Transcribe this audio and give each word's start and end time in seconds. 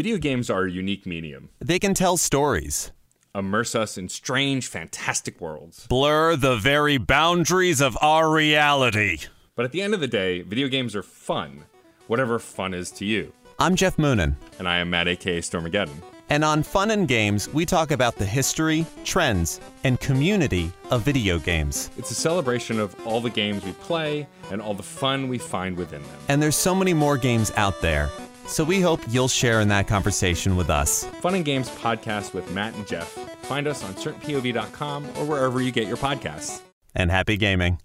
Video 0.00 0.16
games 0.16 0.48
are 0.48 0.64
a 0.64 0.70
unique 0.70 1.04
medium. 1.04 1.50
They 1.58 1.78
can 1.78 1.92
tell 1.92 2.16
stories, 2.16 2.90
immerse 3.34 3.74
us 3.74 3.98
in 3.98 4.08
strange, 4.08 4.66
fantastic 4.66 5.42
worlds, 5.42 5.86
blur 5.88 6.36
the 6.36 6.56
very 6.56 6.96
boundaries 6.96 7.82
of 7.82 7.98
our 8.00 8.30
reality. 8.30 9.18
But 9.56 9.66
at 9.66 9.72
the 9.72 9.82
end 9.82 9.92
of 9.92 10.00
the 10.00 10.08
day, 10.08 10.40
video 10.40 10.68
games 10.68 10.96
are 10.96 11.02
fun, 11.02 11.64
whatever 12.06 12.38
fun 12.38 12.72
is 12.72 12.90
to 12.92 13.04
you. 13.04 13.34
I'm 13.58 13.74
Jeff 13.74 13.98
Moonen. 13.98 14.36
And 14.58 14.66
I 14.66 14.78
am 14.78 14.88
Matt, 14.88 15.06
aka 15.06 15.38
Stormageddon. 15.42 16.00
And 16.30 16.44
on 16.44 16.62
Fun 16.62 16.92
and 16.92 17.06
Games, 17.06 17.50
we 17.50 17.66
talk 17.66 17.90
about 17.90 18.16
the 18.16 18.24
history, 18.24 18.86
trends, 19.04 19.60
and 19.84 20.00
community 20.00 20.72
of 20.90 21.02
video 21.02 21.38
games. 21.38 21.90
It's 21.98 22.10
a 22.10 22.14
celebration 22.14 22.80
of 22.80 22.96
all 23.06 23.20
the 23.20 23.28
games 23.28 23.64
we 23.64 23.72
play 23.72 24.26
and 24.50 24.62
all 24.62 24.72
the 24.72 24.82
fun 24.82 25.28
we 25.28 25.36
find 25.36 25.76
within 25.76 26.00
them. 26.00 26.18
And 26.28 26.40
there's 26.40 26.56
so 26.56 26.74
many 26.74 26.94
more 26.94 27.18
games 27.18 27.52
out 27.56 27.82
there. 27.82 28.08
So 28.50 28.64
we 28.64 28.80
hope 28.80 29.00
you'll 29.08 29.28
share 29.28 29.60
in 29.60 29.68
that 29.68 29.86
conversation 29.86 30.56
with 30.56 30.70
us. 30.70 31.04
Fun 31.22 31.36
and 31.36 31.44
Games 31.44 31.70
podcast 31.70 32.34
with 32.34 32.50
Matt 32.52 32.74
and 32.74 32.84
Jeff. 32.84 33.06
Find 33.44 33.68
us 33.68 33.84
on 33.84 33.94
certainpov.com 33.94 35.06
or 35.06 35.24
wherever 35.24 35.62
you 35.62 35.70
get 35.70 35.86
your 35.86 35.96
podcasts. 35.96 36.60
And 36.96 37.12
happy 37.12 37.36
gaming. 37.36 37.80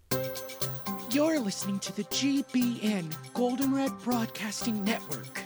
You're 1.12 1.40
listening 1.40 1.78
to 1.80 1.96
the 1.96 2.04
GBN 2.06 3.16
Goldenrod 3.36 4.04
Broadcasting 4.04 4.84
Network. 4.84 5.44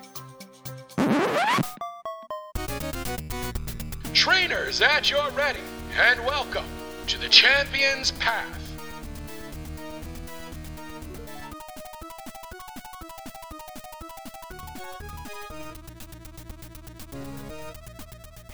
Trainers 4.13 4.81
at 4.81 5.11
your 5.11 5.29
ready, 5.31 5.59
and 5.97 6.21
welcome 6.21 6.65
to 7.07 7.19
the 7.19 7.27
Champion's 7.27 8.11
Path. 8.11 8.68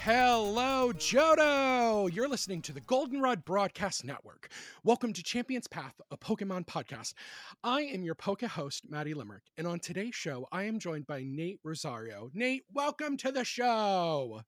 Hello, 0.06 0.94
Johto! 0.94 2.14
You're 2.14 2.28
listening 2.28 2.62
to 2.62 2.72
the 2.72 2.82
Goldenrod 2.82 3.44
Broadcast 3.44 4.06
Network. 4.06 4.50
Welcome 4.84 5.14
to 5.14 5.24
Champions 5.24 5.66
Path, 5.66 6.00
a 6.12 6.16
Pokemon 6.16 6.68
podcast. 6.68 7.16
I 7.64 7.82
am 7.82 8.04
your 8.04 8.14
Poke 8.14 8.44
host, 8.44 8.84
Maddie 8.88 9.16
Limerick, 9.16 9.42
and 9.58 9.66
on 9.66 9.80
today's 9.80 10.14
show, 10.14 10.48
I 10.52 10.66
am 10.66 10.78
joined 10.78 11.08
by 11.08 11.24
Nate 11.26 11.60
Rosario. 11.64 12.30
Nate, 12.36 12.66
welcome 12.72 13.18
to 13.18 13.32
the 13.32 13.44
show! 13.44 14.42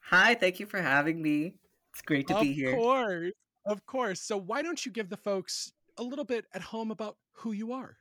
Hi, 0.00 0.34
thank 0.34 0.58
you 0.58 0.66
for 0.66 0.82
having 0.82 1.22
me. 1.22 1.54
It's 1.92 2.02
great 2.02 2.26
to 2.26 2.34
of 2.34 2.42
be 2.42 2.52
here. 2.52 2.70
Of 2.70 2.80
course, 2.80 3.32
of 3.66 3.86
course. 3.86 4.20
So, 4.20 4.36
why 4.36 4.62
don't 4.62 4.84
you 4.84 4.90
give 4.90 5.10
the 5.10 5.16
folks 5.16 5.70
a 5.96 6.02
little 6.02 6.24
bit 6.24 6.46
at 6.54 6.60
home 6.60 6.90
about 6.90 7.18
who 7.34 7.52
you 7.52 7.70
are? 7.70 7.98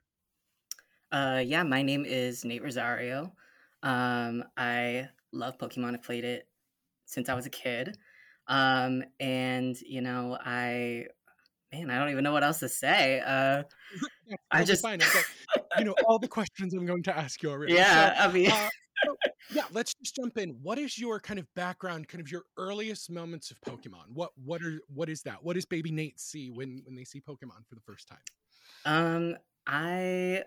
Uh, 1.12 1.44
yeah, 1.46 1.62
my 1.62 1.84
name 1.84 2.06
is 2.08 2.44
Nate 2.44 2.64
Rosario. 2.64 3.34
Um, 3.84 4.46
I 4.58 5.10
love 5.32 5.60
Pokemon. 5.60 5.94
I 5.94 5.98
played 5.98 6.24
it 6.24 6.48
since 7.14 7.30
I 7.30 7.34
was 7.34 7.46
a 7.46 7.50
kid. 7.50 7.98
Um, 8.48 9.04
and 9.20 9.80
you 9.82 10.02
know, 10.02 10.38
I 10.44 11.06
man, 11.72 11.90
I 11.90 11.98
don't 11.98 12.10
even 12.10 12.24
know 12.24 12.34
what 12.34 12.44
else 12.44 12.60
to 12.60 12.70
say. 12.70 13.20
Uh, 13.20 13.64
yeah, 14.28 14.36
I 14.52 14.64
just 14.64 14.82
fine. 14.82 15.00
you 15.78 15.86
know 15.86 15.96
all 16.06 16.20
the 16.20 16.28
questions 16.28 16.74
I'm 16.74 16.86
going 16.86 17.04
to 17.04 17.18
ask 17.18 17.42
you 17.42 17.50
already. 17.52 17.74
Yeah, 17.84 18.18
so, 18.18 18.30
I 18.30 18.32
mean, 18.32 18.52
uh, 18.52 18.70
so, 19.06 19.16
yeah. 19.54 19.64
Let's 19.72 19.94
just 19.96 20.16
jump 20.16 20.38
in. 20.38 20.50
What 20.62 20.78
is 20.78 20.98
your 20.98 21.20
kind 21.20 21.40
of 21.40 21.46
background? 21.56 22.08
Kind 22.08 22.22
of 22.22 22.32
your 22.32 22.44
earliest 22.58 23.10
moments 23.10 23.52
of 23.52 23.60
Pokemon. 23.62 24.12
What 24.14 24.32
what 24.44 24.62
are 24.62 24.80
what 24.94 25.10
is 25.10 25.22
that? 25.24 25.44
What 25.44 25.56
does 25.56 25.66
Baby 25.66 25.92
Nate 25.92 26.20
see 26.20 26.50
when 26.50 26.82
when 26.86 26.96
they 26.96 27.04
see 27.04 27.22
Pokemon 27.22 27.68
for 27.68 27.76
the 27.76 27.82
first 27.82 28.08
time? 28.08 28.18
Um, 28.86 29.38
I 29.66 30.44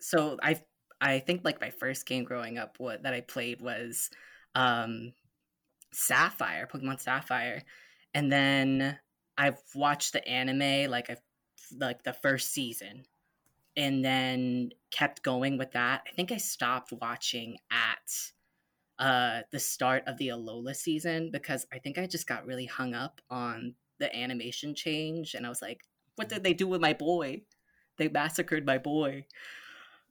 so 0.00 0.38
I 0.42 0.60
I 1.00 1.20
think 1.20 1.44
like 1.44 1.60
my 1.60 1.70
first 1.70 2.06
game 2.06 2.24
growing 2.24 2.58
up, 2.58 2.76
what 2.78 3.02
that 3.02 3.14
I 3.14 3.20
played 3.20 3.60
was 3.60 4.10
um 4.54 5.12
Sapphire, 5.96 6.68
Pokemon 6.70 7.00
Sapphire, 7.00 7.62
and 8.12 8.30
then 8.30 8.98
I've 9.38 9.58
watched 9.74 10.12
the 10.12 10.26
anime 10.28 10.90
like 10.90 11.08
I've 11.08 11.22
like 11.78 12.02
the 12.02 12.12
first 12.12 12.52
season, 12.52 13.04
and 13.76 14.04
then 14.04 14.70
kept 14.90 15.22
going 15.22 15.56
with 15.56 15.72
that. 15.72 16.02
I 16.06 16.14
think 16.14 16.32
I 16.32 16.36
stopped 16.36 16.92
watching 16.92 17.56
at 17.70 18.32
uh 18.98 19.42
the 19.50 19.58
start 19.58 20.04
of 20.06 20.18
the 20.18 20.28
Alola 20.28 20.76
season 20.76 21.30
because 21.32 21.66
I 21.72 21.78
think 21.78 21.96
I 21.96 22.06
just 22.06 22.26
got 22.26 22.46
really 22.46 22.66
hung 22.66 22.94
up 22.94 23.22
on 23.30 23.74
the 23.98 24.14
animation 24.14 24.74
change, 24.74 25.34
and 25.34 25.46
I 25.46 25.48
was 25.48 25.62
like, 25.62 25.80
"What 26.16 26.28
did 26.28 26.44
they 26.44 26.52
do 26.52 26.68
with 26.68 26.82
my 26.82 26.92
boy? 26.92 27.42
They 27.96 28.08
massacred 28.08 28.66
my 28.66 28.78
boy." 28.78 29.26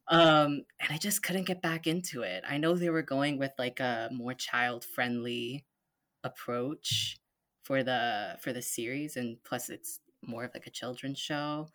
um 0.07 0.62
and 0.79 0.91
i 0.91 0.97
just 0.97 1.24
couldn't 1.24 1.47
get 1.47 1.63
back 1.63 1.88
into 1.88 2.22
it 2.22 2.44
i 2.47 2.59
know 2.59 2.75
they 2.75 2.91
were 2.91 3.01
going 3.01 3.40
with 3.40 3.51
like 3.57 3.79
a 3.79 4.07
more 4.12 4.35
child 4.35 4.85
friendly 4.85 5.66
approach 6.25 7.18
for 7.63 7.84
the 7.84 8.38
for 8.41 8.53
the 8.53 8.62
series 8.62 9.18
and 9.18 9.44
plus 9.44 9.69
it's 9.69 10.02
more 10.24 10.46
of 10.46 10.52
like 10.53 10.68
a 10.68 10.72
children's 10.72 11.19
show. 11.19 11.69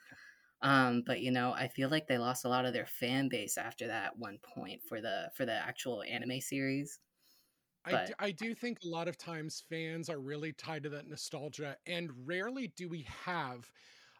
Um 0.62 1.02
but 1.06 1.20
you 1.20 1.30
know 1.30 1.52
i 1.52 1.68
feel 1.68 1.88
like 1.88 2.06
they 2.06 2.18
lost 2.18 2.44
a 2.44 2.48
lot 2.48 2.66
of 2.66 2.74
their 2.74 2.86
fan 2.86 3.28
base 3.30 3.56
after 3.56 3.86
that 3.86 4.18
one 4.18 4.38
point 4.42 4.82
for 4.82 5.00
the 5.00 5.30
for 5.34 5.46
the 5.46 5.54
actual 5.54 6.02
anime 6.02 6.40
series. 6.40 7.00
I 7.84 7.96
do, 7.96 8.12
I 8.18 8.30
do 8.32 8.54
think 8.54 8.78
a 8.84 8.88
lot 8.88 9.08
of 9.08 9.16
times 9.16 9.64
fans 9.68 10.10
are 10.10 10.20
really 10.20 10.52
tied 10.52 10.82
to 10.82 10.90
that 10.90 11.08
nostalgia 11.08 11.78
and 11.86 12.10
rarely 12.26 12.68
do 12.76 12.88
we 12.90 13.06
have 13.24 13.70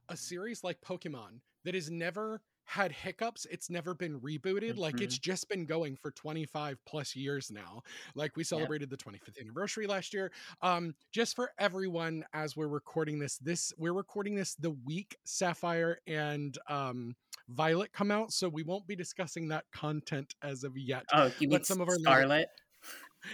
a 0.08 0.16
series 0.16 0.64
like 0.64 0.80
pokemon 0.80 1.40
that 1.64 1.74
is 1.74 1.90
never 1.90 2.42
had 2.70 2.92
hiccups. 2.92 3.48
It's 3.50 3.68
never 3.68 3.94
been 3.94 4.20
rebooted. 4.20 4.70
Mm-hmm. 4.70 4.78
Like 4.78 5.00
it's 5.00 5.18
just 5.18 5.48
been 5.48 5.66
going 5.66 5.96
for 5.96 6.12
25 6.12 6.78
plus 6.86 7.16
years 7.16 7.50
now. 7.50 7.82
Like 8.14 8.36
we 8.36 8.44
celebrated 8.44 8.88
the 8.90 8.96
25th 8.96 9.40
anniversary 9.40 9.88
last 9.88 10.14
year. 10.14 10.30
Um, 10.62 10.94
just 11.10 11.34
for 11.34 11.50
everyone, 11.58 12.24
as 12.32 12.56
we're 12.56 12.68
recording 12.68 13.18
this, 13.18 13.38
this 13.38 13.72
we're 13.76 13.92
recording 13.92 14.36
this 14.36 14.54
the 14.54 14.70
week 14.86 15.16
Sapphire 15.24 15.98
and 16.06 16.56
um 16.68 17.16
Violet 17.48 17.92
come 17.92 18.12
out, 18.12 18.32
so 18.32 18.48
we 18.48 18.62
won't 18.62 18.86
be 18.86 18.94
discussing 18.94 19.48
that 19.48 19.64
content 19.72 20.36
as 20.40 20.62
of 20.62 20.78
yet. 20.78 21.04
Oh, 21.12 21.32
you 21.40 21.48
but 21.48 21.66
some 21.66 21.80
of 21.80 21.88
our 21.88 21.96
Scarlet. 21.96 22.46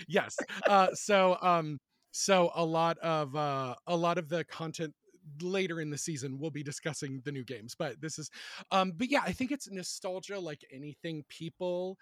yes. 0.09 0.35
Uh, 0.67 0.89
so 0.95 1.37
um, 1.43 1.79
so 2.13 2.51
a 2.55 2.65
lot 2.65 2.97
of 3.01 3.37
uh, 3.37 3.75
a 3.87 3.95
lot 3.95 4.17
of 4.17 4.31
the 4.31 4.45
content 4.45 4.95
later 5.41 5.81
in 5.81 5.91
the 5.91 5.99
season 5.99 6.39
we'll 6.39 6.51
be 6.51 6.63
discussing 6.63 7.21
the 7.25 7.33
new 7.33 7.45
games 7.45 7.75
but 7.79 8.01
this 8.01 8.19
is 8.19 8.31
um 8.71 8.93
but 8.97 9.11
yeah 9.11 9.23
i 9.25 9.33
think 9.33 9.51
it's 9.51 9.71
nostalgia 9.71 10.39
like 10.39 10.65
anything 10.73 11.25
people 11.29 11.99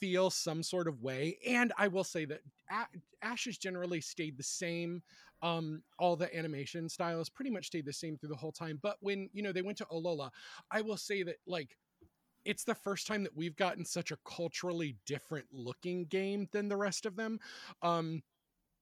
feel 0.00 0.30
some 0.30 0.62
sort 0.62 0.88
of 0.88 1.00
way 1.02 1.38
and 1.46 1.72
i 1.78 1.86
will 1.86 2.04
say 2.04 2.24
that 2.24 2.40
ash 3.22 3.44
has 3.44 3.58
generally 3.58 4.00
stayed 4.00 4.36
the 4.36 4.42
same 4.42 5.02
um 5.42 5.82
all 5.98 6.16
the 6.16 6.34
animation 6.36 6.88
styles 6.88 7.28
pretty 7.28 7.50
much 7.50 7.66
stayed 7.66 7.86
the 7.86 7.92
same 7.92 8.16
through 8.16 8.28
the 8.28 8.36
whole 8.36 8.52
time 8.52 8.78
but 8.82 8.96
when 9.00 9.28
you 9.32 9.42
know 9.42 9.52
they 9.52 9.62
went 9.62 9.78
to 9.78 9.86
alola 9.86 10.30
i 10.70 10.80
will 10.80 10.96
say 10.96 11.22
that 11.22 11.36
like 11.46 11.76
it's 12.44 12.64
the 12.64 12.74
first 12.74 13.06
time 13.06 13.22
that 13.22 13.36
we've 13.36 13.56
gotten 13.56 13.84
such 13.84 14.10
a 14.10 14.18
culturally 14.24 14.96
different 15.06 15.46
looking 15.52 16.04
game 16.06 16.48
than 16.52 16.68
the 16.68 16.76
rest 16.76 17.06
of 17.06 17.16
them 17.16 17.38
um 17.82 18.22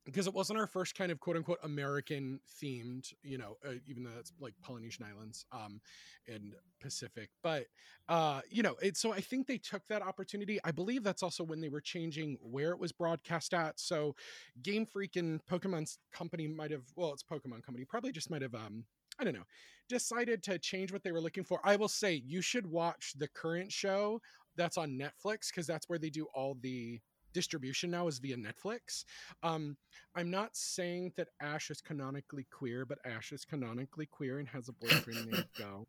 because 0.04 0.26
it 0.26 0.34
wasn't 0.34 0.58
our 0.58 0.66
first 0.66 0.94
kind 0.94 1.12
of 1.12 1.20
quote 1.20 1.36
unquote 1.36 1.58
American 1.62 2.40
themed, 2.62 3.12
you 3.22 3.38
know, 3.38 3.56
uh, 3.66 3.74
even 3.86 4.02
though 4.02 4.10
that's 4.14 4.32
like 4.40 4.54
Polynesian 4.62 5.04
islands 5.04 5.44
um, 5.52 5.80
and 6.26 6.54
Pacific. 6.80 7.30
But, 7.42 7.66
uh, 8.08 8.40
you 8.50 8.62
know, 8.62 8.76
it, 8.82 8.96
so 8.96 9.12
I 9.12 9.20
think 9.20 9.46
they 9.46 9.58
took 9.58 9.86
that 9.88 10.02
opportunity. 10.02 10.58
I 10.64 10.70
believe 10.70 11.02
that's 11.02 11.22
also 11.22 11.44
when 11.44 11.60
they 11.60 11.68
were 11.68 11.80
changing 11.80 12.38
where 12.40 12.70
it 12.70 12.78
was 12.78 12.92
broadcast 12.92 13.54
at. 13.54 13.78
So 13.78 14.14
Game 14.62 14.86
Freak 14.86 15.16
and 15.16 15.44
Pokemon's 15.46 15.98
company 16.12 16.48
might 16.48 16.70
have, 16.70 16.84
well, 16.96 17.12
it's 17.12 17.22
Pokemon 17.22 17.62
company, 17.62 17.84
probably 17.84 18.12
just 18.12 18.30
might 18.30 18.42
have, 18.42 18.54
um, 18.54 18.84
I 19.18 19.24
don't 19.24 19.34
know, 19.34 19.46
decided 19.88 20.42
to 20.44 20.58
change 20.58 20.92
what 20.92 21.02
they 21.02 21.12
were 21.12 21.20
looking 21.20 21.44
for. 21.44 21.60
I 21.62 21.76
will 21.76 21.88
say 21.88 22.22
you 22.24 22.40
should 22.40 22.66
watch 22.66 23.12
the 23.18 23.28
current 23.28 23.70
show 23.70 24.20
that's 24.56 24.78
on 24.78 24.98
Netflix 24.98 25.48
because 25.50 25.66
that's 25.66 25.88
where 25.88 25.98
they 25.98 26.10
do 26.10 26.26
all 26.34 26.56
the 26.60 27.00
distribution 27.32 27.90
now 27.90 28.06
is 28.08 28.18
via 28.18 28.36
Netflix. 28.36 29.04
Um, 29.42 29.76
I'm 30.14 30.30
not 30.30 30.56
saying 30.56 31.12
that 31.16 31.28
Ash 31.40 31.70
is 31.70 31.80
canonically 31.80 32.46
queer, 32.50 32.84
but 32.84 32.98
Ash 33.04 33.32
is 33.32 33.44
canonically 33.44 34.06
queer 34.06 34.38
and 34.38 34.48
has 34.48 34.68
a 34.68 34.72
boyfriend 34.72 35.26
named 35.30 35.46
Go. 35.58 35.86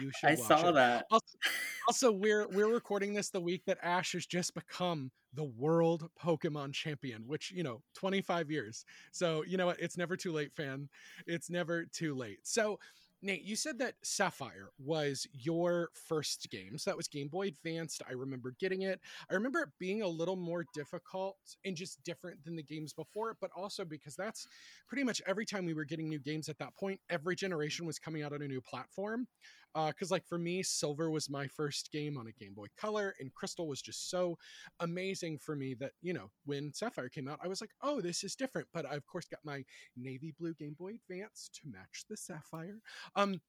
You 0.00 0.10
should. 0.18 0.30
I 0.30 0.34
saw 0.34 0.70
it. 0.70 0.72
that. 0.72 1.06
Also, 1.10 1.38
also, 1.86 2.12
we're 2.12 2.48
we're 2.48 2.72
recording 2.72 3.14
this 3.14 3.30
the 3.30 3.40
week 3.40 3.64
that 3.66 3.78
Ash 3.82 4.12
has 4.12 4.26
just 4.26 4.54
become 4.54 5.10
the 5.34 5.44
world 5.44 6.08
Pokemon 6.20 6.72
champion, 6.72 7.22
which 7.26 7.52
you 7.52 7.62
know, 7.62 7.82
25 7.94 8.50
years. 8.50 8.84
So 9.12 9.44
you 9.46 9.56
know 9.56 9.66
what? 9.66 9.78
It's 9.80 9.96
never 9.96 10.16
too 10.16 10.32
late, 10.32 10.52
fan. 10.52 10.88
It's 11.26 11.50
never 11.50 11.84
too 11.84 12.14
late. 12.14 12.38
So 12.42 12.78
Nate, 13.22 13.42
you 13.42 13.56
said 13.56 13.78
that 13.78 13.94
Sapphire 14.02 14.70
was 14.78 15.26
your 15.32 15.88
first 15.94 16.48
game. 16.50 16.76
So 16.78 16.90
that 16.90 16.96
was 16.96 17.08
Game 17.08 17.28
Boy 17.28 17.48
Advanced. 17.48 18.02
I 18.08 18.12
remember 18.12 18.54
getting 18.60 18.82
it. 18.82 19.00
I 19.30 19.34
remember 19.34 19.60
it 19.60 19.70
being 19.78 20.02
a 20.02 20.08
little 20.08 20.36
more 20.36 20.64
difficult 20.74 21.36
and 21.64 21.74
just 21.74 22.02
different 22.04 22.44
than 22.44 22.56
the 22.56 22.62
games 22.62 22.92
before 22.92 23.30
it, 23.30 23.38
but 23.40 23.50
also 23.56 23.84
because 23.84 24.16
that's 24.16 24.46
pretty 24.86 25.02
much 25.02 25.22
every 25.26 25.46
time 25.46 25.64
we 25.64 25.74
were 25.74 25.84
getting 25.84 26.08
new 26.08 26.18
games 26.18 26.48
at 26.48 26.58
that 26.58 26.76
point, 26.76 27.00
every 27.08 27.34
generation 27.34 27.86
was 27.86 27.98
coming 27.98 28.22
out 28.22 28.32
on 28.32 28.42
a 28.42 28.48
new 28.48 28.60
platform. 28.60 29.26
Because 29.74 30.10
like 30.10 30.26
for 30.26 30.38
me 30.38 30.62
silver 30.62 31.10
was 31.10 31.28
my 31.28 31.46
first 31.46 31.92
game 31.92 32.16
on 32.16 32.26
a 32.26 32.32
game 32.32 32.54
boy 32.54 32.66
color 32.78 33.14
and 33.20 33.34
crystal 33.34 33.68
was 33.68 33.82
just 33.82 34.10
so 34.10 34.38
amazing 34.80 35.38
for 35.38 35.54
me 35.54 35.74
that 35.74 35.92
you 36.02 36.12
know 36.12 36.30
when 36.44 36.72
sapphire 36.72 37.08
came 37.08 37.28
out 37.28 37.38
i 37.42 37.48
was 37.48 37.60
like 37.60 37.70
oh 37.82 38.00
this 38.00 38.24
is 38.24 38.34
different 38.34 38.66
but 38.72 38.86
i 38.86 38.94
of 38.94 39.06
course 39.06 39.26
got 39.26 39.40
my 39.44 39.62
navy 39.96 40.34
blue 40.38 40.54
game 40.54 40.74
boy 40.78 40.92
advance 41.08 41.50
to 41.52 41.68
match 41.70 42.04
the 42.08 42.16
sapphire. 42.16 42.80
Um 43.14 43.40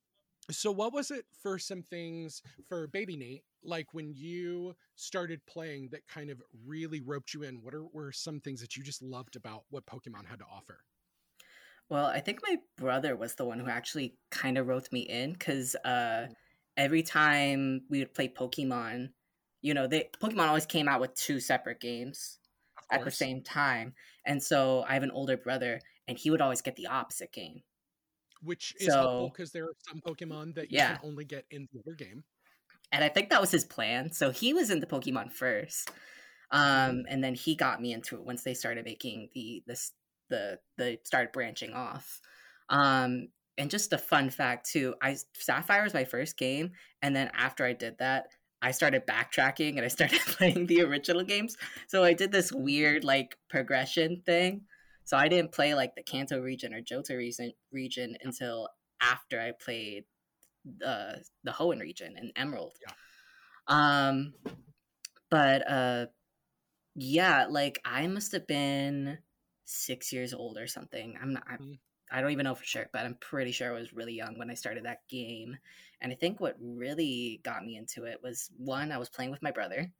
so 0.49 0.71
what 0.71 0.93
was 0.93 1.11
it 1.11 1.25
for 1.41 1.59
some 1.59 1.81
things 1.81 2.41
for 2.69 2.87
baby 2.87 3.17
nate 3.17 3.43
like 3.63 3.93
when 3.93 4.13
you 4.13 4.75
started 4.95 5.45
playing 5.45 5.89
that 5.91 6.07
kind 6.07 6.29
of 6.29 6.41
really 6.65 7.01
roped 7.01 7.33
you 7.33 7.43
in? 7.43 7.55
What 7.61 7.73
are, 7.73 7.85
were 7.91 8.13
some 8.13 8.39
things 8.39 8.61
that 8.61 8.77
you 8.77 8.83
just 8.83 9.01
loved 9.01 9.35
about 9.35 9.63
what 9.71 9.85
pokemon 9.85 10.25
had 10.25 10.39
to 10.39 10.45
offer 10.45 10.79
Well, 11.89 12.05
I 12.07 12.19
think 12.19 12.41
my 12.43 12.57
brother 12.75 13.15
was 13.15 13.35
the 13.35 13.45
one 13.45 13.59
who 13.59 13.67
actually 13.69 14.17
kind 14.29 14.57
of 14.57 14.67
roped 14.67 14.91
me 14.91 15.01
in 15.01 15.33
because 15.33 15.75
uh, 15.85 16.27
every 16.75 17.01
time 17.03 17.85
we 17.89 17.99
would 17.99 18.13
play 18.13 18.27
Pokemon, 18.27 19.13
you 19.61 19.73
know, 19.73 19.87
they 19.87 20.09
Pokemon 20.21 20.47
always 20.47 20.65
came 20.65 20.87
out 20.89 20.99
with 21.01 21.15
two 21.15 21.39
separate 21.39 21.79
games 21.79 22.39
at 22.91 23.03
the 23.03 23.11
same 23.11 23.41
time, 23.43 23.95
and 24.25 24.41
so 24.43 24.83
I 24.83 24.93
have 24.93 25.03
an 25.03 25.11
older 25.11 25.37
brother, 25.37 25.83
and 26.07 26.17
he 26.17 26.29
would 26.31 26.41
always 26.41 26.61
get 26.61 26.75
the 26.75 26.87
opposite 26.87 27.31
game. 27.33 27.63
which 28.41 28.73
is 28.79 28.95
helpful 28.95 29.29
because 29.29 29.51
there 29.51 29.65
are 29.65 29.75
some 29.87 30.01
pokemon 30.01 30.53
that 30.55 30.71
you 30.71 30.81
Yeah. 30.81 30.97
can 30.97 30.97
only 31.01 31.25
get 31.25 31.45
in 31.49 31.67
the 31.71 31.79
other 31.79 31.95
game 31.95 32.23
and 32.91 33.03
I 33.03 33.09
think 33.09 33.29
that 33.29 33.41
was 33.41 33.51
his 33.51 33.65
plan. 33.65 34.11
So 34.11 34.31
he 34.31 34.53
was 34.53 34.69
into 34.69 34.87
Pokemon 34.87 35.31
first, 35.33 35.91
um, 36.51 37.05
and 37.09 37.23
then 37.23 37.35
he 37.35 37.55
got 37.55 37.81
me 37.81 37.93
into 37.93 38.15
it 38.17 38.25
once 38.25 38.43
they 38.43 38.53
started 38.53 38.85
making 38.85 39.29
the 39.33 39.63
this 39.67 39.93
the 40.29 40.59
the 40.77 40.99
started 41.03 41.31
branching 41.31 41.73
off. 41.73 42.21
Um, 42.69 43.29
and 43.57 43.71
just 43.71 43.93
a 43.93 43.97
fun 43.97 44.29
fact 44.29 44.69
too, 44.69 44.95
I 45.01 45.17
Sapphire 45.33 45.83
was 45.83 45.93
my 45.93 46.05
first 46.05 46.37
game, 46.37 46.71
and 47.01 47.15
then 47.15 47.31
after 47.33 47.65
I 47.65 47.73
did 47.73 47.97
that, 47.99 48.27
I 48.61 48.71
started 48.71 49.05
backtracking 49.05 49.77
and 49.77 49.81
I 49.81 49.87
started 49.87 50.19
playing 50.25 50.67
the 50.67 50.81
original 50.81 51.23
games. 51.23 51.57
So 51.87 52.03
I 52.03 52.13
did 52.13 52.31
this 52.31 52.51
weird 52.51 53.03
like 53.03 53.37
progression 53.49 54.21
thing. 54.25 54.61
So 55.05 55.15
I 55.15 55.27
didn't 55.27 55.53
play 55.53 55.73
like 55.73 55.95
the 55.95 56.03
Kanto 56.03 56.41
region 56.41 56.73
or 56.73 56.81
Johto 56.81 57.17
region 57.17 57.53
region 57.71 58.17
until 58.23 58.67
after 59.01 59.39
I 59.39 59.51
played 59.63 60.03
uh, 60.85 61.13
the 61.43 61.51
Hoenn 61.51 61.79
region 61.79 62.15
and 62.17 62.31
Emerald. 62.35 62.75
Yeah. 62.85 62.93
Um, 63.67 64.33
but 65.29 65.69
uh, 65.69 66.05
yeah, 66.95 67.45
like 67.49 67.79
I 67.85 68.07
must 68.07 68.31
have 68.31 68.47
been 68.47 69.19
six 69.67 70.11
years 70.13 70.33
old 70.33 70.57
or 70.57 70.67
something. 70.67 71.17
I'm 71.21 71.33
not. 71.33 71.43
I'm, 71.49 71.59
Mm. 71.59 71.79
I 72.09 72.21
don't 72.21 72.31
even 72.31 72.45
know 72.45 72.55
for 72.55 72.63
sure, 72.63 72.87
but 72.93 73.05
I'm 73.05 73.15
pretty 73.15 73.51
sure 73.51 73.69
I 73.69 73.77
was 73.79 73.93
really 73.93 74.13
young 74.13 74.37
when 74.39 74.49
I 74.49 74.53
started 74.53 74.85
that 74.85 75.07
game. 75.09 75.57
And 76.01 76.11
I 76.11 76.15
think 76.15 76.39
what 76.39 76.55
really 76.61 77.41
got 77.43 77.65
me 77.65 77.75
into 77.77 78.05
it 78.05 78.19
was 78.23 78.49
one, 78.57 78.93
I 78.93 78.97
was 78.97 79.09
playing 79.09 79.31
with 79.31 79.43
my 79.43 79.51
brother. 79.51 79.91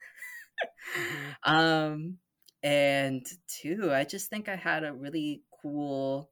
Mhm. 0.95 1.35
um, 1.43 2.17
and 2.63 3.25
two, 3.47 3.91
I 3.93 4.03
just 4.03 4.29
think 4.29 4.49
I 4.49 4.55
had 4.55 4.83
a 4.83 4.93
really 4.93 5.43
cool 5.61 6.29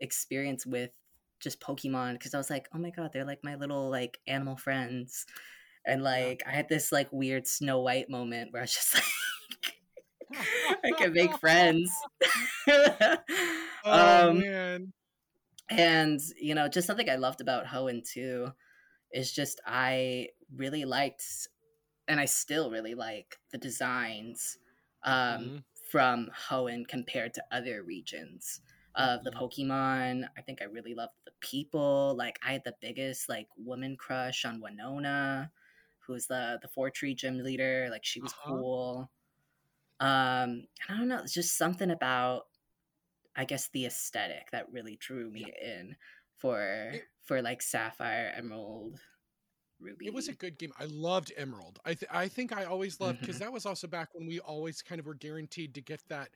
experience 0.00 0.66
with 0.66 0.90
just 1.40 1.60
Pokemon 1.60 2.14
because 2.14 2.34
I 2.34 2.38
was 2.38 2.50
like, 2.50 2.68
oh 2.74 2.78
my 2.78 2.90
god, 2.90 3.10
they're 3.12 3.24
like 3.24 3.44
my 3.44 3.56
little 3.56 3.90
like 3.90 4.18
animal 4.26 4.56
friends. 4.56 5.26
And 5.86 6.02
like 6.02 6.42
I 6.46 6.52
had 6.52 6.68
this 6.68 6.92
like 6.92 7.08
weird 7.12 7.46
Snow 7.46 7.80
White 7.80 8.10
moment 8.10 8.52
where 8.52 8.62
I 8.62 8.64
was 8.64 8.74
just 8.74 8.94
like 8.96 9.04
I 10.84 10.92
can 10.92 11.12
make 11.12 11.34
friends. 11.38 12.06
oh 13.84 14.22
um 14.24 14.44
man 14.44 14.92
and 15.70 16.20
you 16.36 16.54
know 16.54 16.68
just 16.68 16.86
something 16.86 17.08
i 17.08 17.16
loved 17.16 17.40
about 17.40 17.66
hoenn 17.66 18.02
too 18.06 18.50
is 19.12 19.32
just 19.32 19.60
i 19.66 20.28
really 20.54 20.84
liked 20.84 21.48
and 22.08 22.20
i 22.20 22.24
still 22.24 22.70
really 22.70 22.94
like 22.94 23.38
the 23.52 23.58
designs 23.58 24.58
um, 25.04 25.52
Mhm. 25.52 25.64
from 25.90 26.30
hoenn 26.48 26.86
compared 26.88 27.34
to 27.34 27.44
other 27.52 27.82
regions 27.84 28.60
of 28.96 29.24
the 29.24 29.30
Mhm. 29.30 29.32
pokemon 29.32 30.28
i 30.38 30.42
think 30.42 30.62
i 30.62 30.66
really 30.66 30.94
loved 30.94 31.14
the 31.26 31.32
people 31.40 32.14
like 32.16 32.38
i 32.44 32.52
had 32.52 32.64
the 32.64 32.76
biggest 32.80 33.28
like 33.28 33.48
woman 33.56 33.96
crush 33.96 34.44
on 34.44 34.60
winona 34.60 35.52
who's 36.00 36.26
the 36.26 36.58
the 36.62 36.68
Fortree 36.68 37.16
gym 37.16 37.38
leader 37.38 37.88
like 37.90 38.04
she 38.04 38.20
was 38.20 38.32
Uh-huh. 38.32 38.64
cool 38.72 39.10
um 40.04 40.50
and 40.88 40.90
i 40.90 40.96
don't 40.98 41.08
know 41.08 41.18
it's 41.18 41.34
just 41.34 41.56
something 41.56 41.90
about 41.90 42.44
I 43.36 43.44
guess 43.44 43.68
the 43.68 43.86
aesthetic 43.86 44.50
that 44.52 44.70
really 44.72 44.96
drew 45.00 45.30
me 45.30 45.52
in 45.60 45.96
for 46.38 46.60
It- 46.92 47.08
for 47.24 47.42
like 47.42 47.62
Sapphire, 47.62 48.32
Emerald, 48.36 49.00
Ruby. 49.80 50.06
It 50.06 50.14
was 50.14 50.28
a 50.28 50.34
good 50.34 50.58
game. 50.58 50.72
I 50.78 50.84
loved 50.86 51.32
Emerald. 51.36 51.80
I 51.84 51.94
th- 51.94 52.10
I 52.12 52.28
think 52.28 52.52
I 52.52 52.64
always 52.64 53.00
loved 53.00 53.20
because 53.20 53.36
Mhm. 53.36 53.40
that 53.40 53.52
was 53.52 53.66
also 53.66 53.86
back 53.88 54.14
when 54.14 54.26
we 54.26 54.40
always 54.40 54.82
kind 54.82 55.00
of 55.00 55.06
were 55.06 55.14
guaranteed 55.14 55.74
to 55.74 55.80
get 55.80 56.00
that 56.08 56.30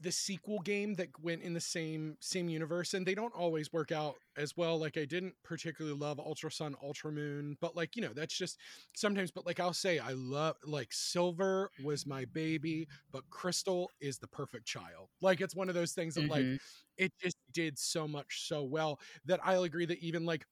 the 0.00 0.10
sequel 0.10 0.58
game 0.60 0.94
that 0.94 1.08
went 1.20 1.42
in 1.42 1.52
the 1.52 1.60
same 1.60 2.16
same 2.20 2.48
universe 2.48 2.94
and 2.94 3.06
they 3.06 3.14
don't 3.14 3.34
always 3.34 3.72
work 3.72 3.92
out 3.92 4.16
as 4.36 4.56
well 4.56 4.78
like 4.78 4.96
i 4.96 5.04
didn't 5.04 5.34
particularly 5.44 5.96
love 5.96 6.18
ultra 6.18 6.50
sun 6.50 6.74
ultra 6.82 7.12
moon 7.12 7.56
but 7.60 7.76
like 7.76 7.94
you 7.94 8.00
know 8.00 8.12
that's 8.14 8.34
just 8.36 8.58
sometimes 8.94 9.30
but 9.30 9.44
like 9.44 9.60
i'll 9.60 9.74
say 9.74 9.98
i 9.98 10.12
love 10.12 10.56
like 10.64 10.92
silver 10.92 11.70
was 11.78 12.06
my 12.06 12.24
baby 12.24 12.88
but 13.12 13.28
crystal 13.28 13.90
is 14.00 14.18
the 14.18 14.28
perfect 14.28 14.66
child 14.66 15.08
like 15.20 15.40
it's 15.42 15.54
one 15.54 15.68
of 15.68 15.74
those 15.74 15.92
things 15.92 16.14
that 16.14 16.28
like 16.28 16.48
Mhm. 16.48 16.58
it 16.96 17.12
just 17.22 17.36
did 17.52 17.78
so 17.78 18.08
much 18.08 18.46
so 18.48 18.64
well 18.64 18.98
that 19.24 19.40
I'll 19.44 19.64
agree 19.64 19.84
that 19.86 19.98
even 19.98 20.24
like 20.24 20.46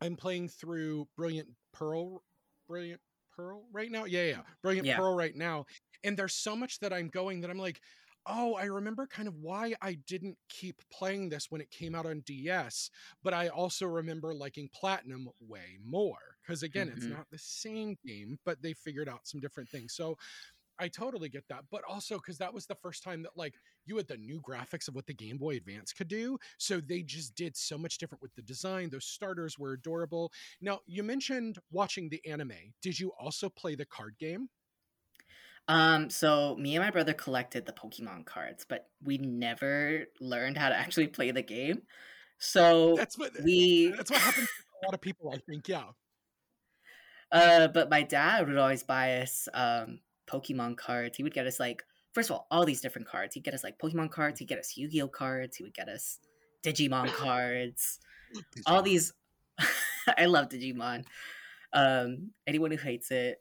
I'm 0.00 0.16
playing 0.16 0.48
through 0.48 1.08
Brilliant 1.16 1.48
Pearl, 1.72 2.22
Brilliant 2.68 3.00
Pearl 3.36 3.66
right 3.72 3.90
now. 3.90 4.04
Yeah, 4.04 4.24
yeah, 4.24 4.42
Brilliant 4.62 4.88
Yeah. 4.88 4.96
Pearl 4.96 5.14
right 5.14 5.34
now. 5.36 5.66
And 6.04 6.16
there's 6.16 6.34
so 6.34 6.56
much 6.56 6.80
that 6.80 6.92
I'm 6.92 7.08
going 7.08 7.40
that 7.40 7.50
I'm 7.50 7.58
like, 7.58 7.80
oh, 8.26 8.54
I 8.54 8.64
remember 8.64 9.06
kind 9.06 9.28
of 9.28 9.36
why 9.36 9.74
I 9.82 9.94
didn't 10.06 10.36
keep 10.48 10.80
playing 10.90 11.28
this 11.28 11.50
when 11.50 11.60
it 11.60 11.70
came 11.70 11.94
out 11.94 12.06
on 12.06 12.20
DS, 12.20 12.90
but 13.22 13.34
I 13.34 13.48
also 13.48 13.86
remember 13.86 14.34
liking 14.34 14.68
Platinum 14.72 15.28
way 15.40 15.78
more. 15.84 16.36
Because 16.42 16.62
again, 16.62 16.88
it's 16.88 17.06
Mhm. 17.06 17.10
not 17.10 17.26
the 17.30 17.38
same 17.38 17.96
game, 18.06 18.38
but 18.44 18.62
they 18.62 18.72
figured 18.74 19.08
out 19.08 19.26
some 19.26 19.40
different 19.40 19.68
things. 19.70 19.94
So 19.94 20.16
I 20.78 20.88
totally 20.88 21.28
get 21.28 21.44
that. 21.48 21.64
But 21.70 21.82
also 21.88 22.16
because 22.16 22.38
that 22.38 22.52
was 22.52 22.66
the 22.66 22.74
first 22.74 23.02
time 23.02 23.22
that 23.22 23.36
like 23.36 23.54
you 23.86 23.96
had 23.96 24.08
the 24.08 24.16
new 24.16 24.40
graphics 24.40 24.88
of 24.88 24.94
what 24.94 25.06
the 25.06 25.14
Game 25.14 25.38
Boy 25.38 25.56
Advance 25.56 25.92
could 25.92 26.08
do. 26.08 26.38
So 26.58 26.80
they 26.80 27.02
just 27.02 27.34
did 27.34 27.56
so 27.56 27.78
much 27.78 27.98
different 27.98 28.22
with 28.22 28.34
the 28.34 28.42
design. 28.42 28.90
Those 28.90 29.06
starters 29.06 29.58
were 29.58 29.72
adorable. 29.72 30.32
Now, 30.60 30.80
you 30.86 31.02
mentioned 31.02 31.58
watching 31.70 32.08
the 32.08 32.24
anime. 32.26 32.74
Did 32.82 32.98
you 32.98 33.12
also 33.18 33.48
play 33.50 33.74
the 33.74 33.86
card 33.86 34.16
game? 34.18 34.48
Um, 35.68 36.10
so 36.10 36.56
me 36.56 36.74
and 36.76 36.84
my 36.84 36.90
brother 36.90 37.12
collected 37.12 37.66
the 37.66 37.72
Pokemon 37.72 38.26
cards, 38.26 38.66
but 38.68 38.88
we 39.02 39.18
never 39.18 40.06
learned 40.20 40.56
how 40.58 40.68
to 40.68 40.76
actually 40.76 41.06
play 41.06 41.30
the 41.30 41.42
game. 41.42 41.82
So 42.38 42.94
That's 42.96 43.16
what 43.16 43.32
we 43.44 43.92
that's 43.96 44.10
what 44.10 44.20
happens 44.20 44.48
to 44.48 44.52
a 44.82 44.86
lot 44.86 44.94
of 44.94 45.00
people, 45.00 45.32
I 45.32 45.38
think. 45.48 45.68
Yeah. 45.68 45.84
Uh, 47.30 47.68
but 47.68 47.88
my 47.88 48.02
dad 48.02 48.46
would 48.46 48.58
always 48.58 48.82
buy 48.82 49.20
us 49.20 49.48
um 49.54 50.00
Pokemon 50.26 50.76
cards. 50.76 51.16
He 51.16 51.22
would 51.22 51.34
get 51.34 51.46
us 51.46 51.60
like 51.60 51.84
first 52.12 52.30
of 52.30 52.36
all 52.36 52.46
all 52.50 52.64
these 52.64 52.80
different 52.80 53.08
cards. 53.08 53.34
He'd 53.34 53.44
get 53.44 53.54
us 53.54 53.64
like 53.64 53.78
Pokemon 53.78 54.10
cards. 54.10 54.40
He'd 54.40 54.48
get 54.48 54.58
us 54.58 54.76
Yu 54.76 54.88
Gi 54.88 55.02
Oh 55.02 55.08
cards. 55.08 55.56
He 55.56 55.62
would 55.62 55.74
get 55.74 55.88
us 55.88 56.18
Digimon 56.64 57.06
cards. 57.14 58.00
All 58.66 58.82
these. 58.82 59.12
I 60.18 60.26
love 60.26 60.48
Digimon. 60.48 61.04
Um, 61.72 62.32
anyone 62.46 62.70
who 62.70 62.76
hates 62.76 63.10
it, 63.10 63.40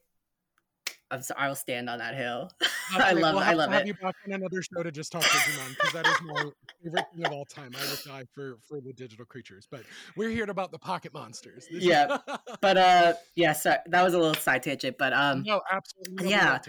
I'm 1.11 1.21
so, 1.21 1.33
I'll 1.37 1.55
stand 1.55 1.89
on 1.89 1.99
that 1.99 2.15
hill. 2.15 2.49
I 2.93 3.11
love 3.11 3.35
We'll 3.35 3.43
I 3.43 3.45
have 3.47 3.57
love 3.57 3.71
have 3.71 3.81
it. 3.81 3.87
you 3.87 3.93
back 3.95 4.15
on 4.25 4.33
another 4.33 4.61
show 4.61 4.81
to 4.81 4.91
just 4.91 5.11
talk 5.11 5.21
Digimon 5.23 5.69
because 5.75 5.91
that 5.93 6.07
is 6.07 6.21
my 6.23 6.43
favorite 6.83 7.05
thing 7.13 7.25
of 7.25 7.31
all 7.33 7.45
time. 7.45 7.71
I 7.77 7.89
would 7.89 7.99
die 8.05 8.23
for 8.33 8.57
for 8.67 8.79
the 8.81 8.93
digital 8.93 9.25
creatures, 9.25 9.67
but 9.69 9.81
we're 10.15 10.29
here 10.29 10.49
about 10.49 10.71
the 10.71 10.79
pocket 10.79 11.13
monsters. 11.13 11.67
This 11.69 11.79
is- 11.81 11.85
Yeah. 11.85 12.17
But 12.61 12.77
uh, 12.77 13.13
yeah, 13.35 13.53
so 13.53 13.75
that 13.87 14.03
was 14.03 14.13
a 14.13 14.17
little 14.17 14.33
side 14.35 14.63
tangent. 14.63 14.97
But 14.97 15.13
um, 15.13 15.43
no, 15.43 15.61
absolutely. 15.71 16.29
yeah. 16.29 16.59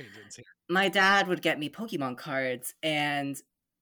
my 0.69 0.89
dad 0.89 1.29
would 1.29 1.41
get 1.43 1.59
me 1.59 1.69
Pokemon 1.69 2.17
cards, 2.19 2.75
and 2.83 3.37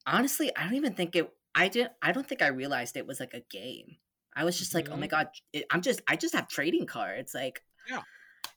honestly, 0.07 0.51
I 0.57 0.65
don't 0.65 0.75
even 0.75 0.95
think 0.95 1.17
it. 1.17 1.31
I 1.55 1.69
didn't. 1.69 1.93
I 2.03 2.13
don't 2.13 2.27
think 2.29 2.43
I 2.43 2.49
realized 2.49 2.97
it 2.97 3.07
was 3.07 3.19
like 3.21 3.35
a 3.35 3.41
game. 3.51 3.97
I 4.37 4.45
was 4.45 4.59
just 4.59 4.75
like, 4.75 4.89
oh 4.91 4.97
my 4.97 5.07
god, 5.07 5.29
it, 5.53 5.65
I'm 5.71 5.83
just. 5.83 6.01
I 6.09 6.17
just 6.17 6.35
have 6.35 6.49
trading 6.49 6.87
cards, 6.87 7.33
like. 7.35 7.63
Yeah. 7.89 8.01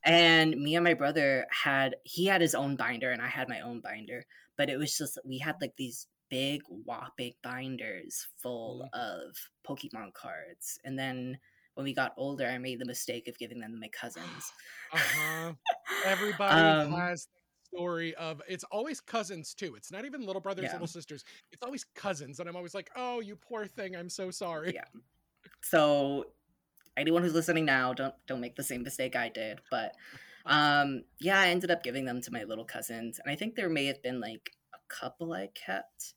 And 0.05 0.55
me 0.59 0.75
and 0.75 0.83
my 0.83 0.93
brother 0.93 1.45
had. 1.51 1.95
He 2.03 2.25
had 2.25 2.41
his 2.41 2.55
own 2.55 2.75
binder, 2.75 3.11
and 3.11 3.21
I 3.21 3.27
had 3.27 3.47
my 3.49 3.61
own 3.61 3.79
binder. 3.79 4.25
But 4.57 4.69
it 4.69 4.77
was 4.77 4.97
just 4.97 5.17
we 5.25 5.37
had 5.37 5.55
like 5.61 5.73
these 5.77 6.07
big 6.29 6.61
whopping 6.67 7.33
binders 7.43 8.27
full 8.41 8.89
of 8.93 9.35
Pokemon 9.67 10.13
cards, 10.13 10.79
and 10.83 10.97
then. 10.97 11.37
When 11.75 11.85
we 11.85 11.95
got 11.95 12.13
older, 12.17 12.45
I 12.45 12.59
made 12.59 12.77
the 12.77 12.85
mistake 12.85 13.27
of 13.27 13.35
giving 13.39 13.59
them 13.59 13.71
to 13.71 13.79
my 13.79 13.87
cousins. 13.87 14.51
Uh-huh. 14.93 15.53
Everybody 16.05 16.61
Um, 16.61 16.91
has 16.91 17.27
story 17.73 18.13
of 18.13 18.43
it's 18.47 18.63
always 18.65 19.01
cousins 19.01 19.55
too. 19.55 19.73
It's 19.73 19.91
not 19.91 20.05
even 20.05 20.23
little 20.23 20.39
brothers, 20.39 20.65
Yeah. 20.65 20.73
little 20.73 20.85
sisters. 20.85 21.25
It's 21.51 21.63
always 21.63 21.83
cousins, 21.95 22.39
and 22.39 22.47
I'm 22.47 22.55
always 22.55 22.75
like, 22.75 22.91
"Oh, 22.95 23.21
you 23.21 23.35
poor 23.35 23.65
thing. 23.65 23.95
I'm 23.95 24.07
so 24.07 24.29
sorry." 24.29 24.75
Yeah. 24.75 24.83
so 25.63 26.27
anyone 26.97 27.23
who's 27.23 27.33
listening 27.33 27.65
now, 27.65 27.93
don't 27.93 28.13
don't 28.27 28.41
make 28.41 28.55
the 28.55 28.63
same 28.63 28.83
mistake 28.83 29.15
I 29.15 29.29
did. 29.29 29.59
But 29.69 29.93
um, 30.45 31.03
yeah, 31.19 31.39
I 31.39 31.49
ended 31.49 31.71
up 31.71 31.83
giving 31.83 32.05
them 32.05 32.21
to 32.21 32.31
my 32.31 32.43
little 32.43 32.65
cousins, 32.65 33.19
and 33.23 33.31
I 33.31 33.35
think 33.35 33.55
there 33.55 33.69
may 33.69 33.85
have 33.85 34.01
been 34.03 34.19
like 34.19 34.51
a 34.73 34.77
couple 34.93 35.33
I 35.33 35.49
kept 35.53 36.13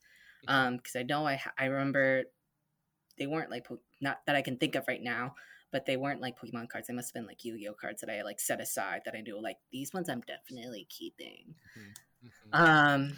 um 0.49 0.77
because 0.77 0.95
I 0.97 1.03
know 1.03 1.27
I 1.27 1.41
I 1.59 1.65
remember 1.67 2.25
they 3.19 3.27
weren't 3.27 3.51
like 3.51 3.67
not 4.01 4.21
that 4.27 4.37
I 4.37 4.43
can 4.43 4.59
think 4.59 4.75
of 4.75 4.85
right 4.87 5.03
now, 5.03 5.35
but 5.73 5.87
they 5.87 5.97
weren't 5.97 6.21
like 6.21 6.39
Pokemon 6.39 6.69
cards. 6.69 6.89
They 6.89 6.95
must 6.95 7.09
have 7.09 7.15
been 7.15 7.27
like 7.27 7.45
Yu-Gi-Oh 7.45 7.75
cards 7.81 8.01
that 8.03 8.11
I 8.11 8.23
like 8.23 8.41
set 8.41 8.61
aside 8.61 9.03
that 9.05 9.15
I 9.15 9.21
knew 9.23 9.41
like 9.41 9.57
these 9.73 9.93
ones 9.95 10.09
I'm 10.09 10.21
definitely 10.23 10.87
keeping. 10.91 11.55
Mm-hmm. 12.25 12.63
Um, 12.63 13.17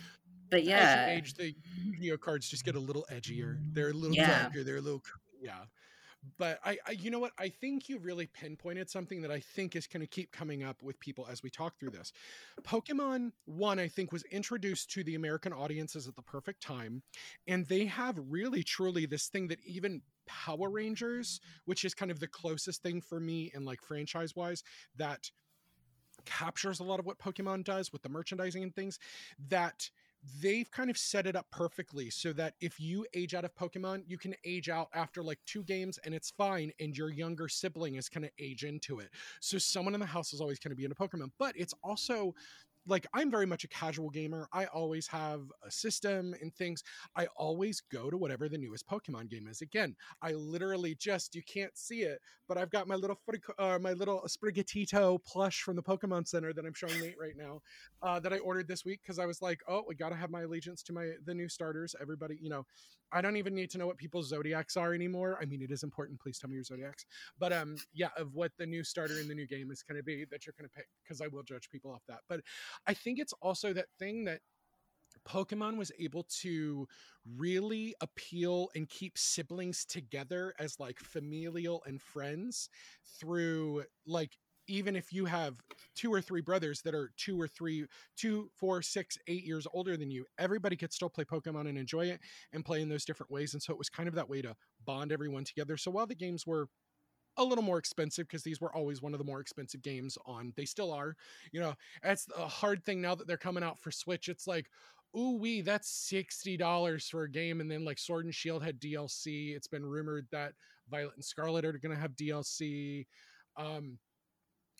but 0.51 0.65
yeah, 0.65 1.07
As 1.09 1.11
you 1.11 1.17
age, 1.19 1.35
the 1.35 1.55
Yu-Gi-Oh 1.85 2.19
cards 2.19 2.49
just 2.49 2.65
get 2.65 2.77
a 2.77 2.81
little 2.81 3.07
edgier. 3.13 3.59
They're 3.73 3.91
a 3.91 3.93
little 3.93 4.15
Yeah. 4.15 4.43
darker. 4.43 4.65
They're 4.65 4.77
a 4.77 4.81
little 4.81 5.03
yeah. 5.41 5.65
But 6.37 6.59
I, 6.65 6.79
I, 6.87 6.93
you 6.93 7.11
know 7.11 7.19
what? 7.19 7.33
I 7.39 7.49
think 7.49 7.89
you 7.89 7.99
really 7.99 8.27
pinpointed 8.27 8.91
something 8.91 9.23
that 9.23 9.31
I 9.31 9.41
think 9.41 9.77
is 9.77 9.87
going 9.87 10.01
to 10.01 10.07
keep 10.07 10.33
coming 10.33 10.63
up 10.63 10.83
with 10.83 10.99
people 11.01 11.27
as 11.31 11.43
we 11.43 11.51
talk 11.51 11.79
through 11.79 11.91
this. 11.91 12.13
Pokemon 12.63 13.33
One, 13.45 13.79
I 13.79 13.89
think, 13.89 14.13
was 14.13 14.25
introduced 14.25 14.91
to 14.93 15.05
the 15.05 15.15
American 15.15 15.53
audiences 15.53 16.09
at 16.09 16.17
the 16.17 16.23
perfect 16.23 16.63
time, 16.63 17.03
and 17.47 17.67
they 17.67 17.87
have 17.87 18.19
really, 18.29 18.63
truly 18.63 19.07
this 19.07 19.29
thing 19.29 19.49
that 19.49 19.61
even 19.65 20.03
Power 20.27 20.69
Rangers, 20.69 21.41
which 21.65 21.85
is 21.85 21.95
kind 21.95 22.11
of 22.11 22.21
the 22.21 22.29
closest 22.29 22.83
thing 22.83 23.01
for 23.01 23.19
me 23.19 23.51
in 23.55 23.65
like 23.65 23.81
franchise 23.81 24.37
wise, 24.37 24.63
that 24.97 25.31
captures 26.25 26.81
a 26.81 26.85
lot 26.85 27.01
of 27.01 27.07
what 27.07 27.19
Pokemon 27.19 27.65
does 27.65 27.93
with 27.93 28.03
the 28.03 28.09
merchandising 28.09 28.63
and 28.63 28.75
things 28.75 28.99
that 29.49 29.89
they've 30.41 30.71
kind 30.71 30.91
of 30.91 30.99
set 30.99 31.27
it 31.27 31.37
up 31.37 31.47
perfectly 31.51 32.11
so 32.11 32.33
that 32.35 32.55
if 32.61 32.81
you 32.81 33.07
age 33.15 33.35
out 33.35 33.45
of 33.45 33.55
Pokemon, 33.55 34.03
you 34.07 34.19
can 34.19 34.35
age 34.45 34.69
out 34.69 34.89
after 34.95 35.23
like 35.23 35.39
two 35.47 35.63
games 35.65 35.99
and 36.05 36.15
it's 36.15 36.31
fine, 36.31 36.73
and 36.81 36.97
your 36.97 37.11
younger 37.11 37.49
sibling 37.49 37.97
is 37.97 38.09
going 38.09 38.23
to 38.23 38.31
age 38.39 38.65
into 38.65 39.01
it. 39.01 39.11
So 39.41 39.59
someone 39.59 39.95
in 39.95 40.01
the 40.01 40.07
house 40.07 40.33
is 40.33 40.41
always 40.41 40.59
going 40.59 40.71
to 40.71 40.77
be 40.77 40.85
into 40.85 40.97
Pokemon, 40.97 41.31
but 41.39 41.55
it's 41.57 41.75
also 41.83 42.35
like 42.89 43.07
I'm 43.15 43.31
very 43.31 43.47
much 43.47 43.65
a 43.65 43.69
casual 43.69 44.11
gamer. 44.11 44.49
I 44.53 44.67
always 44.67 45.07
have 45.09 45.43
a 45.65 45.71
system 45.71 46.35
and 46.41 46.55
things. 46.55 46.83
I 47.17 47.27
always 47.37 47.81
go 47.93 48.11
to 48.11 48.17
whatever 48.17 48.49
the 48.49 48.59
newest 48.59 48.87
Pokemon 48.89 49.31
game 49.31 49.49
is. 49.49 49.61
Again, 49.61 49.95
I 50.23 50.33
literally 50.33 50.95
just 50.95 51.35
you 51.35 51.43
can't 51.43 51.77
see 51.77 52.01
it, 52.01 52.21
but 52.49 52.59
I've 52.59 52.71
got 52.71 52.89
my 52.89 52.95
little 52.95 53.21
uh, 53.59 53.79
my 53.81 53.93
little 53.93 54.27
Sprigatito 54.27 55.23
plush 55.25 55.63
from 55.63 55.77
the 55.77 55.83
Pokemon 55.83 56.27
Center 56.27 56.53
that 56.53 56.65
I'm 56.65 56.75
showing 56.75 57.01
Nate 57.01 57.19
right 57.21 57.37
now 57.37 57.61
uh, 58.03 58.21
that 58.21 58.33
I 58.33 58.39
ordered 58.39 58.69
this 58.69 58.85
week 58.85 59.01
because 59.03 59.19
I 59.19 59.27
was 59.27 59.43
like, 59.43 59.61
oh, 59.69 59.85
we 59.87 59.95
got 59.95 60.11
to 60.11 60.17
have 60.17 60.31
my 60.31 60.43
allegiance 60.43 60.83
to 60.85 60.93
my 60.93 61.13
the 61.25 61.35
new 61.35 61.49
starters. 61.49 61.95
Everybody, 62.01 62.39
you 62.41 62.51
know, 62.51 62.67
I 63.13 63.21
don't 63.21 63.37
even 63.37 63.55
need 63.55 63.71
to 63.71 63.79
know 63.79 63.87
what 63.87 63.97
people's 63.97 64.29
zodiacs 64.29 64.77
are 64.77 64.95
anymore. 64.95 65.39
I 65.41 65.45
mean, 65.47 65.63
it 65.63 65.71
is 65.71 65.83
important. 65.83 66.21
Please 66.21 66.39
tell 66.39 66.49
me 66.49 66.55
your 66.55 66.65
zodiacs. 66.65 67.07
But 67.39 67.53
um, 67.53 67.77
yeah, 67.93 68.09
of 68.17 68.35
what 68.35 68.53
the 68.59 68.67
new 68.67 68.85
starter 68.85 69.19
in 69.19 69.29
the 69.29 69.35
new 69.35 69.47
game 69.47 69.71
is 69.71 69.83
going 69.83 69.97
to 69.97 70.03
be 70.03 70.25
that 70.31 70.47
you're 70.47 70.55
going 70.59 70.69
to 70.69 70.75
pick 70.75 70.87
because 71.03 71.21
I 71.21 71.29
will 71.29 71.43
judge 71.43 71.71
people 71.71 71.91
off 71.91 72.03
that. 72.09 72.21
But 72.29 72.41
I 72.87 72.95
think 72.95 73.19
it's 73.19 73.35
also 73.41 73.73
that 73.73 73.87
thing 73.99 74.25
that 74.25 74.41
Pokemon 75.27 75.77
was 75.77 75.93
able 75.99 76.25
to 76.41 76.87
really 77.37 77.95
appeal 78.01 78.71
and 78.75 78.89
keep 78.89 79.19
siblings 79.19 79.85
together 79.85 80.55
as 80.59 80.79
like 80.81 80.99
familial 80.99 81.83
and 81.87 82.01
friends 82.01 82.71
through 83.19 83.85
like 84.07 84.37
even 84.69 84.95
if 84.95 85.13
you 85.13 85.25
have 85.25 85.57
two 85.95 86.13
or 86.13 86.21
three 86.21 86.41
brothers 86.41 86.83
that 86.83 86.95
are 86.95 87.11
two 87.17 87.41
or 87.41 87.49
three, 87.49 87.87
two, 88.17 88.51
four, 88.55 88.83
six, 88.83 89.19
eight 89.27 89.45
years 89.45 89.67
older 89.73 89.97
than 89.97 90.11
you, 90.11 90.25
everybody 90.39 90.77
could 90.77 90.93
still 90.93 91.09
play 91.09 91.25
Pokemon 91.25 91.69
and 91.69 91.79
enjoy 91.79 92.07
it 92.07 92.21
and 92.53 92.65
play 92.65 92.81
in 92.83 92.89
those 92.89 93.05
different 93.05 93.33
ways. 93.33 93.55
And 93.55 93.63
so 93.63 93.73
it 93.73 93.79
was 93.79 93.89
kind 93.89 94.09
of 94.09 94.15
that 94.15 94.29
way 94.29 94.43
to 94.43 94.55
bond 94.85 95.11
everyone 95.11 95.45
together. 95.45 95.77
So 95.77 95.91
while 95.91 96.07
the 96.07 96.15
games 96.15 96.47
were 96.47 96.69
a 97.39 97.45
little 97.45 97.65
more 97.65 97.79
expensive 97.79 98.27
because 98.27 98.43
these 98.43 98.61
were 98.61 98.75
always 98.75 99.01
one 99.01 99.15
of 99.15 99.19
the 99.19 99.25
more 99.25 99.41
expensive 99.41 99.81
games 99.81 100.19
on 100.27 100.53
they 100.57 100.65
still 100.65 100.93
are 100.93 101.15
you 101.53 101.61
know 101.61 101.73
that's 102.03 102.27
a 102.37 102.49
hard 102.49 102.85
thing 102.85 103.01
now 103.01 103.15
that 103.15 103.29
they're 103.29 103.37
coming 103.37 103.63
out 103.63 103.79
for 103.79 103.93
switch 103.93 104.29
it's 104.29 104.49
like 104.49 104.67
ooh 105.17 105.39
wee 105.39 105.61
that's 105.61 106.11
$60 106.13 107.09
for 107.09 107.23
a 107.23 107.31
game 107.31 107.61
and 107.61 107.71
then 107.71 107.85
like 107.85 107.99
sword 107.99 108.25
and 108.25 108.35
shield 108.35 108.65
had 108.65 108.81
dlc 108.81 109.25
it's 109.27 109.69
been 109.69 109.87
rumored 109.87 110.27
that 110.33 110.53
violet 110.91 111.15
and 111.15 111.25
scarlet 111.25 111.65
are 111.65 111.73
going 111.79 111.95
to 111.95 112.01
have 112.01 112.17
dlc 112.17 113.07
um 113.57 113.99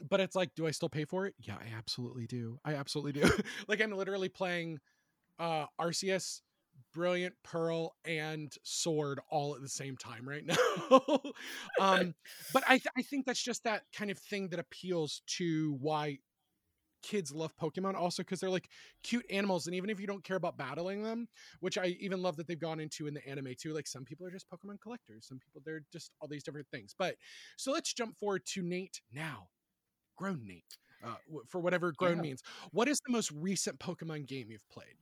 but 0.09 0.21
it's 0.21 0.37
like 0.37 0.55
do 0.55 0.67
i 0.67 0.71
still 0.71 0.89
pay 0.89 1.05
for 1.05 1.27
it? 1.27 1.35
Yeah 1.39 1.57
i 1.57 1.77
absolutely 1.77 2.27
do. 2.27 2.59
I 2.65 2.75
absolutely 2.75 3.21
do. 3.21 3.31
Like 3.69 3.81
i'm 3.83 3.93
literally 3.93 4.29
playing 4.29 4.79
uh 5.39 5.67
arceus 5.81 6.41
brilliant 6.95 7.35
pearl 7.45 7.95
and 8.05 8.53
sword 8.63 9.21
all 9.31 9.55
at 9.55 9.61
the 9.61 9.69
same 9.69 9.97
time 9.97 10.29
right 10.29 10.45
now. 10.91 11.21
Um 11.81 12.15
but 12.53 12.65
I, 12.67 12.79
th- 12.79 12.93
I 12.97 13.03
think 13.03 13.27
that's 13.27 13.43
just 13.43 13.65
that 13.65 13.83
kind 13.97 14.11
of 14.11 14.19
thing 14.19 14.49
that 14.49 14.61
appeals 14.61 15.23
to 15.39 15.77
why 15.81 16.19
kids 17.03 17.33
love 17.33 17.55
pokemon 17.57 17.95
also 17.95 18.23
because 18.23 18.41
they're 18.41 18.51
like 18.51 18.69
cute 19.05 19.25
animals 19.31 19.67
and 19.67 19.77
even 19.77 19.89
if 19.89 20.01
you 20.01 20.07
don't 20.07 20.25
care 20.25 20.37
about 20.37 20.57
battling 20.59 21.01
them 21.03 21.29
which 21.61 21.79
i 21.79 21.87
even 22.01 22.21
love 22.21 22.37
that 22.37 22.49
they've 22.49 22.59
gone 22.59 22.81
into 22.81 23.07
in 23.07 23.15
the 23.15 23.25
anime 23.27 23.53
too 23.57 23.73
like 23.73 23.87
some 23.87 24.05
people 24.05 24.27
are 24.27 24.33
just 24.33 24.51
pokemon 24.51 24.81
collectors 24.81 25.25
some 25.27 25.39
people 25.39 25.63
they're 25.65 25.85
just 25.93 26.11
all 26.21 26.29
these 26.29 26.43
different 26.43 26.67
things. 26.71 26.95
But 26.99 27.17
so 27.57 27.73
let's 27.73 27.93
jump 27.93 28.17
forward 28.19 28.45
to 28.47 28.63
nate 28.63 29.01
now 29.13 29.49
grown 30.19 30.45
nate 30.47 30.77
uh, 31.05 31.15
for 31.49 31.61
whatever 31.61 31.93
grown 31.97 32.17
Yeah. 32.17 32.23
means 32.23 32.43
what 32.73 32.89
is 32.89 33.01
the 33.07 33.13
most 33.13 33.31
recent 33.31 33.79
pokemon 33.79 34.27
game 34.27 34.49
you've 34.51 34.69
played 34.69 34.97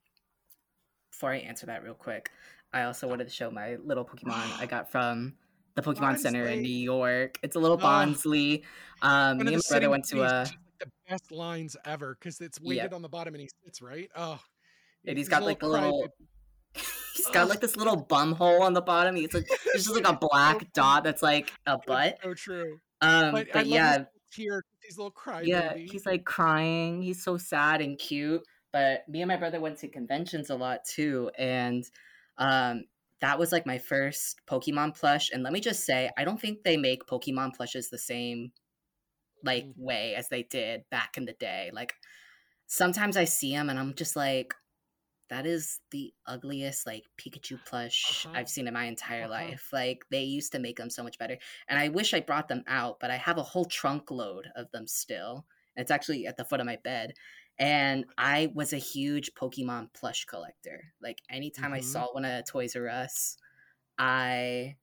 before 1.11 1.31
I 1.33 1.37
answer 1.39 1.65
that 1.67 1.83
real 1.83 1.95
quick, 1.95 2.31
I 2.75 2.83
also 2.83 3.09
wanted 3.09 3.25
to 3.25 3.33
show 3.33 3.51
my 3.51 3.77
little 3.77 4.05
Pokemon 4.05 4.61
I 4.61 4.67
got 4.71 4.91
from 4.91 5.33
the 5.75 5.81
Pokemon 5.83 6.19
Center 6.19 6.45
in 6.45 6.61
New 6.61 6.69
York. 6.69 7.39
It's 7.43 7.57
a 7.57 7.59
little 7.59 7.79
Oh. 7.81 7.87
Bonsly. 7.87 8.63
Um, 9.01 9.39
me 9.39 9.47
and 9.47 9.57
my 9.57 9.61
brother 9.71 9.89
went 9.89 10.05
to 10.09 10.23
a, 10.23 10.47
the 10.79 10.87
best 11.09 11.33
lines 11.33 11.75
ever 11.87 12.19
because 12.21 12.41
it's 12.43 12.61
weighted 12.61 12.85
Yep. 12.85 12.93
on 12.93 13.01
the 13.03 13.09
bottom 13.09 13.33
and 13.35 13.41
he 13.41 13.49
sits 13.65 13.81
right. 13.81 14.11
Oh, 14.15 14.39
and 15.07 15.17
he's 15.19 15.29
got 15.31 15.43
like 15.43 15.63
a 15.63 15.67
little. 15.67 16.07
He's 17.15 17.29
got 17.29 17.49
like 17.49 17.61
this 17.61 17.77
little 17.77 17.97
bum 17.97 18.33
hole 18.33 18.63
on 18.63 18.75
the 18.75 18.83
bottom. 18.83 19.17
He's 19.17 19.33
like, 19.33 19.47
it's 19.75 19.85
just 19.85 19.95
like 19.95 20.07
a 20.07 20.19
black 20.19 20.71
dot 20.75 21.03
that's 21.05 21.23
like 21.23 21.51
a 21.65 21.79
butt. 21.79 22.19
So 22.23 22.35
true. 22.35 22.79
Um, 23.01 23.33
But, 23.33 23.47
but, 23.55 23.67
yeah, 23.67 24.05
tear. 24.37 24.63
These 24.83 24.99
little 24.99 25.11
cry. 25.11 25.43
yeah, 25.43 25.75
baby. 25.75 25.89
he's 25.91 26.07
like 26.07 26.25
crying. 26.25 27.03
He's 27.03 27.23
so 27.23 27.37
sad 27.37 27.81
and 27.81 27.99
cute. 27.99 28.43
But 28.73 29.09
me 29.09 29.23
and 29.23 29.29
my 29.29 29.37
brother 29.37 29.61
went 29.61 29.79
to 29.79 29.89
conventions 29.89 30.51
a 30.51 30.55
lot 30.55 30.85
too, 30.85 31.31
and 31.39 31.85
um, 32.39 32.85
that 33.21 33.39
was 33.39 33.51
like 33.53 33.65
my 33.67 33.79
first 33.79 34.41
Pokemon 34.47 34.95
plush. 34.99 35.31
And 35.33 35.43
let 35.43 35.53
me 35.53 35.61
just 35.61 35.85
say, 35.85 36.11
I 36.19 36.25
don't 36.25 36.41
think 36.41 36.63
they 36.63 36.77
make 36.77 37.07
Pokemon 37.07 37.55
plushes 37.55 37.89
the 37.89 37.99
same 37.99 38.53
like 39.45 39.65
Mm. 39.67 39.73
way 39.79 40.15
as 40.15 40.29
they 40.29 40.43
did 40.45 40.83
back 40.91 41.17
in 41.17 41.25
the 41.25 41.33
day. 41.35 41.71
Like 41.73 41.95
sometimes 42.67 43.17
I 43.17 43.25
see 43.25 43.53
them 43.53 43.71
and 43.71 43.79
I'm 43.79 43.95
just 43.95 44.17
like, 44.17 44.55
that 45.29 45.47
is 45.47 45.81
the 45.91 46.13
ugliest 46.27 46.87
like 46.87 47.05
Pikachu 47.19 47.59
plush 47.65 48.27
Uh-huh. 48.27 48.39
I've 48.39 48.49
seen 48.49 48.69
in 48.69 48.75
my 48.75 48.85
entire 48.85 49.25
Uh-huh. 49.25 49.31
life. 49.31 49.69
Like 49.73 50.05
they 50.11 50.23
used 50.25 50.53
to 50.53 50.59
make 50.59 50.77
them 50.77 50.91
so 50.91 51.03
much 51.03 51.19
better. 51.19 51.39
And 51.69 51.79
I 51.79 51.89
wish 51.89 52.15
I 52.15 52.21
brought 52.21 52.49
them 52.49 52.65
out, 52.67 53.01
but 53.01 53.11
I 53.11 53.17
have 53.17 53.39
a 53.39 53.43
whole 53.43 53.65
trunk 53.65 54.11
load 54.11 54.49
of 54.57 54.71
them 54.73 54.87
still. 54.87 55.47
It's 55.77 55.91
actually 55.91 56.27
at 56.27 56.37
the 56.37 56.45
foot 56.45 56.61
of 56.61 56.67
my 56.67 56.77
bed. 56.77 57.15
And 57.59 58.05
I 58.19 58.51
was 58.55 58.73
a 58.73 58.79
huge 58.79 59.35
Pokemon 59.35 59.93
plush 59.95 60.27
collector. 60.27 60.93
Like 61.01 61.23
anytime 61.29 61.73
I 61.73 61.81
Mhm. 61.81 61.83
saw 61.83 62.13
one 62.13 62.25
at 62.25 62.47
Toys 62.47 62.77
R 62.77 62.89
Us, 62.89 63.37
I 63.99 64.77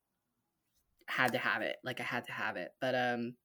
had 1.08 1.34
to 1.34 1.38
have 1.38 1.62
it. 1.62 1.78
Like 1.84 2.00
I 2.00 2.04
had 2.04 2.26
to 2.26 2.32
have 2.32 2.56
it. 2.58 2.72
But 2.80 2.96
um 2.96 3.36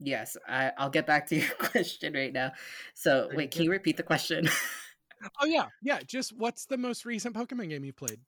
yes, 0.00 0.36
I, 0.48 0.72
I'll 0.78 0.90
get 0.90 1.06
back 1.06 1.28
to 1.28 1.36
your 1.36 1.50
question 1.58 2.14
right 2.14 2.32
now. 2.32 2.52
So 2.94 3.30
wait, 3.34 3.50
can 3.52 3.64
you 3.64 3.70
repeat 3.70 3.96
the 3.96 4.02
question? 4.02 4.48
Oh 5.40 5.46
yeah, 5.46 5.66
yeah. 5.82 6.00
Just 6.06 6.36
what's 6.36 6.66
the 6.66 6.76
most 6.76 7.04
recent 7.04 7.34
Pokemon 7.34 7.70
game 7.70 7.84
you 7.84 7.92
played? 7.92 8.20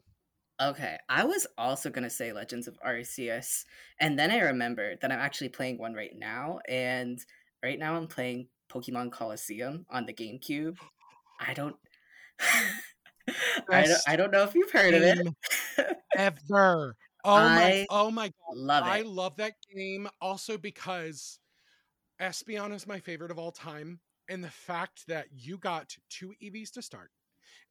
Okay, 0.61 0.97
I 1.09 1.25
was 1.25 1.47
also 1.59 1.91
gonna 1.91 2.09
say 2.11 2.33
Legends 2.33 2.67
of 2.67 2.79
Arceus, 2.87 3.65
and 4.01 4.19
then 4.19 4.31
I 4.31 4.39
remembered 4.39 4.99
that 5.03 5.13
I'm 5.13 5.19
actually 5.19 5.51
playing 5.51 5.79
one 5.79 5.93
right 5.93 6.17
now, 6.17 6.61
and 6.67 7.19
right 7.63 7.79
now 7.79 7.95
I'm 7.95 8.07
playing 8.07 8.49
Pokemon 8.71 9.13
Colosseum 9.13 9.85
on 9.91 10.07
the 10.07 10.15
GameCube. 10.15 10.79
I 11.39 11.53
don't, 11.53 11.77
I 13.71 13.83
don't, 13.83 14.01
I 14.09 14.17
don't 14.17 14.31
know 14.31 14.45
if 14.45 14.55
you've 14.55 14.71
heard 14.71 14.95
of 14.95 15.03
it. 15.03 15.99
Ever. 16.17 16.97
Oh 17.25 17.49
my! 17.49 17.87
Oh 17.91 18.11
my! 18.11 18.33
Love 18.55 18.87
it. 18.87 18.91
I 18.91 19.03
love 19.03 19.37
that 19.37 19.55
game 19.75 20.09
also 20.23 20.57
because 20.57 21.39
Espeon 22.21 22.73
is 22.73 22.87
my 22.87 23.01
favorite 23.01 23.31
of 23.31 23.39
all 23.39 23.53
time. 23.53 24.01
And 24.29 24.43
the 24.43 24.51
fact 24.51 25.07
that 25.09 25.27
you 25.33 25.59
got 25.59 25.97
two 26.11 26.33
EVs 26.43 26.73
to 26.73 26.83
start 26.83 27.11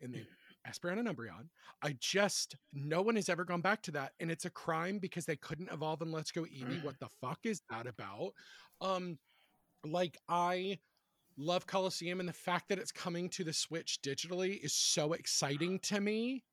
and 0.02 0.14
then 0.14 0.26
Espeon 0.68 1.00
and 1.00 1.08
Umbreon, 1.08 1.48
I 1.84 1.96
just, 2.00 2.56
no 2.74 3.02
one 3.02 3.16
has 3.16 3.30
ever 3.30 3.46
gone 3.46 3.62
back 3.62 3.82
to 3.84 3.92
that. 3.92 4.14
And 4.20 4.32
it's 4.32 4.46
a 4.46 4.50
crime 4.50 5.00
because 5.00 5.26
they 5.26 5.36
couldn't 5.36 5.72
evolve 5.72 6.02
in 6.02 6.12
Let's 6.12 6.32
Go 6.32 6.44
Eevee. 6.44 6.84
What 6.84 7.00
the 7.00 7.10
fuck 7.22 7.40
is 7.44 7.62
that 7.70 7.88
about? 7.88 8.32
Um, 8.82 9.18
like, 9.86 10.18
I 10.28 10.80
love 11.38 11.68
Colosseum 11.68 12.20
and 12.20 12.30
the 12.30 12.34
fact 12.34 12.70
that 12.70 12.80
it's 12.80 12.92
coming 12.92 13.30
to 13.30 13.44
the 13.44 13.54
Switch 13.54 14.00
digitally 14.02 14.64
is 14.64 14.74
so 14.74 15.14
exciting 15.14 15.80
to 15.84 16.02
me. 16.02 16.44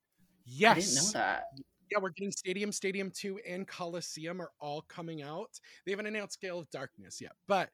Yes 0.45 0.77
I 0.77 0.79
didn't 0.79 0.95
know 0.95 1.11
that. 1.13 1.43
yeah, 1.91 1.97
we're 2.01 2.09
getting 2.09 2.31
Stadium, 2.31 2.71
Stadium 2.71 3.11
2, 3.11 3.39
and 3.47 3.67
Colosseum 3.67 4.41
are 4.41 4.51
all 4.59 4.81
coming 4.89 5.21
out. 5.21 5.59
They 5.85 5.91
haven't 5.91 6.07
announced 6.07 6.41
Gale 6.41 6.59
of 6.59 6.69
Darkness 6.69 7.21
yet, 7.21 7.33
but 7.47 7.69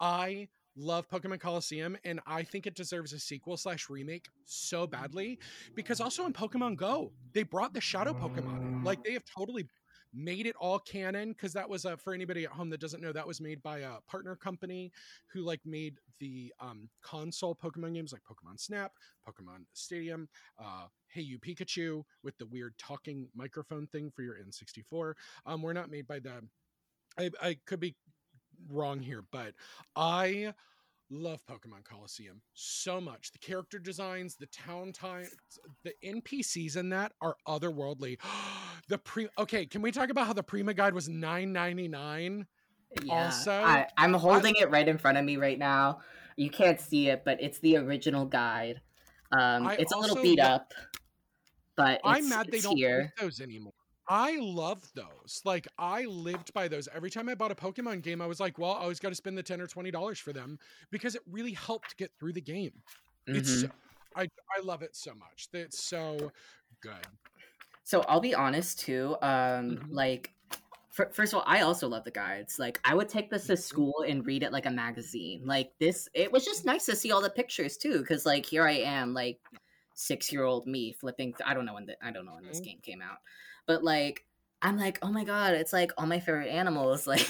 I 0.00 0.48
love 0.76 1.08
Pokemon 1.08 1.40
Colosseum, 1.40 1.96
and 2.04 2.20
I 2.26 2.42
think 2.42 2.66
it 2.66 2.74
deserves 2.74 3.12
a 3.12 3.18
sequel 3.18 3.56
slash 3.56 3.88
remake 3.90 4.26
so 4.44 4.86
badly 4.86 5.38
because 5.74 6.00
also 6.00 6.26
in 6.26 6.32
Pokemon 6.32 6.76
Go, 6.76 7.12
they 7.32 7.42
brought 7.42 7.74
the 7.74 7.80
Shadow 7.80 8.12
Pokemon 8.14 8.62
in. 8.62 8.84
Like 8.84 9.02
they 9.04 9.12
have 9.12 9.24
totally 9.24 9.66
made 10.14 10.46
it 10.46 10.54
all 10.60 10.78
canon 10.78 11.30
because 11.32 11.52
that 11.52 11.68
was 11.68 11.86
uh, 11.86 11.96
for 11.96 12.12
anybody 12.12 12.44
at 12.44 12.50
home 12.50 12.68
that 12.70 12.80
doesn't 12.80 13.00
know 13.00 13.12
that 13.12 13.26
was 13.26 13.40
made 13.40 13.62
by 13.62 13.78
a 13.78 13.92
partner 14.06 14.36
company 14.36 14.92
who 15.32 15.40
like 15.40 15.60
made 15.64 15.94
the 16.20 16.52
um, 16.60 16.88
console 17.02 17.54
pokemon 17.54 17.94
games 17.94 18.12
like 18.12 18.20
pokemon 18.22 18.60
snap 18.60 18.92
pokemon 19.26 19.64
stadium 19.72 20.28
uh, 20.62 20.84
hey 21.08 21.22
you 21.22 21.38
pikachu 21.38 22.02
with 22.22 22.36
the 22.36 22.46
weird 22.46 22.74
talking 22.78 23.26
microphone 23.34 23.86
thing 23.86 24.10
for 24.14 24.22
your 24.22 24.36
n64 24.36 25.14
um, 25.46 25.62
we're 25.62 25.72
not 25.72 25.90
made 25.90 26.06
by 26.06 26.18
the 26.18 26.42
I, 27.18 27.30
I 27.42 27.56
could 27.66 27.80
be 27.80 27.94
wrong 28.70 29.00
here 29.00 29.22
but 29.30 29.54
i 29.96 30.52
love 31.12 31.44
Pokemon 31.46 31.84
Colosseum 31.84 32.40
so 32.54 33.00
much. 33.00 33.30
The 33.32 33.38
character 33.38 33.78
designs, 33.78 34.36
the 34.36 34.46
town 34.46 34.92
times, 34.92 35.28
the 35.84 35.92
NPCs 36.04 36.76
in 36.76 36.88
that 36.88 37.12
are 37.20 37.36
otherworldly. 37.46 38.18
the 38.88 38.98
pre 38.98 39.28
okay, 39.38 39.66
can 39.66 39.82
we 39.82 39.92
talk 39.92 40.10
about 40.10 40.26
how 40.26 40.32
the 40.32 40.42
Prima 40.42 40.74
guide 40.74 40.94
was 40.94 41.08
nine 41.08 41.52
ninety 41.52 41.86
nine? 41.86 42.46
Yeah, 43.02 43.26
Also, 43.26 43.52
I, 43.52 43.86
I'm 43.96 44.14
holding 44.14 44.54
it 44.56 44.70
right 44.70 44.86
in 44.86 44.98
front 44.98 45.18
of 45.18 45.24
me 45.24 45.36
right 45.36 45.58
now. 45.58 46.00
You 46.36 46.50
can't 46.50 46.80
see 46.80 47.08
it, 47.08 47.22
but 47.24 47.38
it's 47.40 47.58
the 47.60 47.76
original 47.76 48.26
guide. 48.26 48.80
Um, 49.30 49.66
I 49.66 49.76
it's 49.76 49.92
a 49.92 49.98
little 49.98 50.20
beat 50.20 50.40
up, 50.40 50.74
but 51.76 51.94
it's, 51.94 52.00
I'm 52.04 52.28
mad 52.28 52.48
they 52.50 52.60
don't 52.60 52.76
here. 52.76 53.02
make 53.02 53.16
those 53.16 53.40
anymore. 53.40 53.72
I 54.08 54.36
love 54.40 54.92
those. 54.94 55.40
Like 55.44 55.68
I 55.78 56.04
lived 56.04 56.52
by 56.52 56.68
those. 56.68 56.88
Every 56.88 57.10
time 57.10 57.28
I 57.28 57.34
bought 57.34 57.52
a 57.52 57.54
Pokemon 57.54 58.02
game, 58.02 58.20
I 58.20 58.26
was 58.26 58.40
like, 58.40 58.58
well, 58.58 58.72
I 58.72 58.80
always 58.80 58.98
got 59.00 59.10
to 59.10 59.14
spend 59.14 59.38
the 59.38 59.42
ten 59.42 59.60
or 59.60 59.66
twenty 59.66 59.90
dollars 59.90 60.18
for 60.18 60.32
them 60.32 60.58
because 60.90 61.14
it 61.14 61.22
really 61.26 61.52
helped 61.52 61.96
get 61.96 62.10
through 62.18 62.32
the 62.32 62.40
game. 62.40 62.82
It's 63.32 63.48
Mhm. 63.48 63.60
so, 63.62 63.68
I 64.16 64.22
I 64.56 64.60
love 64.62 64.82
it 64.82 64.96
so 64.96 65.14
much. 65.14 65.48
It's 65.52 65.78
so 65.78 66.32
good. 66.80 67.06
So 67.84 68.02
I'll 68.02 68.20
be 68.20 68.34
honest 68.34 68.80
too. 68.80 69.16
Um, 69.22 69.78
Mhm. 69.78 69.90
like, 69.90 70.34
fir- 70.90 71.10
first 71.12 71.32
of 71.32 71.38
all, 71.38 71.44
I 71.46 71.62
also 71.62 71.88
love 71.88 72.04
the 72.04 72.10
guides. 72.10 72.58
Like, 72.58 72.80
I 72.84 72.94
would 72.94 73.08
take 73.08 73.30
this 73.30 73.46
to 73.48 73.54
Mhm. 73.54 73.58
school 73.58 74.04
and 74.06 74.26
read 74.26 74.42
it 74.42 74.52
like 74.52 74.66
a 74.66 74.70
magazine. 74.70 75.46
Like 75.46 75.72
this, 75.78 76.08
it 76.14 76.30
was 76.32 76.44
just 76.44 76.64
nice 76.64 76.86
to 76.86 76.96
see 76.96 77.10
all 77.12 77.20
the 77.22 77.30
pictures 77.30 77.76
too, 77.76 78.00
because 78.00 78.26
like 78.26 78.46
here 78.46 78.66
I 78.66 78.72
am, 78.78 79.14
like 79.14 79.40
six 79.94 80.32
year 80.32 80.44
old 80.44 80.66
me 80.66 80.92
flipping. 80.92 81.34
Th- 81.34 81.48
I 81.48 81.54
don't 81.54 81.66
know 81.66 81.74
when 81.74 81.86
the, 81.86 82.04
I 82.04 82.10
don't 82.12 82.26
know 82.26 82.34
when 82.34 82.46
this 82.46 82.60
Mhm. 82.60 82.64
game 82.64 82.80
came 82.82 83.02
out, 83.02 83.18
but 83.66 83.82
like 83.82 84.24
I'm 84.60 84.78
like, 84.78 84.98
oh 85.02 85.10
my 85.10 85.24
god, 85.24 85.54
it's 85.54 85.72
like 85.72 85.92
all 85.98 86.06
my 86.06 86.20
favorite 86.20 86.48
animals. 86.48 87.06
Like, 87.12 87.28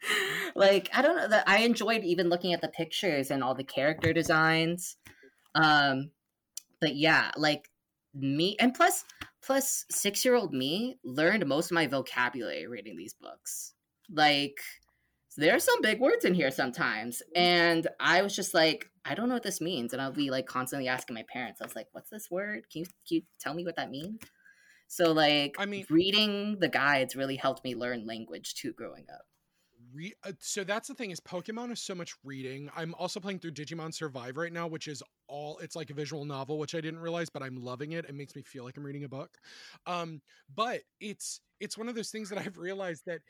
like 0.54 0.90
I 0.94 1.02
don't 1.02 1.16
know 1.16 1.28
that 1.28 1.48
I 1.48 1.58
enjoyed 1.58 2.04
even 2.04 2.28
looking 2.28 2.52
at 2.52 2.60
the 2.60 2.68
pictures 2.68 3.32
and 3.32 3.42
all 3.42 3.56
the 3.56 3.64
character 3.64 4.12
designs. 4.12 4.96
Um, 5.56 6.12
but 6.80 6.94
yeah, 6.94 7.32
like 7.36 7.68
me 8.14 8.56
and 8.58 8.74
plus 8.74 9.04
plus 9.42 9.84
six 9.90 10.24
year 10.24 10.34
old 10.34 10.52
me 10.52 10.98
learned 11.04 11.46
most 11.46 11.70
of 11.70 11.74
my 11.74 11.86
vocabulary 11.86 12.66
reading 12.66 12.96
these 12.96 13.14
books 13.14 13.74
like 14.10 14.58
there's 15.36 15.62
some 15.62 15.80
big 15.82 16.00
words 16.00 16.24
in 16.24 16.34
here 16.34 16.50
sometimes 16.50 17.22
and 17.36 17.86
i 18.00 18.22
was 18.22 18.34
just 18.34 18.54
like 18.54 18.90
i 19.04 19.14
don't 19.14 19.28
know 19.28 19.34
what 19.34 19.42
this 19.42 19.60
means 19.60 19.92
and 19.92 20.02
i'll 20.02 20.12
be 20.12 20.30
like 20.30 20.46
constantly 20.46 20.88
asking 20.88 21.14
my 21.14 21.24
parents 21.32 21.60
i 21.60 21.64
was 21.64 21.76
like 21.76 21.86
what's 21.92 22.10
this 22.10 22.30
word 22.30 22.64
can 22.72 22.80
you, 22.80 22.84
can 22.84 23.16
you 23.16 23.22
tell 23.38 23.54
me 23.54 23.64
what 23.64 23.76
that 23.76 23.90
means 23.90 24.18
so 24.88 25.12
like 25.12 25.56
I 25.58 25.66
mean- 25.66 25.86
reading 25.88 26.58
the 26.58 26.68
guides 26.68 27.14
really 27.14 27.36
helped 27.36 27.62
me 27.64 27.74
learn 27.74 28.06
language 28.06 28.54
too 28.54 28.72
growing 28.72 29.06
up 29.12 29.22
Re- 29.94 30.14
uh, 30.24 30.32
so 30.38 30.64
that's 30.64 30.88
the 30.88 30.94
thing 30.94 31.10
is 31.10 31.20
Pokemon 31.20 31.72
is 31.72 31.80
so 31.80 31.94
much 31.94 32.14
reading. 32.22 32.68
I'm 32.76 32.94
also 32.98 33.20
playing 33.20 33.38
through 33.38 33.52
Digimon 33.52 33.94
Survive 33.94 34.36
right 34.36 34.52
now, 34.52 34.66
which 34.66 34.86
is 34.86 35.02
all 35.28 35.58
it's 35.58 35.74
like 35.74 35.88
a 35.88 35.94
visual 35.94 36.24
novel, 36.26 36.58
which 36.58 36.74
I 36.74 36.80
didn't 36.80 37.00
realize, 37.00 37.30
but 37.30 37.42
I'm 37.42 37.56
loving 37.56 37.92
it. 37.92 38.04
It 38.04 38.14
makes 38.14 38.36
me 38.36 38.42
feel 38.42 38.64
like 38.64 38.76
I'm 38.76 38.84
reading 38.84 39.04
a 39.04 39.08
book. 39.08 39.30
Um, 39.86 40.20
but 40.54 40.82
it's 41.00 41.40
it's 41.58 41.78
one 41.78 41.88
of 41.88 41.94
those 41.94 42.10
things 42.10 42.28
that 42.30 42.38
I've 42.38 42.58
realized 42.58 43.04
that 43.06 43.20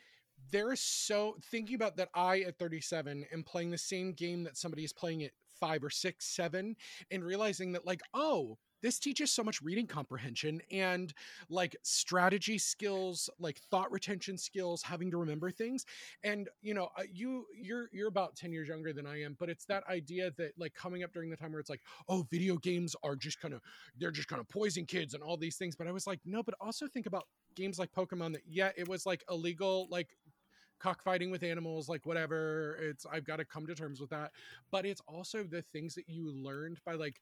there 0.50 0.72
is 0.72 0.80
so 0.80 1.36
thinking 1.50 1.74
about 1.76 1.96
that 1.96 2.08
I 2.14 2.40
at 2.40 2.58
37 2.58 3.26
am 3.32 3.42
playing 3.44 3.70
the 3.70 3.78
same 3.78 4.12
game 4.12 4.44
that 4.44 4.56
somebody 4.56 4.84
is 4.84 4.92
playing 4.92 5.22
at 5.24 5.32
five 5.60 5.82
or 5.82 5.90
six, 5.90 6.26
seven, 6.26 6.76
and 7.10 7.24
realizing 7.24 7.72
that 7.72 7.86
like, 7.86 8.00
oh, 8.14 8.58
this 8.82 8.98
teaches 8.98 9.30
so 9.32 9.42
much 9.42 9.60
reading 9.62 9.86
comprehension 9.86 10.60
and 10.70 11.12
like 11.48 11.76
strategy 11.82 12.58
skills, 12.58 13.28
like 13.38 13.58
thought 13.70 13.90
retention 13.90 14.38
skills, 14.38 14.82
having 14.82 15.10
to 15.10 15.16
remember 15.16 15.50
things. 15.50 15.84
And 16.24 16.48
you 16.60 16.74
know 16.74 16.88
uh, 16.98 17.02
you 17.12 17.46
you're 17.54 17.88
you're 17.92 18.08
about 18.08 18.36
10 18.36 18.52
years 18.52 18.68
younger 18.68 18.92
than 18.92 19.06
i 19.06 19.20
am 19.22 19.36
but 19.38 19.48
it's 19.48 19.64
that 19.66 19.84
idea 19.88 20.30
that 20.36 20.52
like 20.58 20.74
coming 20.74 21.02
up 21.02 21.12
during 21.12 21.30
the 21.30 21.36
time 21.36 21.52
where 21.52 21.60
it's 21.60 21.70
like 21.70 21.80
oh 22.08 22.26
video 22.30 22.56
games 22.56 22.94
are 23.02 23.16
just 23.16 23.40
kind 23.40 23.54
of 23.54 23.60
they're 23.98 24.10
just 24.10 24.28
kind 24.28 24.40
of 24.40 24.48
poisoning 24.48 24.86
kids 24.86 25.14
and 25.14 25.22
all 25.22 25.36
these 25.36 25.56
things. 25.56 25.76
But 25.76 25.86
i 25.86 25.92
was 25.92 26.06
like 26.06 26.20
no 26.24 26.42
but 26.42 26.54
also 26.60 26.86
think 26.86 27.06
about 27.06 27.24
games 27.54 27.78
like 27.78 27.92
pokemon 27.92 28.32
that 28.32 28.42
yeah 28.46 28.70
it 28.76 28.88
was 28.88 29.06
like 29.06 29.24
illegal 29.30 29.88
like 29.90 30.08
cockfighting 30.80 31.30
with 31.30 31.42
animals 31.42 31.88
like 31.88 32.06
whatever 32.06 32.78
it's 32.80 33.04
i've 33.12 33.24
got 33.24 33.36
to 33.36 33.44
come 33.44 33.66
to 33.66 33.74
terms 33.74 34.00
with 34.00 34.10
that. 34.10 34.32
But 34.70 34.86
it's 34.86 35.02
also 35.08 35.42
the 35.42 35.62
things 35.62 35.94
that 35.94 36.08
you 36.08 36.32
learned 36.32 36.78
by 36.84 36.94
like 36.94 37.20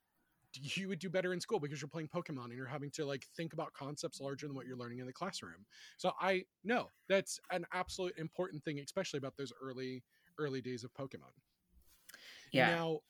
you 0.55 0.89
would 0.89 0.99
do 0.99 1.11
better 1.11 1.33
in 1.33 1.41
school 1.41 1.61
because 1.61 1.81
you're 1.81 1.89
playing 1.89 2.09
Pokemon 2.09 2.47
and 2.47 2.55
you're 2.55 2.67
having 2.67 2.91
to 2.93 3.05
like 3.05 3.27
think 3.37 3.53
about 3.53 3.73
concepts 3.73 4.21
larger 4.21 4.47
than 4.47 4.57
what 4.57 4.67
you're 4.67 4.77
learning 4.77 4.99
in 5.01 5.07
the 5.07 5.13
classroom. 5.13 5.67
So 5.99 6.13
I 6.21 6.45
know 6.65 6.91
that's 7.09 7.41
an 7.51 7.67
absolute 7.73 8.15
important 8.19 8.65
thing, 8.65 8.81
especially 8.81 9.19
about 9.19 9.37
those 9.37 9.53
early 9.61 10.03
early 10.39 10.61
days 10.61 10.85
of 10.85 10.93
Pokemon. 10.95 11.33
yeah 12.53 12.79
Now, 12.79 13.01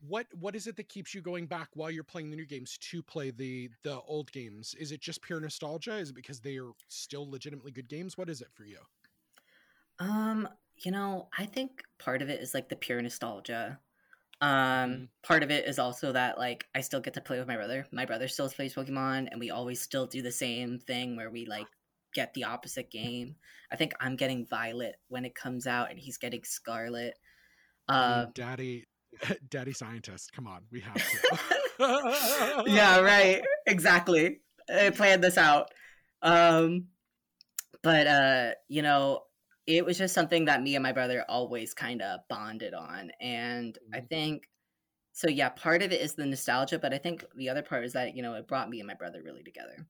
what 0.00 0.26
what 0.34 0.56
is 0.56 0.66
it 0.66 0.76
that 0.76 0.88
keeps 0.88 1.14
you 1.14 1.20
going 1.20 1.46
back 1.46 1.68
while 1.74 1.90
you're 1.90 2.04
playing 2.04 2.30
the 2.30 2.36
new 2.36 2.46
games 2.46 2.78
to 2.78 3.02
play 3.02 3.30
the 3.30 3.70
the 3.82 4.00
old 4.02 4.30
games? 4.32 4.74
Is 4.78 4.92
it 4.92 5.00
just 5.00 5.22
pure 5.22 5.40
nostalgia? 5.40 5.96
Is 5.96 6.10
it 6.10 6.14
because 6.14 6.40
they 6.40 6.58
are 6.58 6.72
still 6.88 7.30
legitimately 7.30 7.72
good 7.72 7.88
games? 7.88 8.16
What 8.18 8.30
is 8.30 8.40
it 8.40 8.48
for 8.52 8.64
you? 8.64 8.78
Um, 9.98 10.48
you 10.76 10.90
know, 10.90 11.28
I 11.36 11.46
think 11.46 11.82
part 11.98 12.22
of 12.22 12.30
it 12.30 12.40
is 12.40 12.54
like 12.54 12.68
the 12.68 12.76
pure 12.76 13.00
nostalgia. 13.02 13.80
Um, 14.42 14.48
Mhm. 14.50 15.08
part 15.22 15.42
of 15.42 15.50
it 15.50 15.66
is 15.66 15.78
also 15.78 16.12
that 16.12 16.38
like 16.38 16.66
I 16.74 16.80
still 16.80 17.00
get 17.00 17.14
to 17.14 17.20
play 17.20 17.38
with 17.38 17.48
my 17.48 17.56
brother. 17.56 17.86
My 17.92 18.06
brother 18.06 18.26
still 18.28 18.48
plays 18.48 18.74
Pokemon, 18.74 19.28
and 19.30 19.38
we 19.38 19.50
always 19.50 19.80
still 19.80 20.06
do 20.06 20.22
the 20.22 20.32
same 20.32 20.78
thing 20.78 21.16
where 21.16 21.30
we 21.30 21.44
like 21.46 21.66
get 22.14 22.32
the 22.34 22.44
opposite 22.44 22.90
game. 22.90 23.36
I 23.70 23.76
think 23.76 23.92
I'm 24.00 24.16
getting 24.16 24.46
Violet 24.46 24.96
when 25.08 25.24
it 25.24 25.34
comes 25.34 25.66
out, 25.66 25.90
and 25.90 25.98
he's 25.98 26.16
getting 26.18 26.42
Scarlet. 26.44 27.14
Uh, 27.88 28.26
daddy, 28.34 28.86
daddy 29.48 29.72
scientist. 29.72 30.32
Come 30.32 30.46
on, 30.46 30.62
we 30.70 30.80
have 30.80 30.94
to. 30.94 32.64
yeah, 32.66 33.00
right. 33.00 33.42
Exactly. 33.66 34.40
I 34.72 34.90
planned 34.90 35.22
this 35.24 35.36
out. 35.38 35.72
Um 36.22 36.88
but 37.82 38.06
uh, 38.06 38.50
you 38.68 38.82
know, 38.82 39.22
it 39.76 39.84
was 39.84 39.98
just 39.98 40.14
something 40.14 40.46
that 40.46 40.62
me 40.62 40.74
and 40.76 40.82
my 40.82 40.92
brother 40.92 41.24
always 41.28 41.74
kind 41.74 42.02
of 42.02 42.20
bonded 42.28 42.74
on. 42.74 43.12
And 43.20 43.78
I 43.92 44.00
Mhm. 44.00 44.06
think 44.10 44.48
so 45.12 45.28
yeah, 45.28 45.50
part 45.50 45.82
of 45.82 45.92
it 45.92 46.00
is 46.00 46.14
the 46.16 46.26
nostalgia, 46.26 46.78
but 46.78 46.94
I 46.94 46.98
think 46.98 47.24
the 47.36 47.48
other 47.50 47.62
part 47.62 47.84
is 47.84 47.94
that, 47.94 48.16
you 48.16 48.22
know, 48.22 48.34
it 48.34 48.48
brought 48.48 48.70
me 48.70 48.80
and 48.80 48.86
my 48.88 48.94
brother 48.94 49.22
really 49.22 49.44
together. 49.44 49.86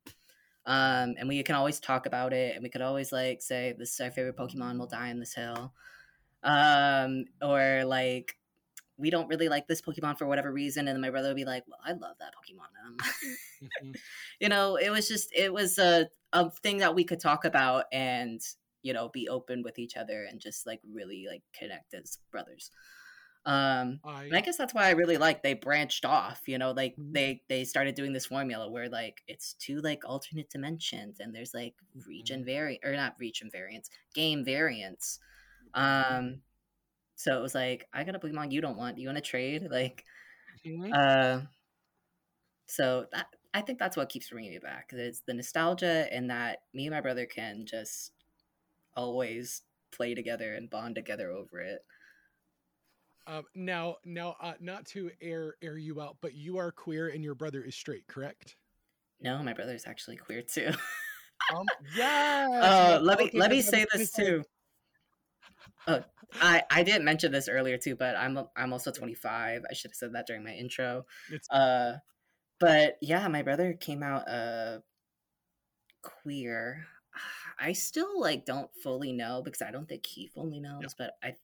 Um, 0.67 1.15
and 1.19 1.29
we 1.29 1.43
can 1.43 1.57
always 1.57 1.81
talk 1.81 2.07
about 2.07 2.33
it 2.33 2.55
and 2.57 2.63
we 2.65 2.71
could 2.71 2.83
always 2.83 3.13
like 3.13 3.43
say 3.43 3.75
this 3.79 3.95
is 3.95 4.01
our 4.01 4.11
favorite 4.11 4.37
Pokemon, 4.37 4.79
we'll 4.79 4.89
die 4.89 5.11
on 5.11 5.21
this 5.21 5.35
hill. 5.35 5.75
Um, 6.43 7.27
or 7.43 7.85
like 7.85 8.39
we 8.99 9.11
don't 9.11 9.29
really 9.29 9.49
like 9.49 9.69
this 9.69 9.83
Pokemon 9.83 10.19
for 10.19 10.27
whatever 10.27 10.53
reason, 10.53 10.89
and 10.89 10.97
then 10.97 11.01
my 11.03 11.11
brother 11.11 11.29
would 11.29 11.37
be 11.37 11.45
like, 11.47 11.65
"Well, 11.69 11.81
I 11.85 11.93
love 11.93 12.17
that 12.21 12.35
Pokemon." 12.35 12.69
Um, 12.87 12.97
Mhm. 13.61 14.01
you 14.41 14.49
know, 14.49 14.77
it 14.77 14.91
was 14.91 15.09
just 15.09 15.33
it 15.35 15.53
was 15.53 15.79
a 15.79 16.09
a 16.33 16.51
thing 16.51 16.79
that 16.79 16.95
we 16.95 17.05
could 17.05 17.21
talk 17.21 17.45
about 17.45 17.87
and 17.93 18.41
you 18.83 18.93
know 18.93 19.09
be 19.09 19.29
open 19.29 19.63
with 19.63 19.79
each 19.79 19.97
other 19.97 20.25
and 20.25 20.41
just 20.41 20.67
like 20.67 20.81
really 20.85 21.27
like 21.29 21.43
connect 21.53 21.95
as 21.95 22.19
brothers. 22.31 22.71
Um, 23.47 24.03
and 24.29 24.39
I 24.39 24.39
I 24.39 24.43
guess 24.43 24.57
that's 24.57 24.75
why 24.75 24.87
I 24.87 24.91
really 24.91 25.17
like 25.17 25.43
they 25.43 25.55
branched 25.55 26.05
off. 26.05 26.43
You 26.47 26.59
know, 26.59 26.73
like 26.73 26.97
Mhm. 26.97 27.13
they 27.13 27.43
they 27.49 27.65
started 27.65 27.95
doing 27.95 28.13
this 28.13 28.27
formula 28.27 28.71
where 28.71 28.89
like 28.89 29.23
it's 29.27 29.55
two 29.55 29.81
like 29.81 30.05
alternate 30.05 30.51
dimensions 30.51 31.21
and 31.21 31.35
there's 31.35 31.55
like 31.55 31.75
region 32.07 32.45
variant 32.45 32.85
or 32.85 32.93
not 32.93 33.17
region 33.19 33.51
variants, 33.51 33.91
game 34.15 34.45
variants. 34.45 35.21
Um, 35.75 36.43
so 37.17 37.39
it 37.39 37.43
was 37.43 37.55
like 37.55 37.89
I 37.93 38.05
got 38.05 38.17
a 38.17 38.21
Pokemon 38.21 38.53
you 38.53 38.61
don't 38.61 38.79
want. 38.79 38.99
You 38.99 39.09
want 39.09 39.19
to 39.19 39.23
trade? 39.23 39.69
Like, 39.71 40.05
uh, 40.93 41.43
so 42.67 43.07
that 43.13 43.27
I 43.53 43.63
think 43.63 43.79
that's 43.79 43.97
what 43.97 44.09
keeps 44.09 44.31
bringing 44.31 44.53
me 44.53 44.59
back. 44.59 44.91
It's 44.93 45.23
the 45.23 45.35
nostalgia 45.35 46.07
and 46.13 46.31
that 46.31 46.61
me 46.73 46.87
and 46.87 46.95
my 46.95 47.01
brother 47.01 47.27
can 47.27 47.67
just 47.67 48.13
always 49.01 49.63
play 49.93 50.15
together 50.15 50.55
and 50.55 50.71
bond 50.71 50.95
together 50.95 51.31
over 51.31 51.61
it. 51.61 51.81
Um, 53.27 53.45
now, 53.55 53.97
now, 54.05 54.37
uh, 54.41 54.55
not 54.61 54.87
to 54.87 55.11
air 55.21 55.55
air 55.63 55.79
you 55.79 56.01
out, 56.01 56.17
but 56.21 56.35
you 56.35 56.59
are 56.59 56.73
queer 56.73 57.09
and 57.09 57.23
your 57.23 57.35
brother 57.35 57.63
is 57.63 57.75
straight, 57.75 58.07
correct? 58.07 58.57
No, 59.21 59.43
my 59.43 59.53
brother's 59.53 59.87
actually 59.87 60.17
queer 60.17 60.43
too. 60.43 60.71
Um, 61.57 61.67
yes. 61.97 62.63
Uh, 62.63 63.01
let 63.03 63.19
me 63.19 63.31
let 63.33 63.51
me 63.51 63.63
say 63.63 63.87
this 63.93 64.13
too. 64.13 64.45
Uh, 65.87 66.01
I 66.41 66.63
I 66.71 66.83
didn't 66.83 67.05
mention 67.05 67.33
this 67.33 67.49
earlier 67.49 67.79
too, 67.79 67.97
but 67.97 68.15
I'm 68.15 68.39
I'm 68.57 68.73
also 68.73 68.93
25. 68.93 69.63
I 69.69 69.75
should 69.75 69.91
have 69.91 69.97
said 69.97 70.13
that 70.13 70.27
during 70.27 70.45
my 70.45 70.53
intro. 70.53 71.07
Uh, 71.51 71.95
but 72.61 72.99
yeah, 73.01 73.27
my 73.29 73.43
brother 73.43 73.73
came 73.73 74.03
out 74.03 74.29
uh 74.29 74.81
queer. 76.03 76.87
I 77.61 77.73
still 77.75 78.21
like 78.21 78.45
don't 78.47 78.75
fully 78.83 79.13
know 79.13 79.43
because 79.43 79.63
I 79.63 79.71
don't 79.71 79.89
think 79.89 80.07
he 80.07 80.27
fully 80.27 80.61
knows, 80.61 80.95
but 80.97 81.15
I 81.23 81.37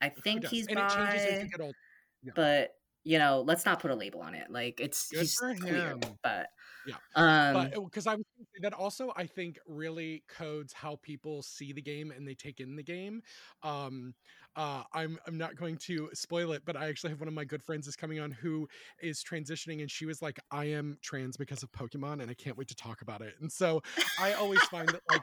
I 0.00 0.08
think 0.10 0.46
he's 0.46 0.68
and 0.68 0.78
it 0.78 0.88
changes 0.88 1.26
as 1.26 1.40
bi. 1.40 1.42
you 1.42 1.48
get 1.48 1.60
older. 1.60 1.78
Yeah. 2.22 2.32
But 2.34 2.70
you 3.04 3.18
know, 3.18 3.42
let's 3.42 3.64
not 3.64 3.80
put 3.80 3.90
a 3.90 3.94
label 3.96 4.20
on 4.22 4.34
it. 4.34 4.50
Like 4.50 4.80
it's 4.80 5.10
Good 5.10 5.20
he's 5.20 5.40
him. 5.64 6.00
but 6.22 6.48
Yeah. 6.84 6.96
um, 7.14 7.70
because 7.84 8.06
I 8.06 8.14
was 8.16 8.24
that 8.60 8.72
also 8.72 9.12
I 9.16 9.26
think 9.26 9.58
really 9.66 10.24
codes 10.28 10.72
how 10.72 10.96
people 11.02 11.42
see 11.42 11.72
the 11.72 11.82
game 11.82 12.10
and 12.10 12.26
they 12.26 12.34
take 12.34 12.60
in 12.60 12.76
the 12.76 12.82
game. 12.82 13.22
Um, 13.62 14.14
uh, 14.56 14.82
I'm 14.92 15.18
I'm 15.26 15.38
not 15.38 15.56
going 15.56 15.78
to 15.78 16.10
spoil 16.14 16.52
it, 16.52 16.62
but 16.64 16.76
I 16.76 16.88
actually 16.88 17.10
have 17.10 17.20
one 17.20 17.28
of 17.28 17.34
my 17.34 17.44
good 17.44 17.62
friends 17.62 17.86
is 17.86 17.96
coming 17.96 18.20
on 18.20 18.30
who 18.30 18.68
is 19.00 19.22
transitioning, 19.24 19.80
and 19.80 19.90
she 19.90 20.06
was 20.06 20.22
like, 20.22 20.38
"I 20.50 20.66
am 20.66 20.98
trans 21.02 21.36
because 21.36 21.62
of 21.62 21.70
Pokemon, 21.72 22.20
and 22.20 22.30
I 22.30 22.34
can't 22.34 22.56
wait 22.56 22.68
to 22.68 22.74
talk 22.74 23.02
about 23.02 23.22
it." 23.22 23.34
And 23.40 23.50
so 23.50 23.80
I 24.18 24.32
always 24.34 24.66
find 24.66 24.92
that 24.92 25.02
like 25.08 25.22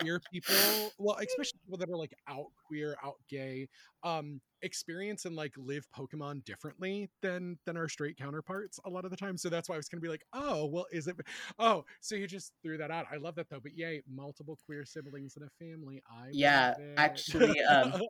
queer 0.00 0.20
people, 0.32 0.54
well, 0.98 1.16
especially 1.16 1.58
people 1.64 1.78
that 1.78 1.90
are 1.90 1.96
like 1.96 2.14
out 2.28 2.46
queer, 2.66 2.96
out 3.04 3.16
gay, 3.28 3.68
um, 4.02 4.40
experience 4.62 5.24
and 5.24 5.34
like 5.34 5.52
live 5.56 5.86
Pokemon 5.96 6.44
differently 6.44 7.10
than 7.22 7.58
than 7.66 7.76
our 7.76 7.88
straight 7.88 8.16
counterparts 8.16 8.78
a 8.84 8.90
lot 8.90 9.04
of 9.04 9.10
the 9.10 9.16
time. 9.16 9.36
So 9.36 9.48
that's 9.48 9.68
why 9.68 9.74
I 9.74 9.78
was 9.78 9.88
gonna 9.88 10.00
be 10.00 10.08
like, 10.08 10.24
oh, 10.32 10.66
well, 10.66 10.86
is 10.92 11.06
it? 11.06 11.16
Oh, 11.58 11.84
so 12.00 12.14
you 12.14 12.26
just 12.26 12.52
threw 12.62 12.78
that 12.78 12.90
out. 12.90 13.06
I 13.12 13.16
love 13.16 13.34
that 13.34 13.48
though. 13.50 13.60
But 13.60 13.76
yay, 13.76 14.02
multiple 14.10 14.58
queer 14.64 14.84
siblings 14.84 15.36
in 15.36 15.42
a 15.42 15.50
family. 15.58 16.02
I 16.10 16.28
yeah 16.32 16.74
actually 16.96 17.60
um 17.62 18.00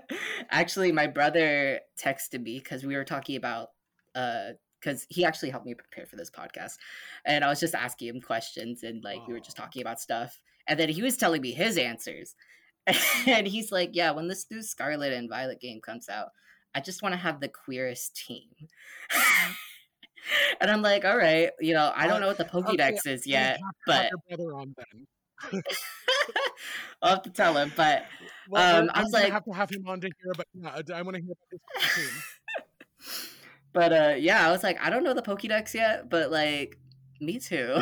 actually 0.50 0.92
my 0.92 1.06
brother 1.06 1.80
texted 2.00 2.42
me 2.42 2.58
because 2.58 2.84
we 2.84 2.96
were 2.96 3.04
talking 3.04 3.36
about 3.36 3.68
uh 4.14 4.50
because 4.80 5.06
he 5.08 5.24
actually 5.24 5.50
helped 5.50 5.66
me 5.66 5.74
prepare 5.74 6.06
for 6.06 6.16
this 6.16 6.30
podcast 6.30 6.74
and 7.24 7.44
i 7.44 7.48
was 7.48 7.60
just 7.60 7.74
asking 7.74 8.08
him 8.08 8.20
questions 8.20 8.82
and 8.82 9.02
like 9.04 9.26
we 9.26 9.32
were 9.34 9.40
just 9.40 9.56
talking 9.56 9.82
about 9.82 10.00
stuff 10.00 10.40
and 10.68 10.78
then 10.78 10.88
he 10.88 11.02
was 11.02 11.16
telling 11.16 11.40
me 11.42 11.52
his 11.52 11.76
answers 11.78 12.34
and 13.26 13.46
he's 13.46 13.72
like 13.72 13.90
yeah 13.92 14.10
when 14.10 14.28
this 14.28 14.46
new 14.50 14.62
scarlet 14.62 15.12
and 15.12 15.28
violet 15.28 15.60
game 15.60 15.80
comes 15.80 16.08
out 16.08 16.28
i 16.74 16.80
just 16.80 17.02
want 17.02 17.12
to 17.12 17.16
have 17.18 17.40
the 17.40 17.48
queerest 17.48 18.14
team 18.16 18.48
and 20.60 20.70
i'm 20.70 20.82
like 20.82 21.04
all 21.04 21.16
right 21.16 21.50
you 21.60 21.74
know 21.74 21.92
i 21.96 22.06
don't 22.06 22.20
know 22.20 22.26
what 22.28 22.38
the 22.38 22.44
Okay, 22.56 22.76
pokédex 22.76 23.06
is 23.06 23.26
yet 23.26 23.58
have 23.58 23.58
to 23.58 23.64
have 23.64 23.74
but 23.86 24.10
your 24.28 24.36
brother 24.36 24.56
on 24.56 24.74
then. 24.76 25.06
i'll 27.02 27.10
have 27.10 27.22
to 27.22 27.30
tell 27.30 27.54
him 27.56 27.72
but 27.76 28.04
Um, 28.54 28.90
I 28.94 29.02
was 29.02 29.12
like- 29.12 29.32
have 29.32 29.44
to 29.44 29.52
have 29.52 29.70
him 29.70 29.86
on 29.86 30.00
to 30.00 30.06
hear, 30.06 30.32
but 30.36 30.46
yeah, 30.54 30.80
I 30.96 31.02
want 31.02 31.16
to 31.16 31.22
hear 31.22 31.32
about 31.32 31.60
his 31.84 31.94
team. 31.94 32.22
But 33.72 33.92
uh 33.92 34.14
yeah, 34.16 34.46
I 34.46 34.50
was 34.50 34.62
like, 34.62 34.80
I 34.80 34.88
don't 34.88 35.02
know 35.04 35.12
the 35.12 35.20
Pokédex 35.22 35.74
yet, 35.74 36.08
but 36.08 36.30
like 36.30 36.78
me 37.20 37.38
too. 37.38 37.78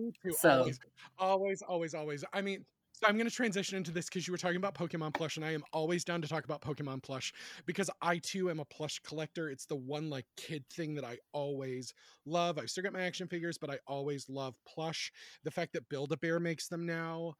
Me 0.00 0.12
too. 0.22 0.36
So- 0.38 0.50
Always, 0.58 0.78
always, 1.18 1.62
always, 1.62 1.94
always. 1.94 2.24
I 2.32 2.40
mean, 2.42 2.64
so 2.92 3.06
I'm 3.08 3.16
going 3.16 3.28
to 3.28 3.34
transition 3.34 3.76
into 3.76 3.90
this 3.90 4.06
because 4.06 4.26
you 4.26 4.32
were 4.32 4.38
talking 4.38 4.56
about 4.58 4.74
Pokemon 4.74 5.14
plush, 5.14 5.36
and 5.36 5.44
I 5.44 5.52
am 5.52 5.64
always 5.72 6.04
down 6.04 6.22
to 6.22 6.28
talk 6.28 6.44
about 6.44 6.60
Pokemon 6.60 7.02
plush 7.02 7.32
because 7.66 7.90
I 8.00 8.18
too 8.18 8.50
am 8.50 8.60
a 8.60 8.64
plush 8.66 9.00
collector. 9.00 9.48
It's 9.50 9.66
the 9.66 9.76
one 9.76 10.10
like 10.10 10.26
kid 10.36 10.64
thing 10.70 10.94
that 10.94 11.04
I 11.04 11.18
always 11.32 11.92
love. 12.26 12.58
I've 12.58 12.70
still 12.70 12.84
got 12.84 12.92
my 12.92 13.02
action 13.02 13.26
figures, 13.28 13.58
but 13.58 13.70
I 13.70 13.78
always 13.86 14.28
love 14.28 14.54
plush. 14.66 15.10
The 15.42 15.50
fact 15.50 15.72
that 15.72 15.88
Build 15.88 16.12
a 16.12 16.16
Bear 16.16 16.38
makes 16.38 16.68
them 16.68 16.86
now, 16.86 17.34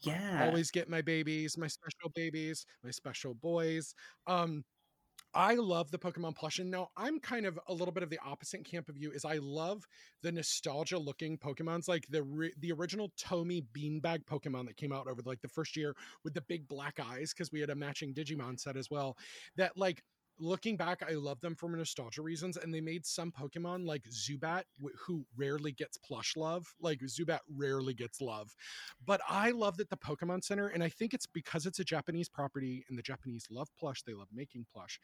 yeah. 0.00 0.44
always 0.44 0.70
get 0.70 0.88
my 0.88 1.02
babies, 1.02 1.56
my 1.58 1.66
special 1.68 2.10
babies, 2.14 2.66
my 2.82 2.90
special 2.90 3.34
boys. 3.34 3.94
Um, 4.26 4.64
I 5.34 5.54
love 5.54 5.90
the 5.90 5.98
Pokemon 5.98 6.34
plush, 6.36 6.58
and 6.58 6.70
now 6.70 6.88
I'm 6.96 7.20
kind 7.20 7.46
of 7.46 7.58
a 7.68 7.72
little 7.72 7.92
bit 7.92 8.02
of 8.02 8.10
the 8.10 8.18
opposite 8.24 8.64
camp 8.64 8.88
of 8.88 8.98
you. 8.98 9.12
Is 9.12 9.24
I 9.24 9.38
love 9.40 9.86
the 10.22 10.32
nostalgia 10.32 10.98
looking 10.98 11.38
Pokemons, 11.38 11.88
like 11.88 12.06
the 12.08 12.22
ri- 12.22 12.54
the 12.58 12.72
original 12.72 13.12
Tomy 13.16 13.64
Beanbag 13.72 14.24
Pokemon 14.24 14.66
that 14.66 14.76
came 14.76 14.92
out 14.92 15.06
over 15.06 15.22
like 15.24 15.40
the 15.40 15.48
first 15.48 15.76
year 15.76 15.94
with 16.24 16.34
the 16.34 16.42
big 16.42 16.66
black 16.66 16.98
eyes, 17.00 17.32
because 17.32 17.52
we 17.52 17.60
had 17.60 17.70
a 17.70 17.74
matching 17.76 18.12
Digimon 18.12 18.58
set 18.58 18.76
as 18.76 18.90
well. 18.90 19.16
That 19.56 19.76
like 19.76 20.02
looking 20.40 20.76
back, 20.76 21.02
I 21.08 21.12
love 21.14 21.40
them 21.40 21.54
for 21.54 21.68
nostalgia 21.68 22.22
reasons, 22.22 22.56
and 22.56 22.72
they 22.74 22.80
made 22.80 23.06
some 23.06 23.30
Pokemon 23.30 23.86
like 23.86 24.02
Zubat, 24.10 24.62
wh- 24.82 24.96
who 24.98 25.24
rarely 25.36 25.72
gets 25.72 25.98
plush 25.98 26.36
love. 26.36 26.66
Like 26.80 27.00
Zubat 27.00 27.40
rarely 27.54 27.94
gets 27.94 28.20
love, 28.20 28.54
but 29.04 29.20
I 29.28 29.50
love 29.50 29.76
that 29.76 29.90
the 29.90 29.96
Pokemon 29.96 30.42
Center, 30.42 30.68
and 30.68 30.82
I 30.82 30.88
think 30.88 31.14
it's 31.14 31.26
because 31.26 31.66
it's 31.66 31.78
a 31.78 31.84
Japanese 31.84 32.28
property 32.28 32.84
and 32.88 32.98
the 32.98 33.02
Japanese 33.02 33.46
love 33.50 33.68
plush, 33.78 34.02
they 34.02 34.14
love 34.14 34.28
making 34.34 34.66
plush, 34.72 34.98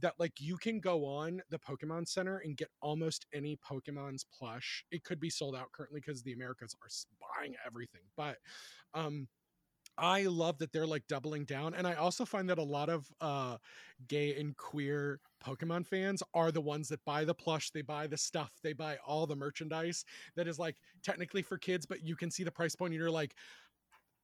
that 0.00 0.14
like 0.18 0.34
you 0.38 0.56
can 0.56 0.78
go 0.78 1.04
on 1.04 1.40
the 1.50 1.58
Pokemon 1.58 2.06
Center 2.06 2.38
and 2.44 2.56
get 2.56 2.68
almost 2.80 3.26
any 3.32 3.56
Pokemon's 3.56 4.26
plush. 4.38 4.84
It 4.90 5.04
could 5.04 5.18
be 5.18 5.30
sold 5.30 5.56
out 5.56 5.72
currently 5.72 6.00
because 6.00 6.22
the 6.22 6.32
Americas 6.32 6.74
are 6.82 6.88
buying 7.36 7.54
everything, 7.66 8.02
but 8.16 8.36
um 8.94 9.26
I 9.98 10.22
love 10.22 10.58
that 10.58 10.72
they're 10.72 10.86
like 10.86 11.06
doubling 11.06 11.44
down. 11.44 11.74
And 11.74 11.86
I 11.86 11.94
also 11.94 12.24
find 12.24 12.48
that 12.48 12.58
a 12.58 12.62
lot 12.62 12.88
of 12.88 13.06
uh 13.20 13.58
gay 14.08 14.34
and 14.36 14.56
queer 14.56 15.20
Pokemon 15.44 15.86
fans 15.86 16.22
are 16.34 16.50
the 16.50 16.60
ones 16.60 16.88
that 16.88 17.04
buy 17.04 17.24
the 17.24 17.34
plush, 17.34 17.70
they 17.70 17.82
buy 17.82 18.06
the 18.06 18.16
stuff, 18.16 18.52
they 18.62 18.72
buy 18.72 18.96
all 19.06 19.26
the 19.26 19.36
merchandise 19.36 20.04
that 20.36 20.48
is 20.48 20.58
like 20.58 20.76
technically 21.02 21.42
for 21.42 21.58
kids, 21.58 21.84
but 21.86 22.02
you 22.02 22.16
can 22.16 22.30
see 22.30 22.44
the 22.44 22.50
price 22.50 22.74
point 22.74 22.92
and 22.92 23.00
you're 23.00 23.10
like, 23.10 23.34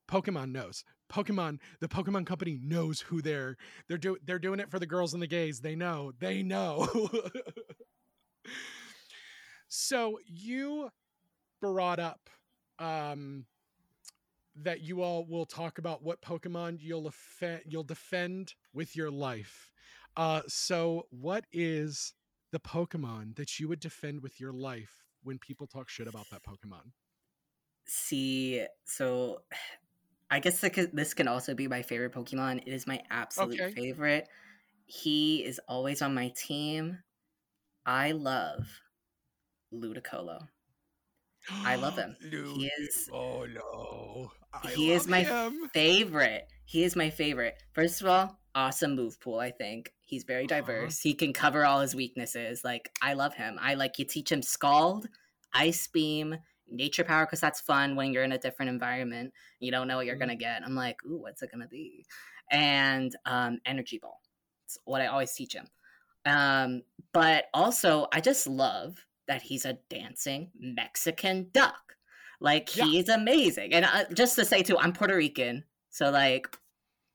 Pokemon 0.09 0.53
knows. 0.53 0.85
Pokemon, 1.13 1.59
the 1.81 1.89
Pokemon 1.89 2.27
company 2.27 2.59
knows 2.63 3.01
who 3.01 3.21
they're 3.21 3.57
they're 3.89 3.99
doing 3.99 4.19
they're 4.25 4.39
doing 4.39 4.61
it 4.61 4.71
for 4.71 4.79
the 4.79 4.87
girls 4.87 5.13
and 5.13 5.23
the 5.23 5.27
gays. 5.27 5.61
They 5.61 5.77
know. 5.77 6.13
They 6.19 6.43
know. 6.43 7.09
so 9.69 10.19
you 10.27 10.91
brought 11.61 11.99
up 11.99 12.31
um 12.79 13.45
that 14.65 14.81
you 14.83 15.03
all 15.03 15.27
will 15.27 15.47
talk 15.47 15.79
about 15.79 16.03
what 16.03 16.23
Pokemon 16.23 16.79
you'll 16.81 17.03
defend 17.05 17.63
you'll 17.67 17.85
defend 17.85 18.55
with 18.73 18.97
your 18.97 19.11
life. 19.11 19.73
Uh 20.17 20.43
so 20.49 21.07
what 21.11 21.47
is 21.53 22.15
the 22.53 22.61
Pokemon 22.61 23.37
that 23.37 23.59
you 23.61 23.69
would 23.69 23.81
defend 23.81 24.23
with 24.23 24.41
your 24.41 24.53
life 24.53 25.05
when 25.23 25.39
people 25.39 25.67
talk 25.67 25.89
shit 25.89 26.09
about 26.09 26.29
that 26.31 26.43
Pokemon? 26.43 26.93
See, 27.87 28.67
so 28.85 29.45
I 30.31 30.41
guess 30.41 30.61
this 30.61 30.73
can- 30.73 30.97
this 30.97 31.15
can 31.15 31.29
also 31.29 31.55
be 31.55 31.69
my 31.69 31.83
favorite 31.83 32.13
Pokemon. 32.13 32.63
It 32.63 32.69
is 32.69 32.87
my 32.87 33.03
absolute 33.11 33.65
Okay. 33.65 33.75
favorite. 33.75 34.29
He 34.87 35.45
is 35.45 35.61
always 35.69 36.03
on 36.03 36.15
my 36.15 36.31
team. 36.31 37.03
I 37.87 38.13
love 38.13 38.83
Ludicolo. 39.73 40.49
I 41.65 41.77
love 41.77 41.97
him. 41.97 42.17
He 42.21 42.71
is 42.79 43.09
Oh 43.13 43.47
no. 43.47 44.31
I 44.53 44.71
he 44.71 44.93
is 44.93 45.07
my 45.07 45.23
him. 45.23 45.69
favorite. 45.73 46.49
He 46.65 46.85
is 46.85 46.97
my 46.97 47.11
favorite. 47.11 47.63
First 47.73 48.01
of 48.01 48.09
all, 48.09 48.39
awesome 48.55 48.95
move 48.95 49.21
pool, 49.21 49.39
I 49.39 49.51
think. 49.51 49.93
He's 50.05 50.25
very 50.25 50.45
Uh-huh. 50.45 50.63
diverse. 50.63 51.01
He 51.01 51.15
can 51.15 51.33
cover 51.33 51.65
all 51.65 51.81
his 51.81 51.95
weaknesses. 51.95 52.65
Like, 52.65 52.91
I 53.03 53.13
love 53.15 53.35
him. 53.35 53.59
I 53.61 53.75
like 53.75 53.99
you 53.99 54.05
teach 54.05 54.33
him 54.33 54.43
Scald, 54.43 55.09
Ice 55.53 55.87
Beam, 55.87 56.37
Nature 56.69 57.05
Power, 57.05 57.25
because 57.27 57.41
that's 57.41 57.61
fun 57.61 57.95
when 57.97 58.13
you're 58.13 58.25
in 58.25 58.33
a 58.33 58.39
different 58.39 58.71
environment. 58.71 59.33
You 59.61 59.71
don't 59.71 59.89
know 59.89 59.97
what 59.97 60.07
you're 60.07 60.17
going 60.17 60.29
to 60.31 60.35
get. 60.37 60.63
I'm 60.65 60.75
like, 60.75 60.97
ooh, 61.07 61.19
what's 61.23 61.43
it 61.43 61.51
going 61.51 61.63
to 61.63 61.69
be? 61.69 62.05
And 62.51 63.15
um, 63.27 63.59
Energy 63.65 63.99
Ball. 63.99 64.21
It's 64.65 64.79
what 64.85 65.01
I 65.03 65.07
always 65.07 65.33
teach 65.33 65.55
him. 65.55 65.69
Um, 66.27 66.83
but 67.13 67.47
also, 67.55 68.07
I 68.13 68.21
just 68.21 68.47
love 68.47 69.05
that 69.29 69.43
he's 69.43 69.65
a 69.65 69.79
dancing 69.89 70.51
Mexican 70.59 71.49
duck. 71.53 71.97
Like 72.41 72.75
Yeah. 72.77 72.85
he's 72.85 73.09
amazing. 73.09 73.73
And 73.75 73.85
uh, 73.85 74.05
just 74.15 74.37
to 74.37 74.45
say 74.45 74.63
too, 74.63 74.79
I'm 74.79 74.93
Puerto 74.93 75.17
Rican, 75.17 75.65
so 75.91 76.11
like 76.11 76.49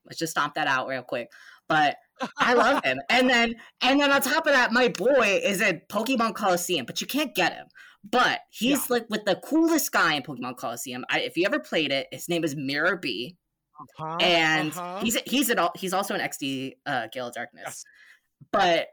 let's 0.06 0.20
just 0.20 0.32
stomp 0.32 0.56
that 0.56 0.68
out 0.68 0.88
real 0.88 1.04
quick. 1.04 1.30
But 1.70 1.96
I 2.38 2.54
love 2.54 2.82
him. 2.86 3.00
And 3.10 3.30
then 3.30 3.56
and 3.82 4.00
then 4.00 4.12
on 4.12 4.22
top 4.22 4.46
of 4.48 4.54
that, 4.54 4.72
my 4.74 4.88
boy 4.90 5.42
is 5.44 5.62
in 5.62 5.82
Pokemon 5.90 6.36
Colosseum, 6.36 6.86
but 6.86 7.02
you 7.02 7.08
can't 7.08 7.34
get 7.36 7.54
him. 7.54 7.68
But 8.04 8.42
he's 8.50 8.80
Yeah. 8.80 8.86
like 8.90 9.10
with 9.10 9.24
the 9.26 9.38
coolest 9.38 9.92
guy 9.92 10.16
in 10.16 10.24
Pokemon 10.24 10.58
Colosseum. 10.58 11.06
I, 11.10 11.22
if 11.22 11.38
you 11.38 11.46
ever 11.46 11.60
played 11.60 11.92
it, 11.92 12.08
his 12.12 12.28
name 12.28 12.44
is 12.44 12.54
Miror 12.54 12.98
B, 12.98 13.38
Uh-huh, 13.80 14.18
and 14.18 14.72
uh-huh. 14.72 15.00
he's 15.02 15.16
he's 15.26 15.50
an 15.50 15.60
he's 15.76 15.94
also 15.94 16.14
an 16.14 16.20
XD 16.22 16.74
uh, 16.86 17.08
Gale 17.14 17.28
of 17.28 17.34
Darkness. 17.34 17.64
Yes. 17.66 17.86
But 18.52 18.88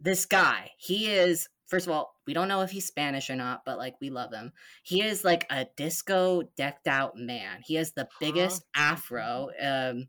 this 0.00 0.24
guy, 0.24 0.70
he 0.78 1.10
is 1.12 1.46
first 1.68 1.86
of 1.86 1.92
all, 1.92 2.14
we 2.26 2.34
don't 2.34 2.48
know 2.48 2.62
if 2.62 2.70
he's 2.70 2.86
Spanish 2.86 3.30
or 3.30 3.36
not, 3.36 3.64
but 3.64 3.78
like 3.78 3.94
we 4.00 4.10
love 4.10 4.32
him. 4.32 4.52
He 4.82 5.02
is 5.02 5.24
like 5.24 5.46
a 5.50 5.66
disco 5.76 6.42
decked 6.56 6.88
out 6.88 7.16
man. 7.16 7.60
He 7.64 7.74
has 7.74 7.92
the 7.92 8.08
biggest 8.20 8.62
afro. 8.74 9.50
Um, 9.62 10.08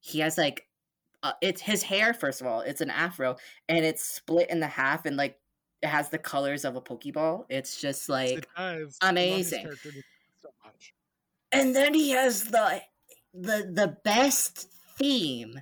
he 0.00 0.20
has 0.20 0.38
like 0.38 0.66
uh, 1.22 1.32
it's 1.42 1.60
his 1.60 1.82
hair. 1.82 2.14
First 2.14 2.40
of 2.40 2.46
all, 2.46 2.62
it's 2.62 2.80
an 2.80 2.90
afro, 2.90 3.36
and 3.68 3.84
it's 3.84 4.02
split 4.02 4.48
in 4.48 4.60
the 4.60 4.66
half, 4.66 5.04
and 5.04 5.16
like 5.16 5.38
it 5.82 5.88
has 5.88 6.08
the 6.08 6.18
colors 6.18 6.64
of 6.64 6.76
a 6.76 6.80
Pokeball. 6.80 7.44
It's 7.50 7.80
just 7.80 8.08
like 8.08 8.38
it 8.38 8.46
does. 8.56 8.96
I 9.02 9.06
love 9.06 9.16
his 9.16 9.52
amazing. 9.52 9.70
so 10.40 10.48
and 11.52 11.74
then 11.74 11.94
he 11.94 12.10
has 12.10 12.44
the 12.44 12.80
the 13.34 13.70
the 13.72 13.96
best 14.04 14.68
theme 14.96 15.60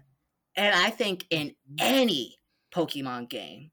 and 0.57 0.75
i 0.75 0.91
think 0.91 1.25
in 1.31 1.55
any 1.79 2.37
pokemon 2.75 3.29
game 3.29 3.71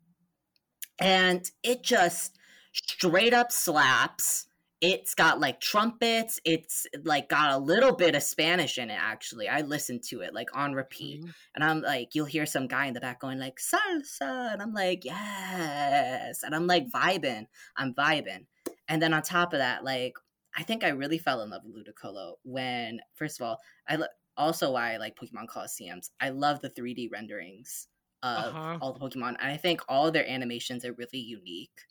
and 0.99 1.49
it 1.63 1.84
just 1.84 2.38
straight 2.73 3.34
up 3.34 3.51
slaps. 3.51 4.47
It's 4.81 5.15
got 5.15 5.39
like 5.39 5.62
trumpets. 5.62 6.39
It's 6.43 6.86
like 7.03 7.29
got 7.29 7.53
a 7.53 7.58
little 7.58 7.93
bit 7.95 8.13
of 8.13 8.21
spanish 8.21 8.77
in 8.77 8.89
it 8.91 8.99
actually. 8.99 9.47
I 9.47 9.62
listened 9.62 10.03
to 10.10 10.21
it 10.21 10.34
like 10.34 10.55
on 10.55 10.73
repeat. 10.73 11.23
Mhm. 11.23 11.34
and 11.55 11.63
i'm 11.63 11.81
like 11.81 12.10
you'll 12.13 12.25
hear 12.25 12.45
some 12.45 12.67
guy 12.67 12.86
in 12.88 12.93
the 12.93 12.99
back 12.99 13.19
going 13.21 13.39
like 13.39 13.58
salsa. 13.60 14.53
And 14.53 14.62
i'm 14.62 14.73
like 14.73 15.05
yes. 15.05 16.43
And 16.43 16.53
i'm 16.53 16.67
like 16.67 16.89
vibing. 16.91 17.47
I'm 17.77 17.93
vibing. 17.93 18.45
And 18.88 19.01
then 19.01 19.13
on 19.13 19.21
top 19.21 19.53
of 19.53 19.60
that 19.60 19.84
like 19.84 20.13
i 20.58 20.63
think 20.63 20.84
i 20.84 20.89
really 20.89 21.17
fell 21.17 21.41
in 21.41 21.49
love 21.49 21.62
with 21.65 21.75
ludicolo 21.75 22.34
when 22.43 22.99
first 23.15 23.39
of 23.39 23.45
all 23.47 23.60
i 23.88 23.95
lo- 23.95 24.08
also 24.38 24.71
why 24.73 24.93
i 24.93 24.97
like 24.97 25.15
pokemon 25.15 25.47
colosseums. 25.47 26.10
I 26.19 26.29
love 26.29 26.60
the 26.62 26.69
3d 26.69 27.10
renderings 27.12 27.88
of 28.25 28.55
Uh-huh. 28.55 28.81
all 28.81 28.93
the 28.93 28.99
pokemon 28.99 29.29
and 29.39 29.51
i 29.51 29.57
think 29.57 29.81
all 29.89 30.11
their 30.11 30.27
animations 30.29 30.85
are 30.85 30.93
really 30.93 31.19
unique 31.19 31.81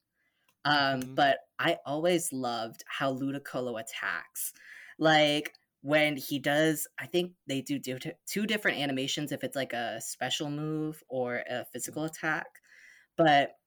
um 0.64 1.00
Mhm. 1.00 1.14
but 1.14 1.38
i 1.58 1.78
always 1.86 2.32
loved 2.32 2.84
how 2.86 3.12
ludicolo 3.12 3.80
attacks 3.80 4.52
like 4.98 5.54
when 5.82 6.16
he 6.16 6.38
does 6.38 6.86
i 6.98 7.06
think 7.06 7.32
they 7.46 7.60
do 7.60 7.78
do 7.78 7.98
two 8.26 8.46
different 8.46 8.78
animations 8.78 9.32
if 9.32 9.44
it's 9.44 9.56
like 9.56 9.72
a 9.72 10.00
special 10.00 10.50
move 10.50 11.02
or 11.08 11.44
a 11.48 11.64
physical 11.66 12.04
attack 12.04 12.46
but 13.16 13.58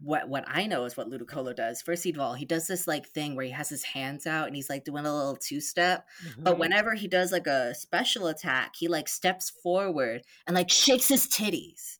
what 0.00 0.28
what 0.28 0.44
i 0.46 0.66
know 0.66 0.84
is 0.84 0.96
what 0.96 1.08
ludicolo 1.08 1.54
does. 1.54 1.82
First 1.82 2.06
of 2.06 2.18
all 2.18 2.34
he 2.34 2.44
does 2.44 2.66
this 2.66 2.86
like 2.86 3.08
thing 3.08 3.36
where 3.36 3.44
he 3.44 3.50
has 3.52 3.68
his 3.68 3.82
hands 3.84 4.26
out 4.26 4.46
and 4.46 4.56
he's 4.56 4.68
like 4.70 4.84
doing 4.84 5.06
a 5.06 5.14
little 5.14 5.36
two 5.36 5.60
step 5.60 6.06
but 6.38 6.56
Mhm. 6.56 6.58
whenever 6.58 6.94
he 6.94 7.08
does 7.08 7.32
like 7.32 7.46
a 7.46 7.74
special 7.74 8.26
attack 8.26 8.74
he 8.78 8.88
like 8.88 9.08
steps 9.08 9.50
forward 9.50 10.22
and 10.46 10.54
like 10.54 10.70
shakes 10.70 11.08
his 11.08 11.26
titties. 11.26 11.98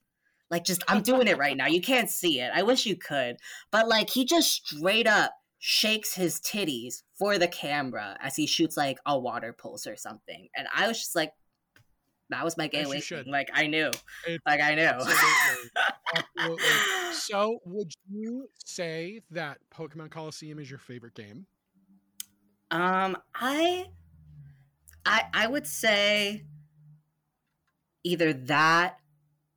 Like 0.51 0.65
just 0.65 0.83
i'm 0.89 1.03
doing 1.03 1.29
it 1.29 1.39
right 1.39 1.57
now. 1.57 1.67
You 1.67 1.81
can't 1.81 2.11
see 2.11 2.41
it. 2.41 2.51
I 2.55 2.63
wish 2.63 2.85
you 2.87 2.97
could. 2.97 3.37
But 3.71 3.89
like 3.89 4.11
he 4.11 4.25
just 4.25 4.51
straight 4.53 5.07
up 5.07 5.33
shakes 5.59 6.15
his 6.15 6.41
titties 6.41 7.03
for 7.19 7.39
the 7.39 7.49
camera 7.49 8.17
as 8.21 8.37
he 8.37 8.47
shoots 8.47 8.77
like 8.77 8.99
a 9.07 9.19
water 9.19 9.53
pulse 9.53 9.87
or 9.87 9.97
something. 9.97 10.49
And 10.57 10.67
i 10.75 10.89
was 10.89 10.99
just 10.99 11.15
like 11.17 11.33
that 12.33 12.45
was 12.45 12.57
my 12.57 12.67
gay 12.67 12.81
you 12.81 12.87
awakening 12.87 13.31
like 13.31 13.49
i 13.55 13.67
knew 13.67 13.91
It- 14.27 14.41
like 14.47 14.61
i 14.61 14.75
knew 14.75 14.83
Absolutely. 14.83 15.71
Absolutely. 16.17 16.65
So, 17.13 17.59
would 17.67 17.93
you 18.11 18.49
say 18.65 19.21
that 19.31 19.59
Pokemon 19.73 20.11
Colosseum 20.11 20.59
is 20.59 20.69
your 20.69 20.79
favorite 20.79 21.15
game? 21.15 21.47
Um, 22.71 23.17
I, 23.35 23.87
I, 25.07 25.25
I 25.33 25.47
would 25.47 25.67
say 25.67 26.45
either 28.03 28.33
that 28.33 28.97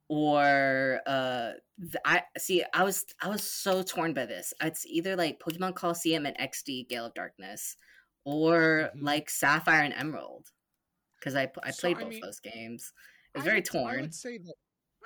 or 0.08 1.00
uh, 1.06 1.52
I 2.04 2.22
see. 2.38 2.62
I 2.72 2.84
was 2.84 3.04
I 3.22 3.28
was 3.28 3.42
so 3.42 3.82
torn 3.82 4.12
by 4.14 4.26
this. 4.26 4.52
It's 4.62 4.86
either 4.86 5.16
like 5.16 5.40
Pokemon 5.40 5.74
Colosseum 5.74 6.26
and 6.26 6.36
XD 6.38 6.88
Gale 6.88 7.06
of 7.06 7.14
Darkness, 7.14 7.76
or 8.24 8.90
Mhm. 8.94 9.02
like 9.02 9.28
Sapphire 9.30 9.82
and 9.82 9.94
Emerald, 9.94 10.50
because 11.26 11.36
I 11.36 11.50
I 11.64 11.70
So, 11.72 11.80
played 11.82 11.96
I 11.98 12.00
both 12.04 12.10
mean, 12.10 12.20
those 12.22 12.40
games. 12.40 12.92
It 13.34 13.38
I 13.38 13.40
was 13.40 13.44
very 13.44 13.56
would- 13.58 13.68
I 13.76 13.82
torn. 13.82 14.00
would 14.02 14.14
say 14.14 14.38
that 14.38 14.54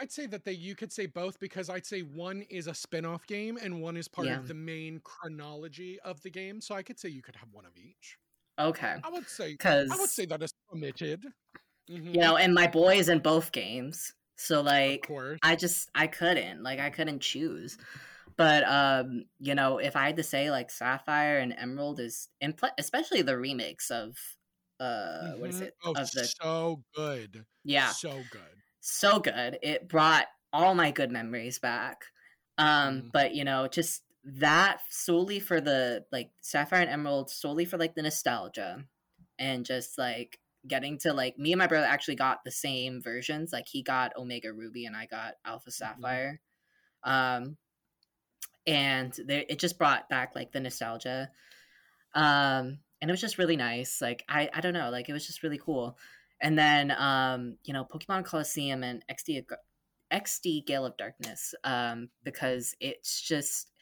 I'd 0.01 0.13
say 0.13 0.27
that 0.27 0.45
they 0.45 0.53
you 0.53 0.75
could 0.75 0.93
say 0.93 1.07
both 1.07 1.39
because 1.41 1.69
I'd 1.69 1.85
say 1.87 2.01
one 2.03 2.43
is 2.43 2.67
a 2.69 2.75
spin-off 2.75 3.27
game 3.27 3.59
and 3.61 3.83
one 3.83 3.97
is 3.99 4.09
part 4.09 4.29
Yeah. 4.29 4.39
of 4.39 4.49
the 4.49 4.55
main 4.55 5.01
chronology 5.01 6.01
of 6.01 6.21
the 6.23 6.31
game. 6.31 6.61
So 6.61 6.75
I 6.75 6.83
could 6.83 6.99
say 6.99 7.09
you 7.11 7.23
could 7.23 7.37
have 7.37 7.51
one 7.53 7.67
of 7.67 7.77
each. 7.77 8.17
Okay, 8.59 8.97
I 9.03 9.11
would 9.11 9.29
say 9.29 9.53
because 9.53 9.91
I 9.91 9.97
would 9.97 10.11
say 10.11 10.27
that 10.27 10.43
is 10.43 10.53
permitted. 10.71 11.27
Mhm, 11.91 12.15
you 12.15 12.21
know, 12.21 12.37
and 12.37 12.55
my 12.55 12.67
boy 12.67 12.97
is 12.99 13.09
in 13.09 13.19
both 13.21 13.53
games, 13.53 14.15
so 14.37 14.61
like. 14.63 15.09
I 15.43 15.57
just 15.57 15.91
I 15.95 16.07
couldn't 16.07 16.63
like 16.63 16.79
I 16.81 16.91
couldn't 16.91 17.21
choose. 17.21 17.79
But 18.37 18.65
um, 18.65 19.25
you 19.39 19.55
know, 19.55 19.79
if 19.79 19.97
I 19.97 20.07
had 20.07 20.17
to 20.17 20.23
say 20.23 20.51
like 20.51 20.71
Sapphire 20.71 21.39
and 21.39 21.53
Emerald 21.59 22.01
is 22.01 22.29
in 22.41 22.53
pl- 22.55 22.71
especially 22.79 23.23
the 23.23 23.33
remix 23.33 23.91
of 23.91 24.17
uh 24.81 25.35
what 25.39 25.51
is 25.51 25.61
Mhm. 25.61 25.63
it? 25.63 25.75
Oh, 25.85 25.97
of 25.97 26.11
the 26.13 26.33
so 26.35 26.85
good. 26.95 27.47
yeah, 27.65 27.95
So 27.99 28.25
good. 28.25 28.63
so 28.81 29.21
good. 29.21 29.59
It 29.63 29.89
brought 29.89 30.29
all 30.53 30.75
my 30.77 30.91
good 30.93 31.13
memories 31.13 31.61
back. 31.61 32.07
Um, 32.59 33.05
Mhm. 33.05 33.11
but 33.13 33.35
you 33.35 33.45
know, 33.45 33.69
just 33.69 34.05
that 34.25 34.83
solely 34.91 35.41
for 35.41 35.61
the 35.61 36.07
like 36.13 36.33
Sapphire 36.43 36.83
and 36.83 36.91
Emerald, 36.91 37.31
solely 37.31 37.67
for 37.67 37.79
like 37.79 37.95
the 37.95 38.03
nostalgia 38.03 38.87
and 39.39 39.67
just 39.67 39.99
like 39.99 40.41
getting 40.69 40.99
to 40.99 41.13
like 41.15 41.39
me 41.39 41.53
and 41.53 41.61
my 41.61 41.67
brother 41.69 41.87
actually 41.87 42.17
got 42.17 42.45
the 42.45 42.53
same 42.53 43.03
versions. 43.03 43.53
Like 43.53 43.69
he 43.69 43.83
got 43.83 44.17
Omega 44.17 44.53
Ruby 44.55 44.87
and 44.87 44.97
I 44.97 45.07
got 45.07 45.37
Alpha 45.47 45.71
Sapphire. 45.73 46.41
Um 47.05 47.59
and 48.67 49.13
there 49.27 49.45
it 49.49 49.59
just 49.59 49.79
brought 49.79 50.09
back 50.09 50.35
like 50.35 50.53
the 50.53 50.61
nostalgia. 50.61 51.31
Um 52.15 52.81
and 53.01 53.11
it 53.11 53.13
was 53.13 53.21
just 53.21 53.39
really 53.39 53.57
nice. 53.57 54.01
Like 54.01 54.25
I 54.29 54.51
I 54.53 54.61
don't 54.61 54.75
know, 54.75 54.91
like 54.91 55.09
it 55.09 55.13
was 55.13 55.27
just 55.27 55.43
really 55.43 55.59
cool. 55.59 55.99
And 56.41 56.59
then 56.59 56.91
um, 56.93 57.59
you 57.65 57.73
know, 57.73 57.85
Pokemon 57.85 58.25
Colosseum 58.25 58.83
and 58.85 59.05
XD 59.09 59.45
XD 60.11 60.63
Gale 60.63 60.87
of 60.87 60.97
Darkness 60.97 61.55
um 61.65 62.11
because 62.25 62.75
it's 62.81 63.21
just 63.21 63.73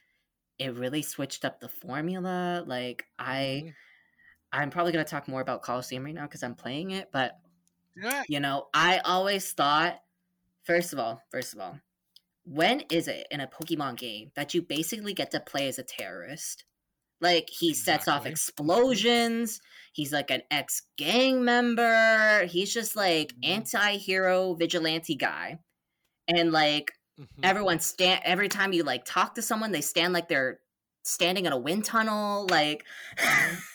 it 0.59 0.75
really 0.77 1.03
switched 1.03 1.45
up 1.45 1.61
the 1.61 1.69
formula. 1.69 2.65
Like 2.67 3.07
I 3.19 3.67
Mhm. 3.67 3.77
I'm 4.53 4.71
probably 4.71 4.93
going 4.93 5.05
to 5.05 5.11
talk 5.11 5.29
more 5.29 5.41
about 5.41 5.63
Colosseum 5.63 6.05
right 6.05 6.15
now 6.15 6.27
cuz 6.27 6.43
I'm 6.43 6.55
playing 6.55 6.91
it, 6.93 7.11
but 7.13 7.41
Yeah. 7.97 8.25
you 8.29 8.41
know, 8.41 8.69
I 8.75 8.99
always 9.01 9.53
thought 9.53 10.03
first 10.65 10.93
of 10.95 10.99
all, 11.01 11.23
first 11.31 11.55
of 11.55 11.61
all, 11.61 11.81
when 12.45 12.83
is 12.91 13.09
it 13.09 13.29
in 13.31 13.41
a 13.41 13.49
Pokemon 13.49 13.99
game 13.99 14.33
that 14.37 14.55
you 14.55 14.63
basically 14.63 15.15
get 15.15 15.33
to 15.33 15.41
play 15.41 15.69
as 15.69 15.79
a 15.79 15.85
terrorist? 15.85 16.65
Like 17.21 17.49
he 17.51 17.75
sets 17.75 18.09
off 18.09 18.27
explosions. 18.27 19.61
He's 19.93 20.13
like 20.13 20.31
an 20.31 20.43
ex 20.51 20.83
gang 20.97 21.45
member. 21.45 22.47
He's 22.47 22.73
just 22.73 22.97
like 22.97 23.35
Mhm. 23.35 23.39
anti-hero 23.43 24.55
vigilante 24.55 25.17
guy. 25.17 25.59
And 26.29 26.53
like 26.53 26.93
Mhm. 27.17 27.45
everyone 27.45 27.81
stand 27.81 28.23
every 28.25 28.49
time 28.49 28.73
you 28.73 28.85
like 28.85 29.05
talk 29.05 29.35
to 29.37 29.43
someone, 29.43 29.73
they 29.73 29.81
stand 29.81 30.13
like 30.15 30.29
they're 30.29 30.61
standing 31.05 31.47
in 31.47 31.53
a 31.53 31.59
wind 31.59 31.85
tunnel. 31.85 32.47
Like 32.51 32.87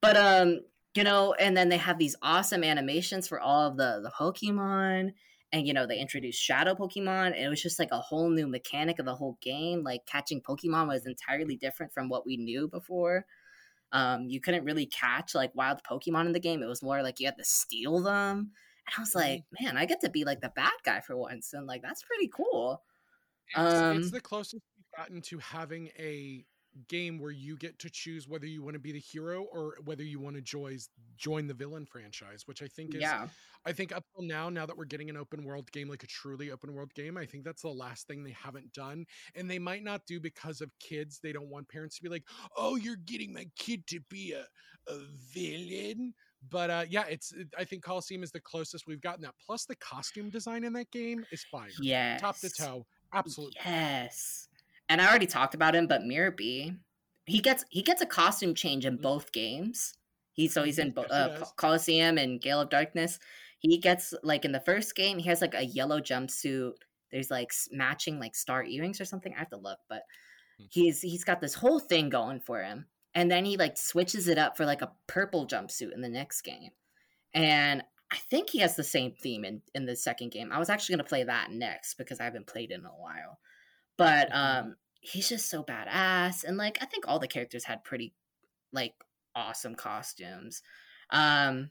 but 0.00 0.16
um, 0.16 0.60
you 0.94 1.04
know, 1.04 1.34
and 1.34 1.56
then 1.56 1.68
they 1.68 1.76
have 1.76 1.98
these 1.98 2.16
awesome 2.22 2.62
animations 2.64 3.26
for 3.28 3.40
all 3.40 3.68
of 3.70 3.76
the 3.76 4.00
the 4.02 4.10
Pokemon. 4.10 5.12
And 5.54 5.68
you 5.68 5.72
know, 5.72 5.86
they 5.86 6.00
introduced 6.00 6.42
Shadow 6.42 6.74
Pokemon, 6.74 7.26
and 7.26 7.36
it 7.36 7.48
was 7.48 7.62
just 7.62 7.78
like 7.78 7.92
a 7.92 8.00
whole 8.00 8.28
new 8.28 8.48
mechanic 8.48 8.98
of 8.98 9.06
the 9.06 9.14
whole 9.14 9.38
game. 9.40 9.84
Like 9.84 10.04
catching 10.04 10.40
Pokemon 10.40 10.88
was 10.88 11.06
entirely 11.06 11.54
different 11.54 11.94
from 11.94 12.08
what 12.08 12.26
we 12.26 12.36
knew 12.36 12.66
before. 12.66 13.24
Um, 13.92 14.24
you 14.26 14.40
couldn't 14.40 14.64
really 14.64 14.86
catch 14.86 15.32
like 15.32 15.54
wild 15.54 15.78
Pokemon 15.88 16.26
in 16.26 16.32
the 16.32 16.40
game. 16.40 16.60
It 16.60 16.66
was 16.66 16.82
more 16.82 17.04
like 17.04 17.20
you 17.20 17.26
had 17.26 17.38
to 17.38 17.44
steal 17.44 18.00
them. 18.02 18.50
And 18.86 18.94
I 18.98 19.00
was 19.00 19.14
like, 19.14 19.44
man, 19.60 19.76
I 19.76 19.84
get 19.86 20.00
to 20.00 20.10
be 20.10 20.24
like 20.24 20.40
the 20.40 20.52
bad 20.56 20.72
guy 20.84 21.00
for 21.00 21.16
once, 21.16 21.52
and 21.52 21.68
like 21.68 21.82
that's 21.82 22.02
pretty 22.02 22.28
cool. 22.34 22.82
It's, 23.50 23.74
Um, 23.74 23.98
it's 23.98 24.10
the 24.10 24.20
closest 24.20 24.64
we've 24.76 24.98
gotten 24.98 25.22
to 25.22 25.38
having 25.38 25.86
a 25.96 26.44
game 26.88 27.18
where 27.18 27.30
you 27.30 27.56
get 27.56 27.78
to 27.80 27.90
choose 27.90 28.28
whether 28.28 28.46
you 28.46 28.62
want 28.62 28.74
to 28.74 28.80
be 28.80 28.92
the 28.92 28.98
hero 29.00 29.44
or 29.44 29.76
whether 29.84 30.02
you 30.02 30.20
want 30.20 30.36
to 30.36 30.42
join 30.42 30.78
join 31.16 31.46
the 31.46 31.54
villain 31.54 31.86
franchise, 31.86 32.42
which 32.46 32.62
I 32.62 32.68
think 32.68 32.94
is 32.94 33.02
Yeah, 33.02 33.28
I 33.64 33.72
think 33.72 33.92
up 33.92 34.04
till 34.14 34.24
now, 34.26 34.50
now 34.50 34.66
that 34.66 34.76
we're 34.76 34.84
getting 34.84 35.08
an 35.10 35.16
open 35.16 35.44
world 35.44 35.70
game, 35.72 35.88
like 35.88 36.02
a 36.02 36.06
truly 36.08 36.50
open 36.50 36.74
world 36.74 36.92
game, 36.94 37.16
I 37.16 37.24
think 37.26 37.44
that's 37.44 37.62
the 37.62 37.68
last 37.68 38.06
thing 38.06 38.22
they 38.22 38.32
haven't 38.32 38.72
done. 38.72 39.06
And 39.34 39.50
they 39.50 39.58
might 39.58 39.82
not 39.82 40.06
do 40.06 40.20
because 40.20 40.60
of 40.60 40.70
kids. 40.80 41.18
They 41.22 41.32
don't 41.32 41.48
want 41.48 41.68
parents 41.68 41.96
to 41.96 42.02
be 42.02 42.08
like, 42.08 42.24
oh, 42.56 42.76
you're 42.76 42.96
getting 42.96 43.32
my 43.32 43.46
kid 43.56 43.86
to 43.88 44.00
be 44.10 44.32
a, 44.32 44.46
a 44.86 44.98
villain. 45.32 46.14
But 46.48 46.70
uh, 46.70 46.84
yeah, 46.88 47.04
it's. 47.06 47.32
it- 47.32 47.48
I 47.56 47.64
think 47.64 47.82
Colosseum 47.82 48.22
is 48.22 48.32
the 48.32 48.40
closest 48.40 48.86
we've 48.86 49.00
gotten 49.00 49.22
that. 49.22 49.34
Plus, 49.44 49.64
the 49.64 49.76
costume 49.76 50.30
design 50.30 50.64
in 50.64 50.72
that 50.74 50.90
game 50.90 51.24
is 51.30 51.44
fire, 51.44 51.70
yes, 51.76 52.20
top 52.20 52.40
to 52.40 52.50
toe, 52.50 52.86
absolutely. 53.12 53.56
Yes, 53.64 54.48
and 54.88 55.00
I 55.00 55.08
already 55.08 55.26
talked 55.26 55.54
about 55.54 55.74
him, 55.74 55.86
but 55.86 56.02
Miror 56.04 56.32
B, 56.32 56.74
he 57.26 57.40
gets 57.40 57.64
he 57.70 57.82
gets 57.82 58.02
a 58.02 58.06
costume 58.06 58.54
change 58.54 58.86
in 58.86 58.98
Mhm. 58.98 59.02
both 59.02 59.32
games. 59.32 59.94
He 60.32 60.48
so 60.48 60.64
he's 60.64 60.78
in 60.78 60.94
yes, 60.96 61.10
uh. 61.10 61.30
Co- 61.30 61.52
Colosseum 61.56 62.18
and 62.18 62.40
Gale 62.40 62.60
of 62.60 62.70
Darkness. 62.70 63.18
He 63.60 63.78
gets 63.78 64.12
like 64.22 64.44
in 64.44 64.52
the 64.52 64.60
first 64.60 64.94
game, 64.94 65.18
he 65.18 65.28
has 65.28 65.40
like 65.40 65.54
a 65.54 65.64
yellow 65.64 66.00
jumpsuit. 66.00 66.74
There's 67.10 67.30
like 67.30 67.52
matching 67.70 68.18
like 68.20 68.34
star 68.34 68.64
earrings 68.64 69.00
or 69.00 69.04
something. 69.04 69.34
I 69.34 69.38
have 69.38 69.50
to 69.50 69.56
look, 69.56 69.78
but 69.88 70.02
Hmm. 70.58 70.66
he's 70.68 71.00
he's 71.02 71.24
got 71.24 71.40
this 71.40 71.54
whole 71.54 71.80
thing 71.80 72.08
going 72.10 72.40
for 72.40 72.62
him, 72.62 72.88
and 73.14 73.30
then 73.30 73.44
he 73.44 73.56
like 73.56 73.76
switches 73.78 74.28
it 74.28 74.38
up 74.38 74.56
for 74.56 74.66
like 74.66 74.82
a 74.82 74.92
purple 75.06 75.46
jumpsuit 75.46 75.92
in 75.92 76.00
the 76.02 76.08
next 76.08 76.42
game, 76.42 76.72
and 77.34 77.82
I 78.10 78.18
think 78.18 78.50
he 78.50 78.58
has 78.60 78.76
the 78.76 78.84
same 78.84 79.12
theme 79.12 79.44
in 79.44 79.62
in 79.74 79.86
the 79.86 79.96
second 79.96 80.30
game. 80.32 80.52
I 80.52 80.58
was 80.58 80.70
actually 80.70 80.94
gonna 80.96 81.08
play 81.08 81.24
that 81.24 81.50
next 81.50 81.94
because 81.94 82.20
I 82.20 82.24
haven't 82.24 82.46
played 82.46 82.70
it 82.70 82.74
in 82.80 82.86
a 82.86 82.90
while, 82.90 83.40
but 83.96 84.34
um 84.34 84.76
he's 85.00 85.28
just 85.28 85.48
so 85.50 85.62
badass 85.62 86.44
and 86.44 86.56
like 86.56 86.78
i 86.82 86.86
think 86.86 87.06
all 87.08 87.18
the 87.18 87.28
characters 87.28 87.64
had 87.64 87.84
pretty 87.84 88.14
like 88.72 88.94
awesome 89.34 89.74
costumes 89.74 90.62
um 91.10 91.70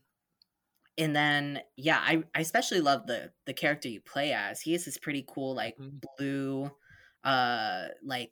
and 0.97 1.15
then 1.15 1.62
yeah 1.75 1.99
i 1.99 2.23
i 2.36 2.39
especially 2.41 2.81
love 2.81 3.07
the 3.07 3.31
the 3.45 3.53
character 3.53 3.88
you 3.89 4.01
play 4.01 4.33
as 4.33 4.62
he 4.62 4.73
has 4.73 4.86
this 4.86 4.97
pretty 4.97 5.25
cool 5.27 5.55
like 5.55 5.77
Mhm. 5.77 5.99
blue 6.17 6.69
uh 7.23 7.88
like 8.03 8.31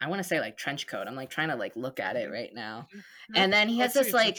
i 0.00 0.08
want 0.08 0.20
to 0.20 0.28
say 0.28 0.40
like 0.40 0.56
trench 0.56 0.86
coat 0.86 1.06
i'm 1.08 1.14
like 1.16 1.30
trying 1.30 1.48
to 1.48 1.56
like 1.56 1.76
look 1.76 2.00
at 2.00 2.16
it 2.16 2.30
right 2.30 2.52
now 2.54 2.88
and 3.34 3.52
then 3.52 3.68
he 3.68 3.78
has 3.78 3.94
this 3.94 4.12
like 4.12 4.38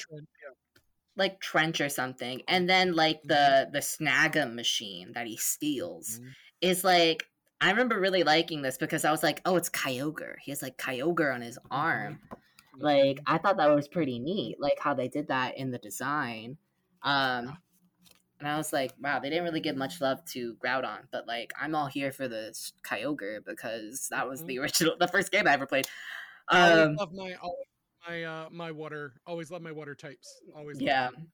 like 1.15 1.39
trench 1.39 1.79
or 1.79 1.89
something 1.89 2.41
and 2.47 2.69
then 2.69 2.93
like 2.93 3.21
the 3.23 3.69
the 3.71 3.79
snag'em 3.79 4.53
machine 4.55 5.13
that 5.13 5.27
he 5.27 5.37
steals 5.37 6.19
Mhm. 6.19 6.35
is 6.61 6.83
like 6.83 7.25
I 7.65 7.71
remember 7.71 7.99
really 7.99 8.21
liking 8.21 8.61
this 8.61 8.77
because 8.77 9.05
I 9.05 9.09
was 9.09 9.23
like, 9.23 9.41
oh, 9.43 9.55
it's 9.55 9.71
Kyogre. 9.71 10.35
He 10.39 10.51
has 10.51 10.61
like 10.61 10.77
Kyogre 10.77 11.33
on 11.33 11.41
his 11.41 11.57
arm. 11.71 12.19
Like 12.77 13.19
I 13.25 13.39
thought 13.39 13.57
that 13.57 13.73
was 13.73 13.87
pretty 13.87 14.19
neat, 14.19 14.57
like 14.59 14.77
how 14.79 14.93
they 14.93 15.07
did 15.07 15.29
that 15.29 15.57
in 15.57 15.71
the 15.71 15.79
design. 15.79 16.57
Um 17.01 17.57
and 18.39 18.47
I 18.47 18.57
was 18.57 18.71
like, 18.71 18.91
wow, 19.01 19.19
they 19.19 19.29
didn't 19.29 19.45
really 19.45 19.61
give 19.61 19.75
much 19.75 19.99
love 19.99 20.23
to 20.33 20.55
Groudon, 20.63 21.07
but 21.11 21.27
like 21.27 21.53
I'm 21.59 21.73
all 21.73 21.87
here 21.87 22.11
for 22.11 22.27
the 22.27 22.55
Kyogre 22.87 23.43
because 23.43 24.09
that 24.11 24.29
was 24.29 24.45
the 24.45 24.59
original 24.59 24.95
the 24.99 25.07
first 25.07 25.31
game 25.31 25.47
I 25.47 25.53
ever 25.53 25.65
played. 25.65 25.87
Um, 26.49 26.59
I 26.61 26.85
love 26.99 27.13
my 27.13 27.35
my 28.07 28.23
uh 28.23 28.49
my 28.51 28.69
water. 28.69 29.13
Always 29.25 29.49
love 29.49 29.63
my 29.63 29.71
water 29.71 29.95
types. 29.95 30.39
Always. 30.55 30.79
yeah 30.79 31.09
them. 31.09 31.29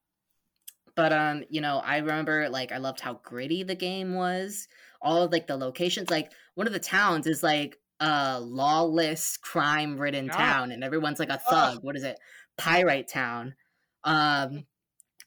But 0.96 1.12
um 1.14 1.44
you 1.50 1.62
know 1.62 1.82
i 1.86 1.98
remember 1.98 2.50
like 2.50 2.72
i 2.72 2.78
loved 2.78 3.00
how 3.00 3.14
gritty 3.24 3.64
the 3.64 3.76
game 3.76 4.14
was 4.16 4.68
all 5.02 5.24
of 5.24 5.32
like 5.32 5.48
the 5.48 5.58
locations 5.58 6.10
like 6.10 6.32
one 6.56 6.68
of 6.68 6.74
the 6.74 6.80
towns 6.80 7.26
is 7.28 7.42
like 7.44 7.78
a 8.00 8.40
lawless 8.40 9.38
crime 9.38 9.98
ridden 9.98 10.26
Yeah. 10.26 10.36
town 10.38 10.72
and 10.72 10.84
everyone's 10.84 11.20
like 11.20 11.30
a 11.30 11.38
thug 11.50 11.84
what 11.84 11.96
is 11.96 12.04
it? 12.04 12.18
Pyrite 12.58 13.08
town. 13.08 13.56
Um 14.04 14.66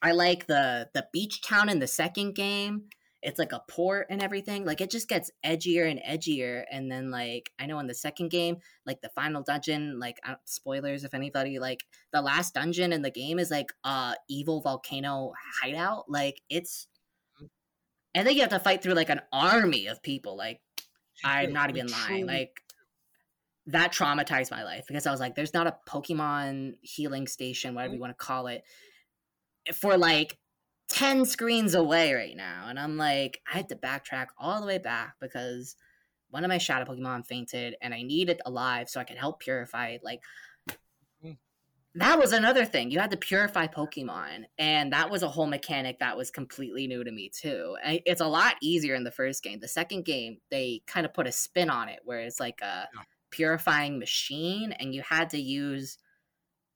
i 0.03 0.13
like 0.13 0.47
the 0.47 0.89
the 0.93 1.07
beach 1.13 1.41
town 1.43 1.69
in 1.69 1.79
the 1.79 1.87
second 1.87 2.35
game 2.35 2.85
it's 3.25 3.39
like 3.39 3.53
a 3.53 3.63
port 3.69 4.07
and 4.11 4.23
everything 4.23 4.65
like 4.65 4.81
it 4.83 4.91
just 4.91 5.09
gets 5.09 5.31
edgier 5.45 5.91
and 5.91 5.99
edgier 6.01 6.65
and 6.71 6.93
then 6.93 7.11
like 7.11 7.51
i 7.59 7.65
know 7.65 7.79
in 7.79 7.87
the 7.87 7.95
second 7.95 8.29
game 8.29 8.59
like 8.87 9.01
the 9.01 9.09
final 9.09 9.43
dungeon 9.43 9.99
like 9.99 10.19
spoilers 10.45 11.05
if 11.05 11.15
anybody 11.15 11.59
like 11.59 11.85
the 12.13 12.21
last 12.21 12.55
dungeon 12.55 12.93
in 12.93 13.03
the 13.03 13.11
game 13.11 13.39
is 13.39 13.51
like 13.51 13.73
uh 13.83 14.15
evil 14.29 14.61
volcano 14.61 15.33
hideout 15.63 16.05
like 16.09 16.43
it's 16.51 16.87
and 18.15 18.27
then 18.27 18.35
you 18.35 18.43
have 18.43 18.51
to 18.51 18.61
fight 18.61 18.83
through 18.83 18.95
like 18.95 19.11
an 19.11 19.23
army 19.33 19.87
of 19.87 20.03
people 20.03 20.37
like 20.37 20.61
i'm 21.25 21.53
not 21.53 21.71
even 21.71 21.87
lying 21.87 22.27
like 22.27 22.61
that 23.67 23.91
traumatized 23.91 24.51
my 24.51 24.63
life 24.63 24.85
because 24.87 25.07
i 25.07 25.11
was 25.11 25.21
like 25.21 25.35
there's 25.35 25.55
not 25.55 25.67
a 25.67 25.75
pokemon 25.89 26.75
healing 26.83 27.27
station 27.27 27.75
whatever 27.75 27.95
you 27.95 28.01
want 28.01 28.17
to 28.17 28.25
call 28.25 28.49
it 28.49 28.63
for 29.73 29.97
like 29.97 30.37
10 30.89 31.25
screens 31.25 31.75
away 31.75 32.13
right 32.15 32.37
now 32.37 32.67
and 32.69 32.79
i'm 32.79 32.97
like 32.97 33.41
i 33.53 33.57
had 33.57 33.69
to 33.69 33.77
backtrack 33.77 34.29
all 34.39 34.61
the 34.61 34.67
way 34.67 34.79
back 34.79 35.17
because 35.21 35.77
one 36.31 36.45
of 36.45 36.49
my 36.49 36.59
shadow 36.59 36.85
pokemon 36.85 37.27
fainted 37.27 37.77
and 37.81 37.95
i 37.95 38.03
need 38.03 38.29
it 38.29 38.41
alive 38.47 38.89
so 38.89 39.01
i 39.01 39.05
can 39.05 39.17
help 39.17 39.41
purify 39.41 39.89
it 39.89 40.03
like 40.05 40.21
Mm. 41.23 41.37
that 41.97 42.19
was 42.19 42.33
another 42.33 42.65
thing 42.65 42.91
you 42.91 42.99
had 42.99 43.11
to 43.13 43.17
purify 43.17 43.67
pokemon 43.69 44.45
and 44.59 44.93
that 44.93 45.11
was 45.11 45.23
a 45.23 45.29
whole 45.29 45.47
mechanic 45.47 45.99
that 46.01 46.17
was 46.17 46.31
completely 46.31 46.87
new 46.87 47.05
to 47.05 47.13
me 47.13 47.29
too 47.31 47.77
and 47.85 48.01
it's 48.05 48.21
a 48.21 48.27
lot 48.27 48.57
easier 48.61 48.95
in 48.95 49.05
the 49.05 49.13
first 49.13 49.43
game 49.43 49.61
the 49.61 49.69
second 49.69 50.05
game 50.05 50.39
they 50.51 50.83
kind 50.87 51.07
of 51.07 51.15
put 51.15 51.27
a 51.27 51.33
spin 51.33 51.71
on 51.71 51.89
it 51.89 52.01
where 52.05 52.21
it's 52.21 52.41
like 52.41 52.61
a 52.63 52.89
Yeah. 52.93 53.05
purifying 53.31 53.99
machine 53.99 54.73
and 54.73 54.93
you 54.95 55.03
had 55.03 55.31
to 55.31 55.39
use 55.39 55.99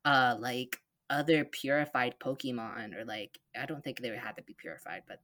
uh 0.05 0.37
like 0.41 0.81
other 1.11 1.45
purified 1.45 2.15
pokemon 2.21 2.95
or 2.95 3.05
like 3.05 3.39
i 3.59 3.67
don't 3.67 3.83
think 3.83 4.01
they 4.01 4.09
had 4.17 4.37
to 4.37 4.43
be 4.43 4.55
purified 4.55 5.03
but 5.09 5.21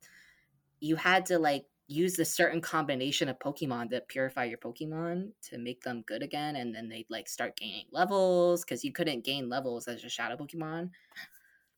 you 0.81 0.97
had 0.97 1.27
to 1.27 1.39
like 1.39 1.67
use 1.87 2.19
a 2.19 2.25
certain 2.25 2.61
combination 2.61 3.29
of 3.29 3.39
pokemon 3.39 3.91
to 3.91 4.01
purify 4.01 4.45
your 4.45 4.59
pokemon 4.59 5.31
to 5.43 5.59
make 5.59 5.83
them 5.83 6.03
good 6.07 6.23
again 6.23 6.57
and 6.57 6.75
then 6.75 6.89
they'd 6.89 7.07
like 7.11 7.29
start 7.29 7.57
gaining 7.57 7.85
levels 7.93 8.65
because 8.65 8.85
you 8.85 8.93
couldn't 8.93 9.25
gain 9.25 9.49
levels 9.49 9.87
as 9.87 10.03
a 10.03 10.09
shadow 10.09 10.37
pokemon. 10.37 10.91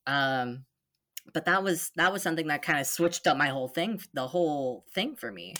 Um 0.06 0.64
but 1.32 1.44
that 1.46 1.62
was 1.62 1.90
that 1.96 2.12
was 2.12 2.22
something 2.22 2.46
that 2.48 2.62
kind 2.62 2.80
of 2.80 2.86
switched 2.86 3.26
up 3.26 3.36
my 3.36 3.48
whole 3.48 3.68
thing 3.68 4.00
the 4.14 4.28
whole 4.28 4.84
thing 4.92 5.16
for 5.16 5.32
me. 5.32 5.54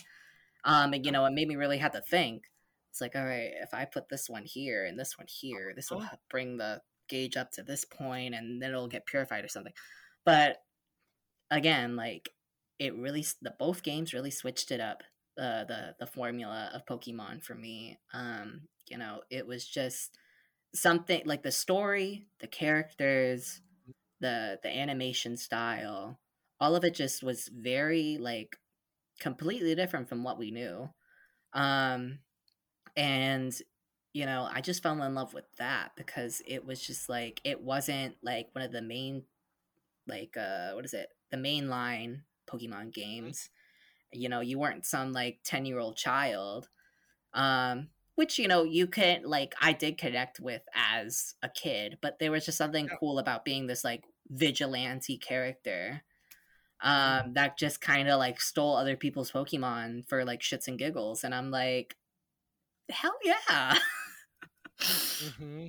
Um 0.65 0.93
and 0.93 1.05
you 1.05 1.13
know 1.13 1.25
it 1.27 1.33
made 1.33 1.49
me 1.49 1.57
really 1.57 1.79
have 1.79 1.93
to 1.93 2.01
think. 2.03 2.45
It's 2.91 3.01
like 3.01 3.17
all 3.17 3.25
right 3.25 3.53
if 3.61 3.75
i 3.75 3.85
put 3.85 4.09
this 4.09 4.31
one 4.31 4.45
here 4.45 4.85
and 4.87 4.99
this 4.99 5.19
one 5.19 5.27
here 5.29 5.73
this 5.75 5.91
will 5.91 6.03
Oh. 6.03 6.09
bring 6.31 6.57
the 6.57 6.83
gauge 7.09 7.37
up 7.37 7.51
to 7.53 7.63
this 7.63 7.85
point 7.85 8.35
and 8.35 8.61
then 8.61 8.71
it'll 8.71 8.89
get 8.89 9.07
purified 9.07 9.45
or 9.45 9.49
something. 9.49 9.73
But 10.25 10.59
again 11.51 11.97
like 11.97 12.31
it 12.79 12.95
really 12.97 13.25
the 13.43 13.55
both 13.59 13.83
games 13.83 14.13
really 14.13 14.31
switched 14.31 14.71
it 14.71 14.81
up 14.81 15.03
uh, 15.39 15.65
the 15.65 15.95
the 16.01 16.07
formula 16.07 16.71
of 16.75 16.87
pokemon 16.87 17.43
for 17.43 17.55
me. 17.55 17.99
Um 18.13 18.63
you 18.89 18.99
know 18.99 19.21
it 19.31 19.47
was 19.47 19.67
just 19.67 20.17
something 20.75 21.23
like 21.25 21.43
the 21.43 21.53
story 21.53 22.27
the 22.41 22.47
characters 22.47 23.61
the 24.21 24.59
the 24.63 24.69
animation 24.77 25.37
style 25.37 26.21
all 26.61 26.77
of 26.77 26.85
it 26.85 26.95
just 26.95 27.23
was 27.23 27.49
very 27.49 28.19
like 28.21 28.57
completely 29.21 29.75
different 29.75 30.09
from 30.09 30.25
what 30.25 30.39
we 30.39 30.51
knew. 30.51 30.89
Um 31.55 32.21
and 32.97 33.55
you 34.17 34.25
know 34.25 34.49
i 34.53 34.61
just 34.61 34.83
fell 34.83 35.03
in 35.03 35.15
love 35.15 35.35
with 35.35 35.45
that 35.59 35.91
because 35.97 36.41
it 36.47 36.65
was 36.65 36.81
just 36.81 37.09
like 37.09 37.41
it 37.45 37.61
wasn't 37.61 38.17
like 38.23 38.49
one 38.53 38.65
of 38.65 38.73
the 38.73 38.81
main 38.81 39.25
like 40.07 40.37
uh 40.37 40.73
what 40.73 40.85
is 40.85 40.95
it? 40.95 41.09
The 41.31 41.37
main 41.37 41.69
line 41.69 42.23
pokemon 42.51 42.93
games. 42.93 43.51
You 44.13 44.29
know 44.29 44.41
you 44.41 44.59
weren't 44.59 44.87
some 44.87 45.13
like 45.13 45.41
10 45.45 45.67
year 45.67 45.79
old 45.79 45.97
child 45.97 46.69
um 47.35 47.89
which 48.15 48.39
you 48.39 48.49
know 48.49 48.63
you 48.63 48.87
can 48.87 49.23
like 49.25 49.55
i 49.61 49.73
did 49.73 49.99
connect 49.99 50.41
with 50.41 50.63
as 50.75 51.35
a 51.43 51.49
kid 51.49 51.99
but 52.01 52.19
there 52.19 52.31
was 52.31 52.47
just 52.47 52.57
something 52.57 52.89
cool 52.99 53.19
about 53.19 53.45
being 53.45 53.67
this 53.67 53.85
like 53.85 54.05
vigilante 54.31 55.19
character 55.19 56.03
um 56.81 57.35
that 57.35 57.59
just 57.59 57.81
kind 57.81 58.09
of 58.09 58.19
like 58.19 58.41
stole 58.41 58.77
other 58.77 58.97
people's 58.97 59.33
pokemon 59.33 60.09
for 60.09 60.25
like 60.25 60.41
shits 60.41 60.69
and 60.69 60.79
giggles 60.79 61.25
and 61.25 61.35
i'm 61.35 61.51
like 61.51 61.97
hell 62.91 63.17
yeah 63.25 63.79
hmm 65.39 65.69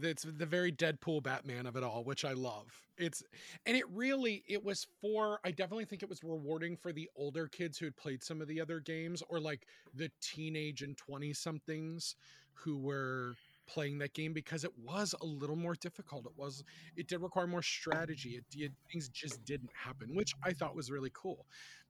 It's 0.00 0.24
the 0.24 0.46
very 0.46 0.72
Deadpool 0.72 1.22
Batman 1.22 1.66
of 1.66 1.76
it 1.76 1.82
all, 1.84 2.04
which 2.04 2.24
I 2.24 2.32
love. 2.32 2.82
It's 2.98 3.22
and 3.66 3.76
it 3.76 3.88
really 3.90 4.44
it 4.48 4.62
was 4.64 4.86
for 5.00 5.40
I 5.44 5.50
definitely 5.52 5.84
think 5.86 6.02
it 6.02 6.08
was 6.08 6.22
rewarding 6.24 6.76
for 6.76 6.92
the 6.92 7.08
older 7.16 7.48
kids 7.48 7.78
who 7.78 7.86
had 7.86 7.96
played 7.96 8.22
some 8.24 8.40
of 8.40 8.48
the 8.48 8.60
other 8.60 8.80
games 8.80 9.22
or 9.28 9.40
like 9.40 9.66
the 9.94 10.10
teenage 10.20 10.82
and 10.82 10.96
20 10.96 11.32
somethings 11.32 12.16
who 12.54 12.78
were 12.78 13.36
playing 13.68 13.98
that 13.98 14.14
game 14.14 14.32
because 14.32 14.64
it 14.64 14.72
was 14.78 15.14
a 15.20 15.24
little 15.26 15.56
more 15.56 15.74
difficult. 15.76 16.26
It 16.26 16.32
was 16.36 16.62
it 16.96 17.08
did 17.08 17.20
require 17.22 17.46
more 17.46 17.62
strategy. 17.62 18.30
It, 18.36 18.44
it 18.54 18.72
things 18.92 19.08
just 19.10 19.44
didn't 19.44 19.70
happen, 19.74 20.14
which 20.14 20.34
I 20.44 20.52
thought 20.52 20.76
was 20.76 20.90
really 20.90 21.10
cool. 21.14 21.46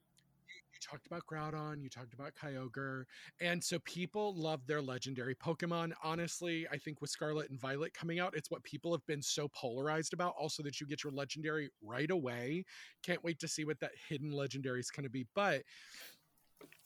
talked 0.79 1.07
about 1.07 1.25
Groudon, 1.25 1.81
you 1.81 1.89
talked 1.89 2.13
about 2.13 2.33
Kyogre, 2.35 3.03
and 3.41 3.63
so 3.63 3.79
people 3.79 4.35
love 4.35 4.65
their 4.67 4.81
legendary 4.81 5.35
Pokemon. 5.35 5.91
Honestly, 6.03 6.67
I 6.71 6.77
think 6.77 7.01
with 7.01 7.09
Scarlet 7.09 7.49
and 7.49 7.59
Violet 7.59 7.93
coming 7.93 8.19
out, 8.19 8.35
it's 8.35 8.51
what 8.51 8.63
people 8.63 8.91
have 8.91 9.05
been 9.05 9.21
so 9.21 9.47
polarized 9.49 10.13
about. 10.13 10.35
Also, 10.39 10.63
that 10.63 10.79
you 10.79 10.87
get 10.87 11.03
your 11.03 11.13
legendary 11.13 11.69
right 11.81 12.11
away. 12.11 12.65
Can't 13.03 13.23
wait 13.23 13.39
to 13.39 13.47
see 13.47 13.65
what 13.65 13.79
that 13.79 13.91
hidden 14.07 14.31
legendary 14.31 14.79
is 14.79 14.89
going 14.89 15.03
to 15.03 15.09
be. 15.09 15.25
But 15.35 15.63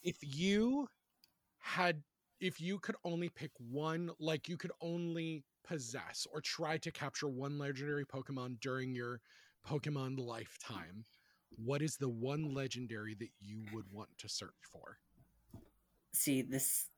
if 0.03 0.17
you 0.21 0.87
had, 1.59 2.01
if 2.39 2.59
you 2.59 2.79
could 2.79 2.95
only 3.03 3.29
pick 3.29 3.51
one, 3.57 4.11
like 4.19 4.49
you 4.49 4.57
could 4.57 4.71
only 4.81 5.43
possess 5.65 6.27
or 6.31 6.41
try 6.41 6.77
to 6.77 6.91
capture 6.91 7.29
one 7.29 7.57
legendary 7.57 8.05
Pokemon 8.05 8.59
during 8.59 8.93
your 8.93 9.21
Pokemon 9.67 10.19
lifetime, 10.19 11.05
what 11.57 11.81
is 11.81 11.97
the 11.97 12.09
one 12.09 12.53
legendary 12.53 13.15
that 13.15 13.29
you 13.41 13.63
would 13.73 13.85
want 13.91 14.09
to 14.19 14.29
search 14.29 14.51
for? 14.71 14.97
see 16.15 16.43
this 16.43 16.89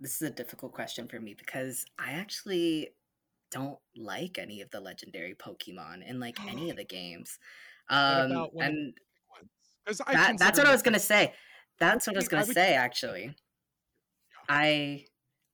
this 0.00 0.16
is 0.20 0.22
a 0.28 0.30
difficult 0.32 0.72
question 0.72 1.06
for 1.06 1.20
me 1.20 1.34
because 1.38 1.86
i 2.00 2.10
actually 2.10 2.88
don't 3.50 3.78
like 3.96 4.38
any 4.38 4.60
of 4.60 4.70
the 4.70 4.80
legendary 4.80 5.34
pokemon 5.34 6.04
in 6.08 6.18
like 6.18 6.38
any 6.48 6.70
of 6.70 6.76
the 6.80 6.84
games. 6.84 7.38
Um 7.88 8.32
about 8.32 8.54
one 8.54 8.92
of 9.86 10.00
and 10.08 10.16
that, 10.16 10.38
that's 10.38 10.58
what 10.58 10.66
i 10.66 10.72
was 10.72 10.82
gonna 10.82 10.98
say. 10.98 11.32
That's 11.78 12.06
what 12.06 12.16
i 12.16 12.18
was 12.18 12.28
gonna 12.28 12.44
would- 12.46 12.54
say 12.54 12.74
actually. 12.74 13.34
I 14.48 15.04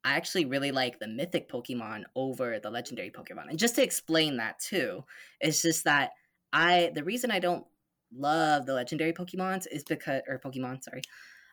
i 0.04 0.14
actually 0.16 0.46
really 0.46 0.72
like 0.72 0.98
the 0.98 1.06
mythic 1.06 1.50
pokemon 1.50 2.04
over 2.16 2.58
the 2.58 2.70
legendary 2.70 3.10
pokemon. 3.10 3.48
And 3.50 3.58
just 3.58 3.74
to 3.76 3.82
explain 3.82 4.38
that 4.38 4.58
too 4.58 5.04
it's 5.40 5.62
just 5.62 5.84
that 5.84 6.10
i 6.52 6.90
the 6.94 7.04
reason 7.04 7.30
i 7.30 7.38
don't 7.38 7.66
love 8.14 8.66
the 8.66 8.74
legendary 8.74 9.12
pokemons 9.12 9.66
is 9.70 9.84
because 9.84 10.22
or 10.28 10.38
pokemon 10.38 10.82
sorry 10.82 11.02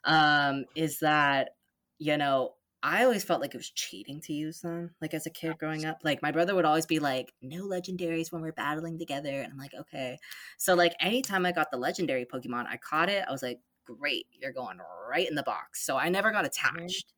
um 0.04 0.66
is 0.76 1.00
that 1.00 1.52
you 2.00 2.18
know 2.18 2.54
I 2.82 3.04
always 3.04 3.26
felt 3.26 3.42
like 3.42 3.54
it 3.54 3.58
was 3.58 3.72
cheating 3.72 4.22
to 4.22 4.34
use 4.34 4.62
them, 4.62 4.92
like 5.02 5.14
as 5.14 5.26
a 5.26 5.30
kid 5.30 5.58
growing 5.58 5.84
up. 5.84 6.00
Like 6.04 6.22
my 6.22 6.32
brother 6.32 6.56
would 6.56 6.64
always 6.64 6.86
be 6.86 7.00
like, 7.00 7.34
"No 7.42 7.66
legendaries 7.66 8.32
when 8.32 8.42
we're 8.42 8.54
battling 8.54 8.98
together," 8.98 9.42
and 9.42 9.52
I'm 9.52 9.58
like, 9.58 9.74
"Okay." 9.74 10.18
So 10.58 10.76
like 10.76 10.96
anytime 11.02 11.46
I 11.46 11.52
got 11.52 11.72
the 11.72 11.78
legendary 11.78 12.26
Pokemon, 12.26 12.68
I 12.68 12.78
caught 12.78 13.10
it. 13.10 13.26
I 13.28 13.32
was 13.32 13.44
like, 13.44 13.60
"Great, 13.86 14.28
you're 14.32 14.54
going 14.54 14.80
right 15.10 15.28
in 15.28 15.36
the 15.36 15.44
box." 15.44 15.86
So 15.86 15.98
I 15.98 16.08
never 16.10 16.32
got 16.32 16.46
attached. 16.46 17.14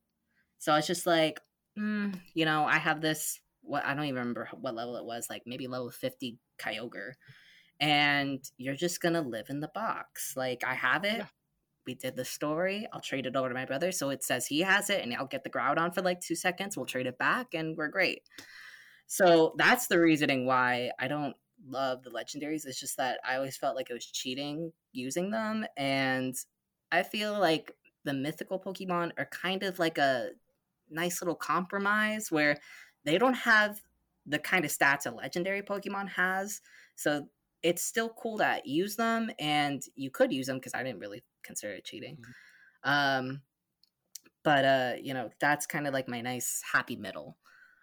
So 0.59 0.75
it's 0.75 0.87
just 0.87 1.05
like, 1.05 1.39
mm, 1.77 2.19
you 2.33 2.45
know, 2.45 2.65
I 2.65 2.77
have 2.77 3.01
this. 3.01 3.39
What 3.61 3.85
I 3.85 3.93
don't 3.93 4.05
even 4.05 4.15
remember 4.15 4.49
what 4.59 4.75
level 4.75 4.97
it 4.97 5.05
was, 5.05 5.29
like 5.29 5.43
maybe 5.45 5.67
level 5.67 5.91
fifty 5.91 6.39
Kyogre, 6.59 7.13
and 7.81 8.39
you're 8.57 8.75
just 8.75 9.01
gonna 9.01 9.21
live 9.21 9.49
in 9.49 9.59
the 9.59 9.71
box. 9.73 10.35
Like 10.37 10.63
I 10.65 10.75
have 10.75 11.03
it. 11.03 11.17
Yeah. 11.17 11.25
We 11.87 11.95
did 11.95 12.15
the 12.15 12.23
story. 12.23 12.87
I'll 12.93 13.01
trade 13.01 13.25
it 13.25 13.35
over 13.35 13.49
to 13.49 13.55
my 13.55 13.65
brother. 13.65 13.91
So 13.91 14.11
it 14.11 14.23
says 14.23 14.45
he 14.45 14.59
has 14.59 14.91
it, 14.91 15.03
and 15.03 15.13
I'll 15.15 15.25
get 15.25 15.43
the 15.43 15.49
Groudon 15.49 15.93
for 15.93 16.03
like 16.03 16.21
two 16.21 16.35
seconds. 16.35 16.77
We'll 16.77 16.85
trade 16.85 17.07
it 17.07 17.17
back, 17.17 17.55
and 17.55 17.75
we're 17.75 17.87
great. 17.87 18.21
So 19.07 19.55
that's 19.57 19.87
the 19.87 19.99
reasoning 19.99 20.45
why 20.45 20.91
I 20.99 21.07
don't 21.07 21.35
love 21.67 22.03
the 22.03 22.11
legendaries. 22.11 22.65
It's 22.65 22.79
just 22.79 22.97
that 22.97 23.19
I 23.27 23.35
always 23.35 23.57
felt 23.57 23.75
like 23.75 23.89
it 23.89 23.93
was 23.93 24.05
cheating 24.05 24.71
using 24.93 25.31
them. 25.31 25.65
And 25.75 26.35
I 26.91 27.03
feel 27.03 27.37
like 27.37 27.75
the 28.03 28.13
mythical 28.13 28.59
Pokemon 28.59 29.11
are 29.17 29.25
kind 29.25 29.63
of 29.63 29.79
like 29.79 29.97
a 29.97 30.29
nice 30.89 31.21
little 31.21 31.35
compromise 31.35 32.31
where 32.31 32.57
they 33.05 33.17
don't 33.17 33.33
have 33.33 33.81
the 34.25 34.39
kind 34.39 34.65
of 34.65 34.71
stats 34.71 35.05
a 35.07 35.11
legendary 35.11 35.61
Pokemon 35.61 36.09
has. 36.09 36.61
So 36.95 37.27
it's 37.63 37.83
still 37.83 38.09
cool 38.09 38.37
to 38.39 38.61
use 38.65 38.95
them 38.95 39.29
and 39.39 39.83
you 39.95 40.09
could 40.11 40.31
use 40.31 40.47
them 40.47 40.57
because 40.57 40.73
I 40.73 40.83
didn't 40.83 40.99
really 40.99 41.23
consider 41.43 41.73
it 41.73 41.85
cheating. 41.85 42.17
Um 42.83 43.41
but 44.43 44.65
uh, 44.65 44.93
you 45.01 45.13
know, 45.13 45.29
that's 45.39 45.67
kind 45.67 45.87
of 45.87 45.93
like 45.93 46.07
my 46.07 46.21
nice 46.21 46.61
happy 46.71 46.95
middle. 46.95 47.37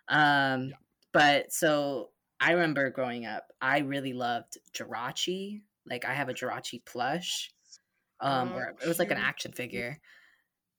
Um 0.09 0.69
Yeah. 0.69 0.77
but 1.13 1.53
so 1.53 2.11
I 2.41 2.53
remember 2.53 2.91
growing 2.91 3.27
up, 3.27 3.53
I 3.61 3.79
really 3.81 4.13
loved 4.13 4.59
Jirachi. 4.73 5.63
Like 5.87 6.05
I 6.05 6.15
have 6.15 6.29
a 6.29 6.35
Jirachi 6.35 6.85
plush. 6.85 7.53
Um 8.21 8.51
Oh, 8.51 8.55
where 8.55 8.75
it 8.83 8.89
was 8.89 8.99
like 8.99 9.11
an 9.11 9.19
action 9.19 9.53
figure. 9.53 9.99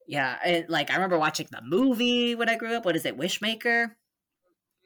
Yeah, 0.07 0.39
and 0.43 0.69
like 0.69 0.89
I 0.91 0.95
remember 0.95 1.19
watching 1.19 1.47
the 1.51 1.61
movie 1.63 2.35
when 2.35 2.49
I 2.49 2.55
grew 2.55 2.73
up. 2.75 2.85
What 2.85 2.95
is 2.95 3.05
it, 3.05 3.17
Wishmaker? 3.17 3.95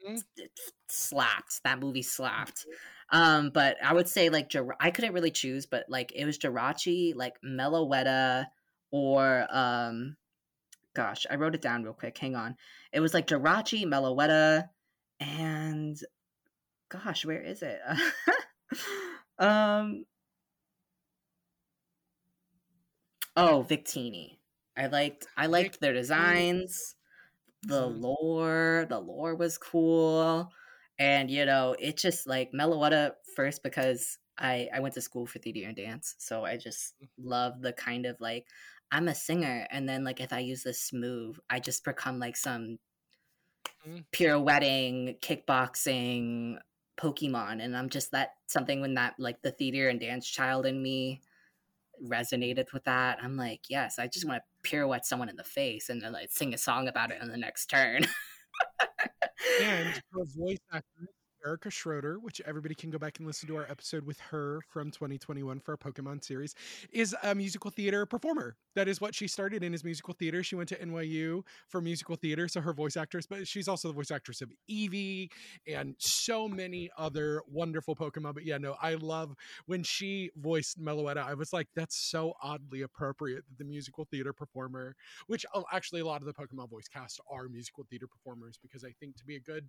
Mhm. 0.04 0.22
It 0.36 0.50
slapped. 0.88 1.62
That 1.64 1.78
movie 1.80 2.02
slapped. 2.02 2.66
Um, 3.10 3.50
but 3.50 3.76
I 3.82 3.92
would 3.94 4.08
say 4.08 4.28
like 4.30 4.48
Jir- 4.50 4.76
I 4.80 4.90
couldn't 4.90 5.12
really 5.14 5.30
choose, 5.30 5.66
but 5.66 5.86
like 5.88 6.12
it 6.14 6.24
was 6.24 6.38
Jirachi, 6.38 7.14
like 7.14 7.34
Meloetta, 7.42 8.46
or 8.90 9.46
um, 9.50 10.16
gosh, 10.94 11.26
I 11.30 11.36
wrote 11.36 11.54
it 11.54 11.62
down 11.62 11.84
real 11.84 11.94
quick. 11.94 12.16
Hang 12.18 12.36
on, 12.36 12.56
it 12.92 13.00
was 13.00 13.14
like 13.14 13.26
Jirachi, 13.28 13.84
Meloetta, 13.86 14.68
and 15.20 15.98
gosh, 16.90 17.24
where 17.24 17.42
is 17.42 17.62
it? 17.62 17.80
um, 19.38 20.04
oh, 23.36 23.64
Victini. 23.68 24.38
I 24.76 24.86
liked 24.88 25.26
I 25.36 25.46
liked 25.46 25.80
their 25.80 25.92
designs, 25.92 26.96
the 27.62 27.88
Mhm. 27.88 28.00
lore. 28.02 28.86
The 28.88 29.00
lore 29.00 29.34
was 29.36 29.58
cool, 29.58 30.52
and 30.98 31.30
you 31.30 31.44
know, 31.46 31.74
it 31.78 31.96
just 31.98 32.26
like 32.26 32.52
Meloetta 32.52 33.12
first 33.36 33.62
because 33.62 34.18
I 34.38 34.68
I 34.74 34.80
went 34.80 34.94
to 34.94 35.00
school 35.00 35.26
for 35.26 35.38
theater 35.38 35.66
and 35.68 35.76
dance, 35.76 36.14
so 36.18 36.44
I 36.44 36.56
just 36.56 36.94
love 37.18 37.60
the 37.62 37.72
kind 37.72 38.06
of 38.06 38.20
like 38.20 38.48
I'm 38.92 39.08
a 39.08 39.14
singer, 39.14 39.66
and 39.70 39.88
then 39.88 40.04
like 40.04 40.20
if 40.20 40.32
I 40.32 40.40
use 40.40 40.62
this 40.62 40.92
move, 40.92 41.40
I 41.50 41.60
just 41.60 41.84
become 41.84 42.18
like 42.18 42.36
some 42.36 42.78
Mhm. 43.84 44.04
pirouetting, 44.12 45.18
kickboxing 45.20 46.58
Pokemon, 46.96 47.62
and 47.62 47.76
I'm 47.76 47.88
just 47.88 48.12
that 48.12 48.30
something 48.46 48.80
when 48.80 48.94
that 48.94 49.14
like 49.18 49.42
the 49.42 49.50
theater 49.50 49.88
and 49.88 49.98
dance 49.98 50.28
child 50.28 50.66
in 50.66 50.80
me 50.82 51.22
resonated 52.04 52.72
with 52.72 52.84
that. 52.84 53.18
I'm 53.22 53.36
like, 53.36 53.70
yes, 53.70 53.98
I 53.98 54.08
just 54.08 54.26
want 54.26 54.42
to 54.42 54.70
pirouette 54.70 55.06
someone 55.06 55.28
in 55.30 55.36
the 55.36 55.44
face 55.44 55.88
and 55.90 56.02
then 56.02 56.12
like 56.12 56.30
sing 56.32 56.54
a 56.54 56.58
song 56.58 56.88
about 56.88 57.12
it 57.12 57.22
on 57.22 57.28
the 57.28 57.38
next 57.38 57.66
turn. 57.66 58.02
and 59.58 60.00
her 60.12 60.24
voice 60.36 60.58
actress 60.72 61.13
Erica 61.44 61.70
Schroeder, 61.70 62.18
which 62.18 62.40
everybody 62.46 62.74
can 62.74 62.90
go 62.90 62.98
back 62.98 63.18
and 63.18 63.26
listen 63.26 63.46
to 63.48 63.56
our 63.56 63.66
episode 63.70 64.04
with 64.06 64.18
her 64.20 64.60
from 64.68 64.90
2021 64.90 65.60
for 65.60 65.72
our 65.72 65.76
Pokemon 65.76 66.24
series, 66.24 66.54
is 66.92 67.14
a 67.22 67.34
musical 67.34 67.70
theater 67.70 68.06
performer. 68.06 68.56
That 68.74 68.88
is 68.88 69.00
what 69.00 69.14
she 69.14 69.28
started 69.28 69.62
in 69.62 69.74
is 69.74 69.84
musical 69.84 70.14
theater. 70.14 70.42
She 70.42 70.56
went 70.56 70.68
to 70.70 70.76
NYU 70.76 71.42
for 71.68 71.80
musical 71.80 72.16
theater, 72.16 72.48
so 72.48 72.60
her 72.60 72.72
voice 72.72 72.96
actress, 72.96 73.26
but 73.26 73.46
she's 73.46 73.68
also 73.68 73.88
the 73.88 73.94
voice 73.94 74.10
actress 74.10 74.40
of 74.40 74.50
Eevee 74.70 75.28
and 75.66 75.94
so 75.98 76.48
many 76.48 76.90
other 76.96 77.42
wonderful 77.46 77.94
Pokemon. 77.94 78.34
But 78.34 78.44
yeah, 78.44 78.58
no, 78.58 78.76
I 78.80 78.94
love 78.94 79.34
when 79.66 79.82
she 79.82 80.30
voiced 80.36 80.80
Meloetta. 80.80 81.18
I 81.26 81.34
was 81.34 81.52
like, 81.52 81.68
that's 81.76 81.96
so 81.96 82.34
oddly 82.42 82.82
appropriate 82.82 83.44
that 83.48 83.58
the 83.58 83.64
musical 83.64 84.06
theater 84.10 84.32
performer, 84.32 84.96
which 85.26 85.44
oh, 85.54 85.64
actually 85.72 86.00
a 86.00 86.06
lot 86.06 86.22
of 86.22 86.26
the 86.26 86.32
Pokemon 86.32 86.70
voice 86.70 86.88
cast 86.88 87.20
are 87.30 87.48
musical 87.48 87.84
theater 87.88 88.06
performers, 88.06 88.58
because 88.60 88.84
I 88.84 88.92
think 88.98 89.16
to 89.16 89.24
be 89.24 89.36
a 89.36 89.40
good 89.40 89.68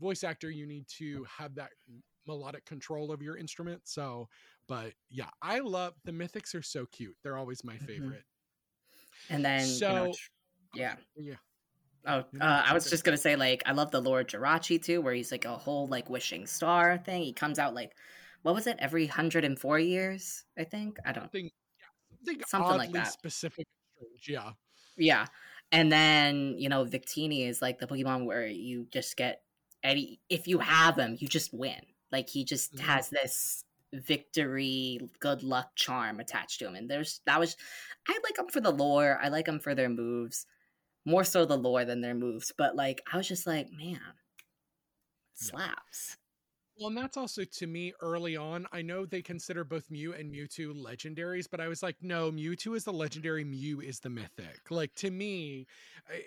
voice 0.00 0.24
actor 0.24 0.50
you 0.50 0.66
need 0.66 0.86
to 0.88 1.24
have 1.24 1.54
that 1.54 1.70
melodic 2.26 2.64
control 2.64 3.12
of 3.12 3.22
your 3.22 3.36
instrument 3.36 3.80
so 3.84 4.28
but 4.68 4.92
yeah 5.10 5.30
i 5.42 5.58
love 5.60 5.94
the 6.04 6.12
mythics 6.12 6.54
are 6.54 6.62
so 6.62 6.84
cute 6.86 7.16
they're 7.22 7.36
always 7.36 7.62
my 7.64 7.74
Mhm. 7.76 7.86
favorite 7.86 8.24
and 9.30 9.44
then 9.44 9.60
you 9.66 9.80
know, 9.80 10.12
So- 10.12 10.18
yeah. 10.74 10.96
yeah 11.16 11.34
Oh, 12.08 12.18
uh, 12.40 12.62
I 12.64 12.72
was 12.72 12.88
just 12.88 13.02
gonna 13.02 13.16
say 13.16 13.34
like 13.34 13.64
I 13.66 13.72
love 13.72 13.90
the 13.90 14.00
Lord 14.00 14.28
Jirachi 14.28 14.80
too, 14.80 15.00
where 15.00 15.12
he's 15.12 15.32
like 15.32 15.44
a 15.44 15.56
whole 15.56 15.88
like 15.88 16.08
wishing 16.08 16.46
star 16.46 16.98
thing. 16.98 17.24
He 17.24 17.32
comes 17.32 17.58
out 17.58 17.74
like 17.74 17.96
what 18.42 18.54
was 18.54 18.68
it 18.68 18.76
every 18.78 19.06
hundred 19.06 19.44
and 19.44 19.58
four 19.58 19.80
years? 19.80 20.44
I 20.56 20.62
think 20.62 20.98
I 21.04 21.10
don't. 21.10 21.24
something 21.24 21.50
yeah 21.80 21.88
something, 22.24 22.44
Something 22.46 22.76
like 22.78 22.92
that. 22.92 23.12
specific 23.12 23.66
yeah 24.28 24.52
Yeah. 24.96 25.26
And 25.72 25.90
then, 25.90 26.54
you 26.56 26.68
know, 26.68 26.84
Victini 26.84 27.48
is 27.48 27.60
like 27.60 27.80
the 27.80 27.88
Pokemon 27.88 28.24
where 28.24 28.46
you 28.46 28.86
just 28.92 29.16
get 29.16 29.42
any 29.82 30.20
if 30.28 30.46
you 30.48 30.58
have 30.58 30.98
him, 30.98 31.16
you 31.20 31.28
just 31.28 31.52
win. 31.52 31.80
Like 32.12 32.28
he 32.28 32.44
just 32.44 32.76
Mhm. 32.76 32.80
has 32.80 33.10
this 33.10 33.64
victory, 33.94 35.00
good 35.20 35.42
luck 35.42 35.72
charm 35.76 36.20
attached 36.20 36.58
to 36.60 36.66
him. 36.68 36.74
And 36.76 36.90
there's 36.90 37.20
that 37.26 37.40
was 37.40 37.56
I 38.08 38.18
like 38.24 38.34
them 38.36 38.48
for 38.48 38.60
the 38.60 38.72
lore. 38.72 39.18
I 39.22 39.28
like 39.28 39.46
them 39.46 39.60
for 39.60 39.74
their 39.74 39.88
moves. 39.90 40.46
More 41.06 41.24
so 41.24 41.46
the 41.46 41.58
lore 41.58 41.84
than 41.86 42.00
their 42.02 42.14
moves. 42.14 42.52
But 42.56 42.76
like 42.76 43.02
I 43.12 43.16
was 43.18 43.28
just 43.28 43.46
like, 43.46 43.70
man, 43.72 44.14
slaps. 45.34 46.18
Well 46.78 46.88
and 46.88 46.96
that's 46.96 47.16
also 47.16 47.42
to 47.44 47.66
me 47.66 47.92
early 48.00 48.36
on 48.36 48.66
i 48.72 48.82
know 48.82 49.04
they 49.04 49.22
consider 49.22 49.64
both 49.64 49.90
mew 49.90 50.12
and 50.14 50.32
mewtwo 50.32 50.74
legendaries 50.74 51.46
but 51.50 51.60
i 51.60 51.68
was 51.68 51.82
like 51.82 51.96
no 52.02 52.30
mewtwo 52.30 52.76
is 52.76 52.84
the 52.84 52.92
legendary 52.92 53.44
mew 53.44 53.80
is 53.80 54.00
the 54.00 54.10
mythic 54.10 54.60
like 54.70 54.94
to 54.94 55.10
me 55.10 55.66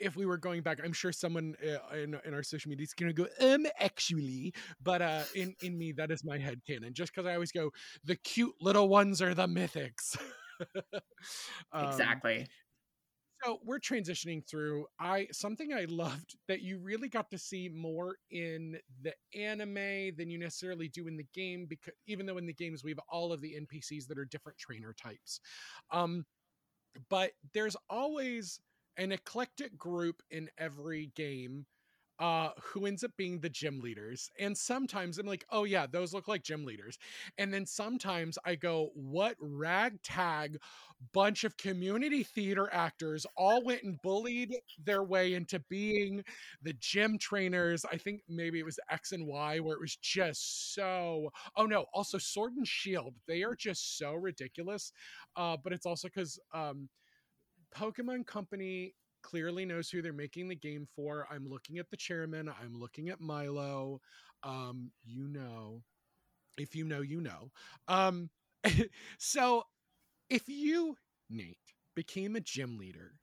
if 0.02 0.16
we 0.16 0.26
were 0.26 0.38
going 0.38 0.62
back 0.62 0.80
i'm 0.84 0.94
sure 0.94 1.12
someone 1.12 1.56
uh, 1.64 1.96
in, 1.96 2.18
in 2.26 2.34
our 2.34 2.44
social 2.44 2.70
media 2.70 2.84
is 2.84 2.94
gonna 2.94 3.14
go 3.14 3.28
um 3.42 3.66
actually 3.80 4.54
but 4.82 5.02
uh 5.02 5.24
in 5.36 5.56
in 5.62 5.78
me 5.78 5.92
that 5.92 6.12
is 6.12 6.24
my 6.24 6.38
head 6.38 6.60
canon 6.66 6.94
just 6.94 7.14
because 7.14 7.28
i 7.28 7.34
always 7.34 7.52
go 7.52 7.72
the 8.04 8.16
cute 8.18 8.54
little 8.62 8.90
ones 8.90 9.22
are 9.22 9.34
the 9.34 9.48
mythics 9.48 10.18
Um, 11.74 11.84
exactly. 11.84 12.48
So 13.44 13.60
we're 13.64 13.80
transitioning 13.80 14.46
through 14.48 14.86
i 15.00 15.28
something 15.32 15.74
i 15.74 15.86
loved 15.90 16.36
that 16.48 16.62
you 16.62 16.78
really 16.80 17.08
got 17.08 17.30
to 17.30 17.38
see 17.38 17.70
more 17.70 18.18
in 18.32 18.78
the 19.02 19.14
anime 19.36 20.16
than 20.18 20.30
you 20.30 20.38
necessarily 20.38 20.88
do 20.90 21.08
in 21.08 21.18
the 21.18 21.26
game 21.34 21.66
because 21.70 21.94
even 22.08 22.26
though 22.26 22.38
in 22.38 22.46
the 22.46 22.54
games 22.54 22.84
we 22.84 22.92
have 22.92 23.00
all 23.10 23.32
of 23.32 23.42
the 23.42 23.56
npcs 23.62 24.08
that 24.08 24.18
are 24.18 24.26
different 24.26 24.58
trainer 24.58 24.94
types. 24.94 25.40
Um 25.92 26.26
but 27.10 27.32
there's 27.54 27.76
always 27.90 28.60
an 28.98 29.12
eclectic 29.12 29.78
group 29.78 30.22
in 30.32 30.50
every 30.58 31.12
game 31.16 31.66
uh 32.20 32.50
who 32.62 32.86
ends 32.86 33.04
up 33.04 33.12
being 33.18 33.40
the 33.40 33.50
gym 33.50 33.80
leaders 33.80 34.30
and 34.40 34.58
sometimes 34.58 35.18
i'm 35.18 35.26
like 35.26 35.46
oh 35.52 35.64
yeah 35.64 35.86
those 35.90 36.14
look 36.14 36.28
like 36.28 36.44
gym 36.44 36.66
leaders. 36.66 36.98
And 37.38 37.54
then 37.54 37.66
sometimes 37.66 38.38
i 38.46 38.56
go 38.56 38.90
what 38.94 39.36
ragtag 39.40 40.58
bunch 41.14 41.44
of 41.46 41.56
community 41.58 42.24
theater 42.24 42.70
actors 42.74 43.26
all 43.38 43.64
went 43.64 43.84
and 43.84 44.02
bullied 44.02 44.54
their 44.84 45.04
way 45.04 45.34
into 45.34 45.60
being 45.70 46.22
the 46.62 46.74
gym 46.74 47.18
trainers. 47.18 47.86
I 47.90 47.98
think 47.98 48.22
maybe 48.28 48.60
it 48.60 48.66
was 48.66 48.80
x 48.90 49.14
and 49.14 49.26
y 49.26 49.60
where 49.60 49.76
it 49.76 49.82
was 49.82 49.96
just 49.96 50.74
so 50.74 51.30
oh 51.56 51.66
no 51.66 51.86
also 51.94 52.18
sword 52.18 52.54
and 52.58 52.68
shield 52.68 53.14
they 53.28 53.44
are 53.44 53.56
just 53.56 53.98
so 53.98 54.14
ridiculous 54.14 54.92
uh 55.36 55.56
but 55.64 55.74
it's 55.74 55.86
also 55.86 56.08
because 56.08 56.40
um 56.54 56.90
pokemon 57.76 58.26
company 58.26 58.94
clearly 59.22 59.66
knows 59.66 59.90
who 59.90 60.02
they're 60.02 60.14
making 60.14 60.48
the 60.50 60.56
game 60.56 60.88
for. 60.96 61.28
I'm 61.32 61.48
looking 61.48 61.78
at 61.80 61.90
the 61.90 61.98
chairman, 61.98 62.50
I'm 62.50 62.74
looking 62.78 63.10
at 63.10 63.22
Milo. 63.22 64.02
Um, 64.44 64.92
you 65.04 65.28
know, 65.28 65.84
if 66.58 66.76
you 66.76 66.86
know, 66.86 67.02
you 67.02 67.22
know. 67.22 67.52
Um, 67.88 68.30
so 69.18 69.64
if 70.30 70.44
you, 70.48 70.98
Nate, 71.30 71.58
became 71.96 72.36
a 72.36 72.42
gym 72.42 72.78
leader, 72.78 73.14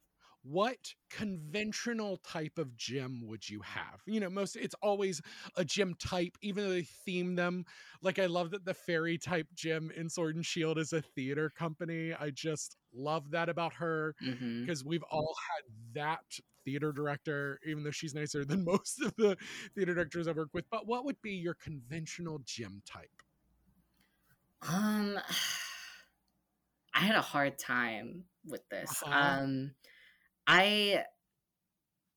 what 0.48 0.94
conventional 1.10 2.18
type 2.18 2.58
of 2.58 2.76
gym 2.76 3.22
would 3.26 3.48
you 3.48 3.60
have? 3.62 4.00
You 4.06 4.20
know, 4.20 4.30
most 4.30 4.56
it's 4.56 4.74
always 4.82 5.20
a 5.56 5.64
gym 5.64 5.94
type, 5.94 6.36
even 6.40 6.64
though 6.64 6.70
they 6.70 6.82
theme 6.82 7.34
them. 7.34 7.64
Like 8.02 8.18
I 8.18 8.26
love 8.26 8.50
that 8.50 8.64
the 8.64 8.74
fairy 8.74 9.18
type 9.18 9.48
gym 9.54 9.90
in 9.96 10.08
Sword 10.08 10.36
and 10.36 10.46
Shield 10.46 10.78
is 10.78 10.92
a 10.92 11.02
theater 11.02 11.50
company. 11.50 12.14
I 12.14 12.30
just 12.30 12.76
love 12.94 13.30
that 13.32 13.48
about 13.48 13.74
her 13.74 14.14
because 14.60 14.84
we've 14.84 15.02
all 15.04 15.34
had 15.54 15.64
that 15.94 16.38
theater 16.64 16.92
director, 16.92 17.58
even 17.66 17.82
though 17.82 17.90
she's 17.90 18.14
nicer 18.14 18.44
than 18.44 18.64
most 18.64 19.02
of 19.02 19.14
the 19.16 19.36
theater 19.74 19.94
directors 19.94 20.28
I've 20.28 20.36
worked 20.36 20.54
with. 20.54 20.68
But 20.70 20.86
what 20.86 21.04
would 21.04 21.20
be 21.22 21.32
your 21.32 21.54
conventional 21.54 22.40
gym 22.44 22.82
type? 22.86 23.22
Um, 24.62 25.18
I 26.94 27.00
had 27.00 27.16
a 27.16 27.22
hard 27.22 27.58
time 27.58 28.24
with 28.46 28.66
this. 28.70 29.02
Uh-huh. 29.04 29.40
Um, 29.42 29.74
I 30.46 31.04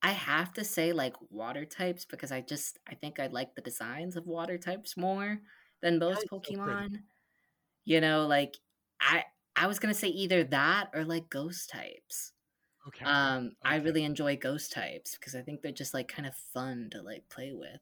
I 0.01 0.11
have 0.11 0.53
to 0.53 0.63
say 0.63 0.93
like 0.93 1.15
water 1.29 1.65
types 1.65 2.05
because 2.05 2.31
I 2.31 2.41
just 2.41 2.79
I 2.87 2.95
think 2.95 3.19
I 3.19 3.27
like 3.27 3.55
the 3.55 3.61
designs 3.61 4.15
of 4.15 4.27
water 4.27 4.57
types 4.57 4.95
more 4.95 5.39
than 5.81 5.99
most 5.99 6.25
Oh, 6.31 6.41
so. 6.43 6.53
Pokemon. 6.55 7.03
You 7.85 8.01
know, 8.01 8.27
like 8.27 8.55
I 9.01 9.25
I 9.55 9.67
was 9.67 9.79
gonna 9.79 9.93
say 9.93 10.07
either 10.07 10.43
that 10.45 10.91
or 10.93 11.03
like 11.03 11.29
ghost 11.29 11.69
types. 11.69 12.33
Okay. 12.87 13.05
Um, 13.05 13.51
I 13.63 13.75
really 13.77 14.03
enjoy 14.03 14.37
ghost 14.37 14.71
types 14.71 15.15
because 15.15 15.35
I 15.35 15.41
think 15.41 15.61
they're 15.61 15.71
just 15.71 15.93
like 15.93 16.07
kind 16.07 16.27
of 16.27 16.35
fun 16.35 16.89
to 16.91 17.01
like 17.01 17.27
play 17.29 17.51
with. 17.53 17.81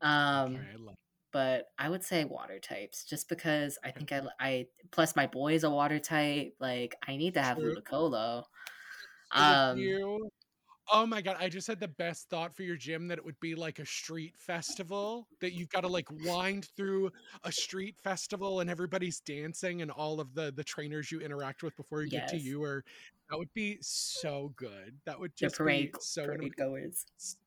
Um, 0.00 0.56
okay, 0.56 0.64
I 0.72 0.76
love 0.76 0.94
but 1.32 1.70
I 1.78 1.88
would 1.88 2.04
say 2.04 2.24
water 2.24 2.58
types 2.58 3.04
just 3.04 3.28
because 3.28 3.78
I 3.82 3.90
think 3.90 4.12
I, 4.12 4.22
I 4.38 4.66
plus 4.90 5.16
my 5.16 5.26
boy 5.26 5.54
is 5.54 5.64
a 5.64 5.70
water 5.70 5.98
type. 5.98 6.54
Like 6.60 6.94
I 7.06 7.16
need 7.16 7.34
to 7.34 7.42
have. 7.42 7.58
Ludicolo. 7.58 8.44
Um, 9.32 9.78
you. 9.78 10.28
Oh 10.92 11.06
my 11.06 11.22
god, 11.22 11.36
I 11.38 11.48
just 11.48 11.68
had 11.68 11.78
the 11.80 11.88
best 11.88 12.28
thought 12.28 12.54
for 12.54 12.64
your 12.64 12.76
gym 12.76 13.06
that 13.08 13.16
it 13.16 13.24
would 13.24 13.38
be 13.40 13.54
like 13.54 13.78
a 13.78 13.86
street 13.86 14.34
festival 14.36 15.28
that 15.40 15.52
you've 15.52 15.68
got 15.70 15.82
to 15.82 15.88
like 15.88 16.08
wind 16.24 16.68
through 16.76 17.10
a 17.44 17.52
street 17.52 17.96
festival 18.02 18.60
and 18.60 18.68
everybody's 18.68 19.20
dancing 19.20 19.80
and 19.80 19.90
all 19.90 20.20
of 20.20 20.34
the 20.34 20.52
the 20.52 20.64
trainers 20.64 21.10
you 21.10 21.20
interact 21.20 21.62
with 21.62 21.74
before 21.76 22.02
you 22.02 22.10
get 22.10 22.28
to 22.28 22.36
you 22.36 22.62
are 22.64 22.84
that 23.30 23.38
would 23.38 23.54
be 23.54 23.78
so 23.80 24.52
good. 24.56 24.94
That 25.06 25.18
would 25.18 25.32
the 25.32 25.46
just 25.46 25.56
parade 25.56 25.92
be 25.92 25.98
so 26.00 26.26
parade 26.26 26.56
goers. 26.56 27.06
So 27.16 27.38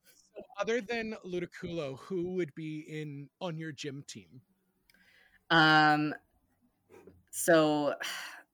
other 0.58 0.80
than 0.80 1.14
Ludicolo, 1.24 1.98
who 2.00 2.32
would 2.34 2.54
be 2.54 2.80
in 2.88 3.28
on 3.40 3.56
your 3.56 3.70
gym 3.70 4.02
team? 4.08 4.40
Um, 5.50 6.14
so 7.30 7.94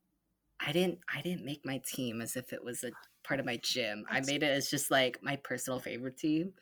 I 0.60 0.72
didn't 0.72 1.00
I 1.12 1.22
didn't 1.22 1.44
make 1.44 1.64
my 1.64 1.80
team 1.86 2.20
as 2.20 2.36
if 2.36 2.52
it 2.52 2.62
was 2.62 2.84
a 2.84 2.90
part 3.32 3.40
of 3.40 3.46
my 3.46 3.56
gym. 3.62 4.04
I 4.10 4.20
made 4.20 4.42
it 4.42 4.50
as 4.50 4.68
just 4.68 4.90
like 4.90 5.18
my 5.22 5.36
personal 5.36 5.80
favorite 5.80 6.18
team. 6.18 6.52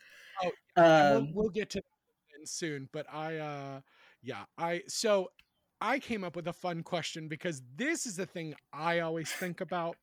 Oh, 0.41 0.53
And 0.77 0.87
Um, 0.87 1.27
we'll, 1.33 1.43
we'll 1.45 1.51
get 1.51 1.69
to 1.71 1.81
that 1.81 2.49
soon, 2.49 2.89
but 2.93 3.13
I 3.13 3.39
uh 3.39 3.81
yeah, 4.23 4.45
I 4.57 4.83
so 4.87 5.33
I 5.81 5.99
came 5.99 6.23
up 6.23 6.37
with 6.37 6.47
a 6.47 6.53
fun 6.53 6.85
question 6.85 7.27
because 7.27 7.61
this 7.75 8.07
is 8.07 8.15
the 8.15 8.27
thing 8.27 8.55
I 8.73 9.01
always 9.01 9.33
think 9.33 9.61
about, 9.63 9.97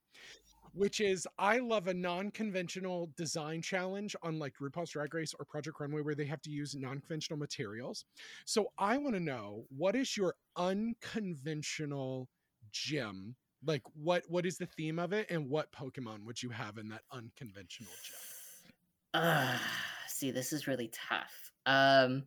which 0.74 1.00
is 1.00 1.26
I 1.40 1.60
love 1.60 1.88
a 1.88 1.94
non-conventional 1.94 3.12
design 3.16 3.62
challenge 3.62 4.14
on 4.24 4.40
like 4.40 4.56
RuPaul's 4.62 4.90
Drag 4.92 5.14
Race 5.14 5.34
or 5.40 5.46
Project 5.46 5.80
Runway 5.80 6.02
where 6.02 6.16
they 6.16 6.26
have 6.26 6.42
to 6.42 6.50
use 6.50 6.76
non-conventional 6.76 7.40
materials. 7.40 8.04
So 8.46 8.74
I 8.78 8.98
want 8.98 9.16
to 9.16 9.22
know 9.22 9.64
what 9.70 9.96
is 9.96 10.18
your 10.18 10.36
unconventional 10.58 12.28
gym? 12.74 13.38
Like 13.68 13.84
what 13.94 14.24
what 14.30 14.46
is 14.46 14.58
the 14.58 14.66
theme 14.66 14.98
of 14.98 15.14
it 15.14 15.30
and 15.30 15.50
what 15.50 15.72
Pokemon 15.72 16.26
would 16.26 16.42
you 16.42 16.50
have 16.50 16.78
in 16.78 16.90
that 16.90 17.02
unconventional 17.12 17.92
gym? 18.04 18.72
Uh, 19.14 19.58
see, 20.08 20.32
this 20.32 20.54
is 20.54 20.68
really 20.68 20.90
tough. 21.10 21.52
Um, 21.66 22.24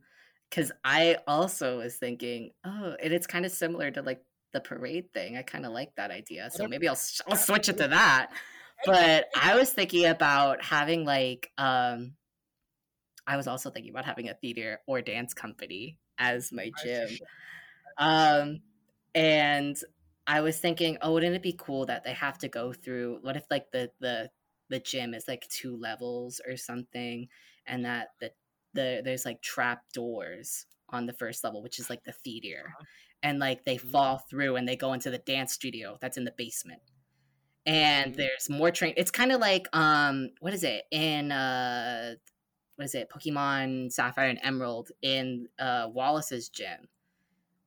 because 0.51 0.73
I 0.85 1.17
also 1.29 1.79
was 1.79 1.97
thinking, 1.97 2.51
oh, 2.65 2.97
and 3.01 3.13
it's 3.13 3.27
kind 3.27 3.47
of 3.47 3.53
similar 3.53 3.91
to 3.93 4.03
like 4.03 4.21
the 4.53 4.61
parade 4.61 5.13
thing. 5.13 5.37
I 5.37 5.43
kind 5.43 5.65
of 5.65 5.73
like 5.73 5.95
that 5.97 6.11
idea, 6.11 6.51
so 6.51 6.67
maybe 6.67 6.89
I'll 6.89 6.99
I'll 7.29 7.37
switch 7.37 7.69
it 7.69 7.79
to 7.79 7.89
that. 7.89 8.33
But 8.85 9.27
I 9.37 9.57
was 9.57 9.73
thinking 9.73 10.07
about 10.07 10.63
having 10.63 11.05
like 11.05 11.51
um, 11.57 12.15
I 13.27 13.37
was 13.37 13.47
also 13.47 13.71
thinking 13.71 13.93
about 13.93 14.05
having 14.05 14.29
a 14.29 14.35
theater 14.35 14.81
or 14.87 15.01
dance 15.03 15.35
company 15.35 15.99
as 16.19 16.51
my 16.53 16.71
gym. 16.83 17.09
Um, 17.97 18.61
and 19.15 19.77
I 20.31 20.41
was 20.43 20.59
thinking, 20.61 20.99
oh, 21.03 21.13
wouldn't 21.15 21.35
it 21.37 21.43
be 21.43 21.57
cool 21.59 21.87
that 21.87 22.05
they 22.05 22.13
have 22.15 22.39
to 22.39 22.49
go 22.49 22.73
through? 22.73 23.19
What 23.23 23.37
if 23.37 23.47
like 23.51 23.71
the 23.73 23.91
the 24.01 24.31
the 24.69 24.81
gym 24.81 25.15
is 25.15 25.27
like 25.29 25.49
two 25.49 25.77
levels 25.77 26.41
or 26.47 26.57
something, 26.57 27.29
and 27.67 27.85
that 27.85 28.11
the 28.21 28.33
the 28.75 29.03
there's 29.05 29.25
like 29.25 29.43
trap 29.43 29.85
doors 29.93 30.67
on 30.91 31.07
the 31.07 31.13
first 31.15 31.43
level, 31.45 31.63
which 31.63 31.79
is 31.81 31.91
like 31.91 32.05
the 32.05 32.13
theater, 32.13 32.77
and 33.23 33.39
like 33.41 33.65
they 33.65 33.77
Mhm. 33.83 33.91
fall 33.93 34.19
through 34.19 34.57
and 34.57 34.69
they 34.69 34.77
go 34.77 34.93
into 34.93 35.11
the 35.11 35.19
dance 35.19 35.53
studio 35.53 35.99
that's 36.01 36.17
in 36.19 36.25
the 36.25 36.35
basement. 36.37 36.83
And 37.67 38.15
Mhm. 38.15 38.17
there's 38.17 38.49
more 38.51 38.71
train. 38.71 38.95
It's 38.97 39.11
kind 39.11 39.33
of 39.33 39.41
like 39.41 39.69
um, 39.77 40.31
what 40.41 40.55
is 40.55 40.65
it 40.65 40.85
in 40.91 41.31
uh, 41.33 42.15
what 42.77 42.87
is 42.87 42.95
it? 42.95 43.11
Pokemon 43.11 43.93
Sapphire 43.93 44.29
and 44.29 44.41
Emerald 44.43 44.91
in 45.03 45.49
uh 45.59 45.89
Wallace's 45.93 46.49
gym 46.51 46.89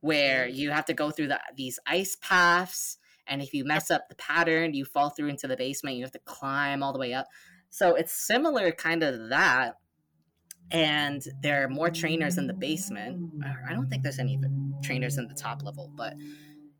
where 0.04 0.49
you 0.49 0.70
have 0.70 0.84
to 0.84 0.93
go 0.93 1.12
through 1.12 1.30
the, 1.30 1.39
these 1.56 1.80
ice 1.88 2.18
paths 2.20 2.97
and 3.26 3.41
if 3.41 3.54
you 3.54 3.64
mess 3.64 3.89
up 3.89 4.10
the 4.10 4.16
pattern 4.16 4.74
you 4.74 4.84
fall 4.84 5.10
through 5.10 5.30
into 5.30 5.47
the 5.47 5.56
basement 5.56 5.95
you 5.95 6.04
have 6.04 6.12
to 6.12 6.20
climb 6.26 6.84
all 6.84 6.91
the 6.91 6.99
way 6.99 7.14
up. 7.14 7.26
So 7.70 7.95
it's 7.95 8.12
similar 8.12 8.74
kind 8.74 9.01
of 9.01 9.30
that 9.30 9.78
and 10.72 11.24
there 11.41 11.64
are 11.64 11.70
more 11.70 11.89
trainers 11.89 12.38
in 12.38 12.47
the 12.47 12.54
basement. 12.54 13.32
I 13.66 13.74
don't 13.74 13.89
think 13.89 14.04
there's 14.04 14.20
any 14.20 14.38
trainers 14.84 15.18
in 15.18 15.30
the 15.30 15.34
top 15.34 15.64
level 15.64 15.89
but 15.95 16.16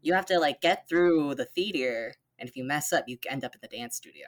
you 0.02 0.14
have 0.14 0.26
to 0.26 0.38
like 0.38 0.60
get 0.60 0.90
through 0.90 1.36
the 1.36 1.46
theater 1.46 2.16
and 2.38 2.50
if 2.50 2.58
you 2.58 2.66
mess 2.66 2.92
up 2.92 3.06
you 3.08 3.18
end 3.30 3.46
up 3.46 3.56
in 3.56 3.62
the 3.62 3.70
dance 3.70 3.96
studio. 3.96 4.28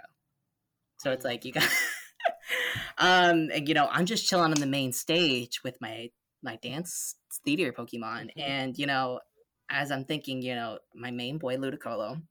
So 0.99 1.11
it's 1.11 1.25
like 1.25 1.43
you 1.43 1.51
got 1.51 1.67
um 2.97 3.49
and 3.53 3.67
you 3.67 3.73
know 3.73 3.89
i'm 3.91 4.05
just 4.05 4.25
chilling 4.25 4.51
on 4.51 4.59
the 4.59 4.65
main 4.65 4.93
stage 4.93 5.63
with 5.63 5.79
my 5.81 6.09
my 6.45 6.57
dance 6.57 7.17
theater 7.45 7.73
Pokemon. 7.73 8.31
Mhm. 8.37 8.41
And, 8.45 8.79
you 8.79 8.87
know, 8.87 9.21
as 9.69 9.91
I'm 9.91 10.05
thinking, 10.05 10.43
you 10.43 10.55
know, 10.55 10.79
my 10.95 11.11
main 11.11 11.39
boy 11.39 11.57
Ludicolo, 11.57 12.23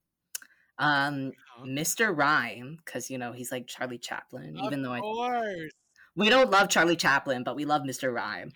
um, 0.78 1.32
Huh? 1.48 1.66
Mr. 1.66 2.12
Rime, 2.12 2.76
because 2.84 3.10
you 3.10 3.18
know, 3.18 3.32
he's 3.32 3.52
like 3.52 3.66
Charlie 3.68 3.98
Chaplin, 3.98 4.56
even 4.58 4.82
though 4.82 4.92
I 4.94 4.98
Of 4.98 5.02
course. 5.02 5.72
we 6.16 6.28
don't 6.28 6.50
love 6.50 6.68
Charlie 6.68 6.96
Chaplin, 6.96 7.42
but 7.44 7.56
we 7.56 7.64
love 7.64 7.82
Mr. 7.84 8.12
Rime. 8.12 8.52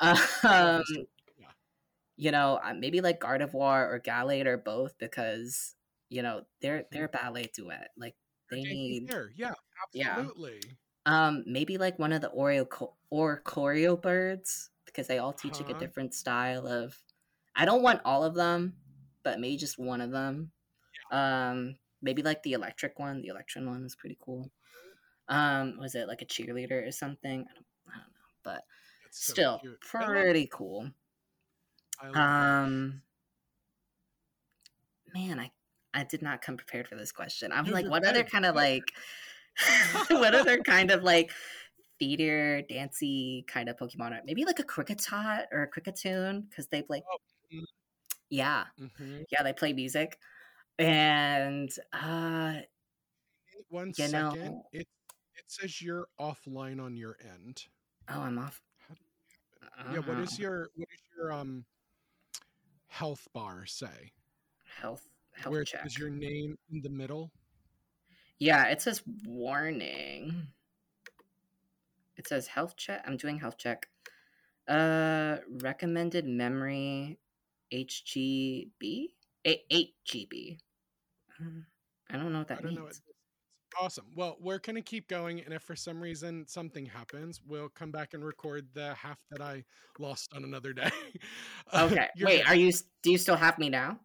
Um, 0.44 0.82
yeah. 1.38 1.52
you 2.16 2.30
know, 2.30 2.60
uh, 2.62 2.74
maybe 2.74 3.00
like 3.00 3.20
Gardevoir 3.20 3.88
or 3.90 4.00
Gallade 4.00 4.46
or 4.46 4.58
both 4.58 4.98
because 4.98 5.74
you 6.08 6.22
know 6.22 6.44
they're 6.60 6.86
they're 6.92 7.06
a 7.06 7.08
ballet 7.08 7.50
duet. 7.54 7.90
Like 7.96 8.16
they 8.50 8.64
need 8.64 9.14
Yeah, 9.34 9.54
Yeah. 9.92 10.16
absolutely. 10.16 10.60
um 11.06 11.44
maybe 11.46 11.78
like 11.78 11.98
one 12.00 12.12
of 12.14 12.22
the 12.22 12.30
Oreo 12.30 12.66
Choreo 13.12 14.02
birds 14.02 14.70
because 14.92 15.06
they 15.08 15.18
all 15.18 15.32
teach 15.32 15.60
like 15.60 15.70
a 15.70 15.74
Uh-huh. 15.74 15.80
different 15.80 16.14
style 16.14 16.66
of. 16.66 17.02
I 17.56 17.64
don't 17.66 17.82
want 17.82 18.02
all 18.04 18.24
of 18.24 18.34
them, 18.34 18.76
but 19.24 19.40
maybe 19.40 19.56
just 19.58 19.78
one 19.78 20.00
of 20.00 20.10
them. 20.10 20.52
Um, 21.10 21.78
maybe 22.02 22.22
like 22.22 22.42
the 22.42 22.52
electric 22.54 22.98
one. 22.98 23.22
The 23.22 23.28
electron 23.28 23.66
one 23.68 23.84
is 23.84 23.96
pretty 23.96 24.18
cool. 24.20 24.50
Um, 25.28 25.78
was 25.78 25.94
it 25.94 26.08
like 26.08 26.22
a 26.22 26.26
cheerleader 26.26 26.86
or 26.86 26.92
something? 26.92 27.42
I 27.50 27.54
don't, 27.54 27.66
I 27.88 27.98
don't 27.98 28.14
know, 28.14 28.30
but 28.42 28.64
so 29.10 29.32
still 29.32 29.58
cute. 29.60 29.78
I 29.98 30.08
love- 30.08 30.28
pretty 30.28 30.48
cool. 30.52 30.90
Love 32.02 32.14
that. 32.14 32.18
Um, 32.18 33.02
man, 35.14 35.38
I 35.38 35.50
I 35.94 36.04
did 36.04 36.22
not 36.22 36.40
come 36.40 36.56
prepared 36.56 36.88
for 36.88 36.96
this 36.96 37.12
question. 37.12 37.52
I'm 37.52 37.64
No, 37.64 37.72
like, 37.72 37.84
you're 37.84 37.90
what 37.90 38.04
other 38.06 38.24
kind 38.24 38.46
of 38.46 38.54
like, 38.54 38.84
what 40.08 40.34
other 40.34 40.58
kind 40.62 40.90
of 40.90 41.02
like 41.02 41.32
theater, 42.06 42.62
dancey 42.68 43.44
kind 43.46 43.68
of 43.68 43.76
Pokemon 43.76 44.10
art? 44.12 44.22
Maybe 44.26 44.44
like 44.44 44.58
a 44.58 44.64
Kricketot 44.64 45.44
or 45.52 45.62
a 45.62 45.70
Kricketune 45.70 46.48
because 46.48 46.66
they 46.66 46.82
play. 46.82 47.02
Oh, 47.10 47.16
mm. 47.54 47.62
Yeah, 48.28 48.64
Mhm. 48.80 49.24
yeah, 49.30 49.42
they 49.42 49.52
play 49.52 49.72
music, 49.72 50.18
and 50.78 51.70
uh, 51.92 52.54
One 53.68 53.88
You 53.88 54.08
second. 54.08 54.12
know- 54.44 54.66
It 54.72 54.86
it 55.34 55.44
says 55.46 55.80
you're 55.80 56.08
offline 56.20 56.80
on 56.82 56.96
your 56.96 57.16
end. 57.22 57.64
oh, 58.08 58.20
I'm 58.20 58.38
off. 58.38 58.60
Yeah. 59.92 59.98
What 60.00 60.18
is 60.18 60.34
Oh, 60.38 60.42
your 60.42 60.68
what 60.74 60.88
is 60.92 61.00
your 61.16 61.32
um 61.32 61.64
health 62.88 63.26
bar 63.32 63.64
say? 63.66 64.12
health 64.64 65.06
health 65.32 65.52
Where 65.52 65.64
check? 65.64 65.82
says 65.84 65.96
your 65.98 66.10
name 66.10 66.58
in 66.70 66.80
the 66.82 66.90
middle? 66.90 67.30
Yeah, 68.38 68.66
it 68.68 68.82
says 68.82 69.02
warning. 69.24 70.48
It 72.16 72.28
says 72.28 72.46
health 72.46 72.76
check. 72.76 73.02
I'm 73.06 73.16
doing 73.16 73.38
health 73.38 73.56
check. 73.58 73.86
Uh, 74.68 75.38
recommended 75.62 76.26
memory, 76.26 77.18
HGB, 77.72 79.06
eight 79.44 79.60
eight 79.70 79.94
GB. 80.06 80.58
Um, 81.40 81.66
I 82.10 82.16
don't 82.16 82.32
know 82.32 82.38
what 82.40 82.50
I 82.50 82.54
that 82.54 82.62
don't 82.62 82.66
means. 82.74 82.78
know. 82.78 82.84
What, 82.84 82.96
Awesome. 83.80 84.04
Well, 84.14 84.36
we're 84.38 84.58
going 84.58 84.76
to 84.76 84.82
keep 84.82 85.08
going. 85.08 85.40
And 85.40 85.54
if 85.54 85.62
for 85.62 85.74
some 85.74 85.98
reason 85.98 86.44
something 86.46 86.84
happens, 86.84 87.40
we'll 87.48 87.70
come 87.70 87.90
back 87.90 88.12
and 88.12 88.22
record 88.22 88.66
the 88.74 88.92
half 88.92 89.18
that 89.30 89.40
I 89.40 89.64
lost 89.98 90.30
on 90.34 90.44
another 90.44 90.72
day. 90.74 90.90
Uh, 91.72 91.88
Okay. 91.90 92.08
Wait, 92.20 92.46
are 92.46 92.54
you? 92.54 92.70
Do 93.02 93.10
you 93.10 93.16
still 93.16 93.36
have 93.36 93.58
me 93.58 93.70
now? 93.70 93.98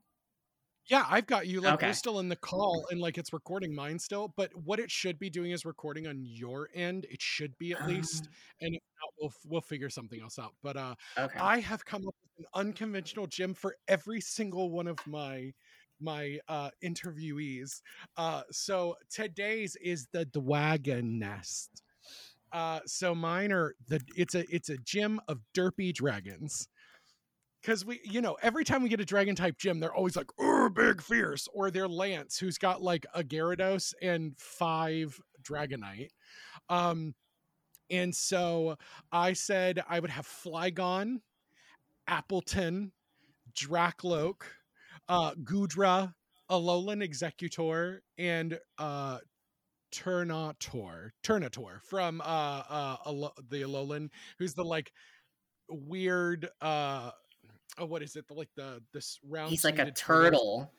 Yeah, 0.89 1.05
I've 1.09 1.25
got 1.27 1.47
you. 1.47 1.59
Like, 1.59 1.75
Okay. 1.75 1.81
we're 1.81 1.93
still 1.93 2.19
in 2.19 2.29
the 2.29 2.35
call 2.37 2.87
and 2.89 2.99
like 3.01 3.17
it's 3.17 3.33
recording 3.33 3.75
mine 3.75 3.99
still. 3.99 4.29
But 4.37 4.55
what 4.55 4.79
it 4.79 4.89
should 4.89 5.19
be 5.19 5.29
doing 5.29 5.51
is 5.51 5.65
recording 5.65 6.07
on 6.07 6.23
your 6.23 6.69
end. 6.73 7.05
It 7.09 7.21
should 7.21 7.57
be 7.57 7.71
at 7.73 7.83
least. 7.83 8.29
And 8.61 8.73
if 8.75 8.81
not, 9.01 9.13
we'll, 9.19 9.33
we'll 9.45 9.61
figure 9.61 9.89
something 9.89 10.21
else 10.21 10.39
out. 10.39 10.55
But 10.63 10.77
uh, 10.77 10.95
Um, 11.15 11.25
okay. 11.25 11.41
I 11.41 11.59
have 11.59 11.83
come 11.83 12.07
up 12.07 12.15
with 12.37 12.45
an 12.45 12.45
unconventional 12.53 13.27
gym 13.27 13.53
for 13.53 13.75
every 13.87 14.21
single 14.21 14.71
one 14.71 14.87
of 14.87 15.05
my 15.05 15.53
my 15.99 16.39
uh 16.47 16.69
interviewees. 16.83 17.81
Uh 18.17 18.43
so 18.51 18.95
today's 19.09 19.75
is 19.77 20.07
the 20.13 20.25
Dwagon 20.27 21.17
Nest. 21.17 21.81
Uh 22.51 22.81
so 22.85 23.15
mine 23.15 23.51
are 23.51 23.75
the 23.87 24.01
it's 24.15 24.35
a 24.35 24.45
it's 24.53 24.69
a 24.69 24.77
gym 24.77 25.19
of 25.27 25.41
derpy 25.55 25.93
dragons. 25.93 26.69
Cause 27.63 27.83
we, 27.83 27.99
you 28.03 28.21
know, 28.21 28.37
every 28.41 28.63
time 28.63 28.81
we 28.81 28.87
get 28.87 29.01
a 29.01 29.05
dragon 29.05 29.35
type 29.35 29.57
gym, 29.57 29.79
they're 29.79 29.93
always 29.93 30.15
like, 30.15 30.29
oh, 30.39 30.69
big 30.69 31.01
fierce, 31.01 31.47
or 31.53 31.69
they're 31.69 31.87
Lance, 31.87 32.37
who's 32.37 32.57
got 32.57 32.81
like 32.81 33.05
a 33.13 33.23
Gyarados 33.23 33.93
and 34.01 34.33
five 34.37 35.19
Dragonite. 35.43 36.09
Um, 36.69 37.13
and 37.89 38.13
so 38.13 38.77
I 39.11 39.33
said 39.33 39.83
I 39.89 39.99
would 39.99 40.09
have 40.09 40.27
Flygon, 40.27 41.17
Appletun, 42.09 42.91
Drakloak, 43.53 44.43
uh, 45.09 45.33
Goodra, 45.43 46.13
Alolan 46.49 47.03
Exeggutor, 47.05 47.99
and 48.17 48.59
uh, 48.77 49.19
Turtonator, 49.93 51.09
Turtonator 51.23 51.81
from 51.81 52.21
uh, 52.21 52.63
uh, 52.69 52.97
the 53.49 53.61
Alolan, 53.61 54.09
who's 54.37 54.53
the 54.53 54.63
like 54.63 54.91
weird, 55.69 56.47
uh, 56.61 57.11
oh, 57.77 57.85
what 57.85 58.01
is 58.01 58.15
it? 58.15 58.27
The 58.27 58.33
like 58.33 58.49
the 58.55 58.81
this 58.93 59.19
round. 59.27 59.49
He's 59.49 59.63
like 59.63 59.79
a 59.79 59.91
turtle. 59.91 59.91
turtle. 59.91 60.71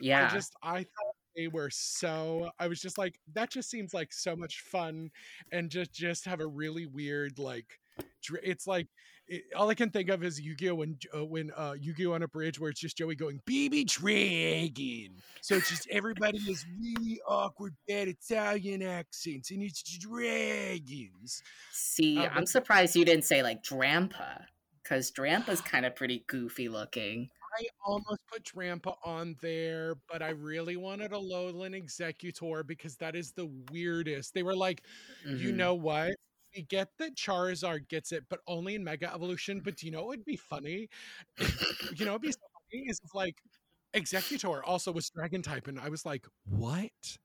Yeah. 0.00 0.26
I 0.26 0.34
just 0.34 0.54
I 0.62 0.78
thought 0.78 1.14
they 1.36 1.48
were 1.48 1.70
so 1.70 2.50
I 2.58 2.66
was 2.66 2.80
just 2.80 2.98
like 2.98 3.18
that 3.34 3.50
just 3.50 3.70
seems 3.70 3.94
like 3.94 4.12
so 4.12 4.34
much 4.34 4.60
fun 4.60 5.10
and 5.52 5.70
just 5.70 5.92
just 5.92 6.24
have 6.24 6.40
a 6.40 6.46
really 6.46 6.86
weird 6.86 7.38
like 7.38 7.78
it's 8.42 8.66
like 8.66 8.88
it, 9.28 9.44
all 9.54 9.68
I 9.68 9.74
can 9.74 9.90
think 9.90 10.08
of 10.08 10.24
is 10.24 10.40
Yu-Gi-Oh 10.40 10.74
when 10.74 10.98
uh, 11.16 11.24
when 11.24 11.52
uh 11.56 11.74
Yu-Gi-Oh 11.78 12.12
on 12.14 12.22
a 12.22 12.28
bridge 12.28 12.58
where 12.58 12.70
it's 12.70 12.80
just 12.80 12.96
Joey 12.96 13.14
going 13.14 13.40
BB 13.46 13.86
Dragon. 13.86 15.14
So 15.42 15.54
it's 15.56 15.68
just 15.68 15.86
everybody 15.90 16.38
is 16.38 16.64
really 16.80 17.20
awkward 17.26 17.74
bad 17.86 18.08
Italian 18.08 18.82
accents 18.82 19.50
and 19.50 19.62
it's 19.62 19.82
dragons. 19.98 21.42
See, 21.72 22.18
uh, 22.18 22.30
I'm 22.34 22.46
surprised 22.46 22.96
you 22.96 23.04
didn't 23.04 23.24
say 23.24 23.42
like 23.42 23.62
Drampa, 23.62 24.44
because 24.88 25.10
Drampa's 25.10 25.60
kind 25.60 25.84
of 25.84 25.94
pretty 25.94 26.24
goofy 26.26 26.68
looking. 26.68 27.28
I 27.58 27.66
almost 27.84 28.20
put 28.30 28.44
Drampa 28.44 28.94
on 29.04 29.36
there, 29.40 29.96
but 30.10 30.22
I 30.22 30.30
really 30.30 30.76
wanted 30.76 31.12
a 31.12 31.18
Lowland 31.18 31.74
Exeggutor 31.74 32.66
because 32.66 32.96
that 32.96 33.16
is 33.16 33.32
the 33.32 33.50
weirdest. 33.70 34.34
They 34.34 34.42
were 34.42 34.56
like, 34.56 34.82
you 35.24 35.52
Mhm. 35.52 35.56
know 35.56 35.74
what? 35.74 36.14
We 36.54 36.62
get 36.62 36.96
that 36.98 37.16
Charizard 37.16 37.88
gets 37.88 38.12
it, 38.12 38.24
but 38.28 38.40
only 38.46 38.74
in 38.74 38.84
Mega 38.84 39.12
Evolution. 39.12 39.60
But 39.60 39.76
do 39.76 39.86
you 39.86 39.92
know 39.92 40.00
what 40.00 40.08
would 40.18 40.24
be 40.24 40.36
funny? 40.36 40.88
you 41.98 42.04
know, 42.04 42.12
it'd 42.12 42.22
be 42.22 42.32
so 42.32 42.38
funny 42.70 42.84
is 42.88 43.00
if 43.04 43.14
like 43.14 43.36
Exeggutor 43.94 44.62
also 44.64 44.92
was 44.92 45.10
Dragon 45.10 45.42
type, 45.42 45.66
and 45.68 45.78
I 45.80 45.88
was 45.88 46.06
like, 46.06 46.26
what? 46.44 47.18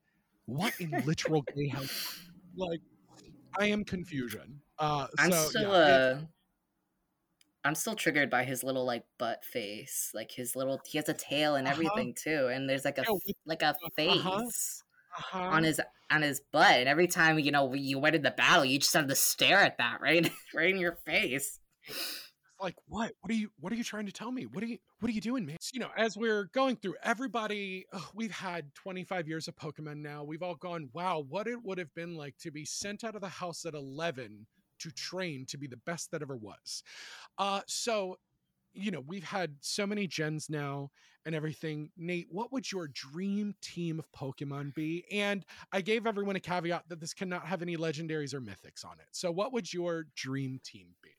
What 0.46 0.74
in 0.80 0.92
literal 1.06 1.44
gay 1.56 1.68
house? 1.70 2.20
Like, 2.56 2.82
I 3.58 3.68
am 3.68 3.84
confusion. 3.86 4.62
Uh, 4.80 5.08
I'm 5.18 5.32
so, 5.32 5.50
still 5.50 5.72
yeah, 5.72 5.88
it- 5.88 6.02
uh 6.18 6.22
I'm 7.66 7.76
still 7.76 7.96
triggered 7.96 8.30
by 8.30 8.44
his 8.44 8.64
little 8.64 8.86
like 8.86 9.04
butt 9.18 9.44
face. 9.46 10.12
Like 10.14 10.32
his 10.32 10.56
little 10.56 10.80
he 10.86 10.98
has 10.98 11.10
a 11.10 11.14
tail 11.14 11.56
and 11.56 11.68
Uh-huh. 11.68 11.74
everything 11.74 12.14
too. 12.16 12.48
And 12.48 12.70
there's 12.70 12.86
like 12.86 12.98
a 12.98 13.04
Yeah, 13.08 13.34
like 13.46 13.62
a 13.62 13.76
face 13.96 14.84
uh-huh. 15.18 15.40
on 15.40 15.64
his 15.64 15.80
on 16.12 16.22
his 16.22 16.42
butt. 16.52 16.76
And 16.80 16.90
every 16.90 17.08
time, 17.08 17.40
you 17.40 17.52
know, 17.52 17.74
you 17.74 18.00
went 18.00 18.16
into 18.16 18.32
battle, 18.32 18.66
you 18.66 18.80
just 18.80 18.94
have 18.94 19.08
to 19.08 19.16
stare 19.16 19.60
at 19.60 19.78
that 19.78 20.02
right 20.02 20.30
right 20.54 20.70
in 20.74 20.80
your 20.80 20.98
face. 21.06 21.60
like 22.60 22.76
what 22.88 23.12
what 23.22 23.32
are 23.32 23.36
you 23.36 23.50
what 23.60 23.74
are 23.74 23.76
you 23.76 23.84
trying 23.84 24.06
to 24.06 24.12
tell 24.12 24.32
me 24.32 24.46
what 24.46 24.64
are 24.64 24.68
you 24.68 24.78
what 25.00 25.10
are 25.10 25.14
you 25.14 25.20
doing 25.22 25.46
man 25.46 25.58
you 25.74 25.80
know 25.80 25.90
as 25.98 26.16
we're 26.16 26.46
going 26.54 26.76
through 26.78 26.96
everybody 27.04 27.86
ugh, 27.92 28.08
we've 28.14 28.32
had 28.32 28.74
25 28.76 29.28
years 29.28 29.48
of 29.48 29.56
pokemon 29.56 29.98
now 29.98 30.24
we've 30.24 30.44
all 30.44 30.56
gone 30.56 30.88
wow 30.94 31.20
what 31.28 31.48
it 31.48 31.62
would 31.64 31.78
have 31.78 31.94
been 31.94 32.16
like 32.16 32.38
to 32.38 32.52
be 32.52 32.64
sent 32.64 33.04
out 33.04 33.16
of 33.16 33.22
the 33.22 33.28
house 33.28 33.66
at 33.66 33.74
11 33.74 34.46
to 34.80 34.92
train 34.92 35.46
to 35.48 35.58
be 35.58 35.68
the 35.68 35.78
best 35.78 36.12
that 36.12 36.22
ever 36.22 36.36
was. 36.36 36.84
Uh 37.38 37.62
so 37.68 38.18
you 38.74 38.92
know 38.92 39.02
we've 39.08 39.24
had 39.24 39.56
so 39.62 39.86
many 39.86 40.08
gens 40.08 40.50
now 40.50 40.90
and 41.26 41.36
everything. 41.36 41.90
Nate 41.98 42.28
what 42.30 42.52
would 42.52 42.72
your 42.72 42.88
dream 42.90 43.56
team 43.62 44.00
of 44.00 44.12
pokemon 44.12 44.74
be? 44.74 45.06
And 45.12 45.46
i 45.72 45.82
gave 45.82 46.06
everyone 46.06 46.36
a 46.36 46.40
caveat 46.40 46.84
that 46.90 47.00
this 47.00 47.14
cannot 47.14 47.46
have 47.46 47.62
any 47.62 47.78
legendaries 47.78 48.34
or 48.34 48.42
mythics 48.42 48.86
on 48.86 49.00
it. 49.00 49.08
So 49.12 49.32
what 49.32 49.54
would 49.54 49.72
your 49.74 50.08
dream 50.16 50.60
team 50.64 50.88
be? 51.02 51.12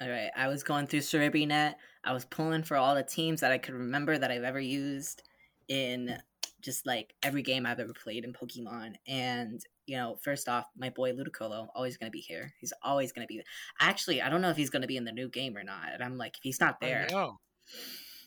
All 0.00 0.08
right, 0.08 0.30
I 0.34 0.48
was 0.48 0.64
going 0.64 0.88
through 0.88 1.00
Serebii.net. 1.00 1.78
I 2.02 2.12
was 2.12 2.24
pulling 2.24 2.64
for 2.64 2.76
all 2.76 2.96
the 2.96 3.04
teams 3.04 3.40
that 3.40 3.52
I 3.52 3.58
could 3.58 3.74
remember 3.74 4.18
that 4.18 4.32
I've 4.32 4.42
ever 4.42 4.58
used 4.58 5.22
in 5.68 6.18
just 6.60 6.86
like 6.86 7.14
every 7.22 7.42
game 7.42 7.66
I've 7.66 7.78
ever 7.78 7.92
played 7.92 8.24
in 8.24 8.32
Pokemon. 8.32 8.94
And 9.06 9.64
you 9.86 9.96
know, 9.96 10.18
first 10.22 10.48
off, 10.48 10.66
my 10.76 10.90
boy 10.90 11.12
Ludicolo 11.12 11.68
always 11.74 11.96
going 11.96 12.10
to 12.10 12.12
be 12.12 12.20
here. 12.20 12.52
He's 12.60 12.72
always 12.82 13.12
going 13.12 13.26
to 13.26 13.32
be. 13.32 13.42
Actually, 13.80 14.22
I 14.22 14.28
don't 14.28 14.40
know 14.40 14.50
if 14.50 14.56
he's 14.56 14.70
going 14.70 14.82
to 14.82 14.88
be 14.88 14.96
in 14.96 15.04
the 15.04 15.12
new 15.12 15.28
game 15.28 15.56
or 15.56 15.64
not. 15.64 15.92
And 15.92 16.02
I'm 16.02 16.16
like, 16.16 16.36
if 16.36 16.42
he's 16.42 16.60
not 16.60 16.80
there, 16.80 17.06
I 17.08 17.12
know. 17.12 17.38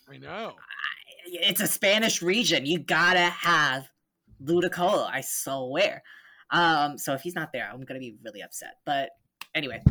I 0.09 0.17
know. 0.17 0.53
it's 1.25 1.61
a 1.61 1.67
Spanish 1.67 2.21
region. 2.21 2.65
You 2.65 2.79
gotta 2.79 3.19
have 3.19 3.89
Ludicolo. 4.43 5.09
I 5.11 5.21
swear. 5.21 6.03
Um, 6.51 6.97
so 6.97 7.13
if 7.13 7.21
he's 7.21 7.35
not 7.35 7.51
there, 7.51 7.69
I'm 7.71 7.81
gonna 7.81 7.99
be 7.99 8.15
really 8.23 8.41
upset. 8.41 8.75
But 8.85 9.09
anyway, 9.53 9.81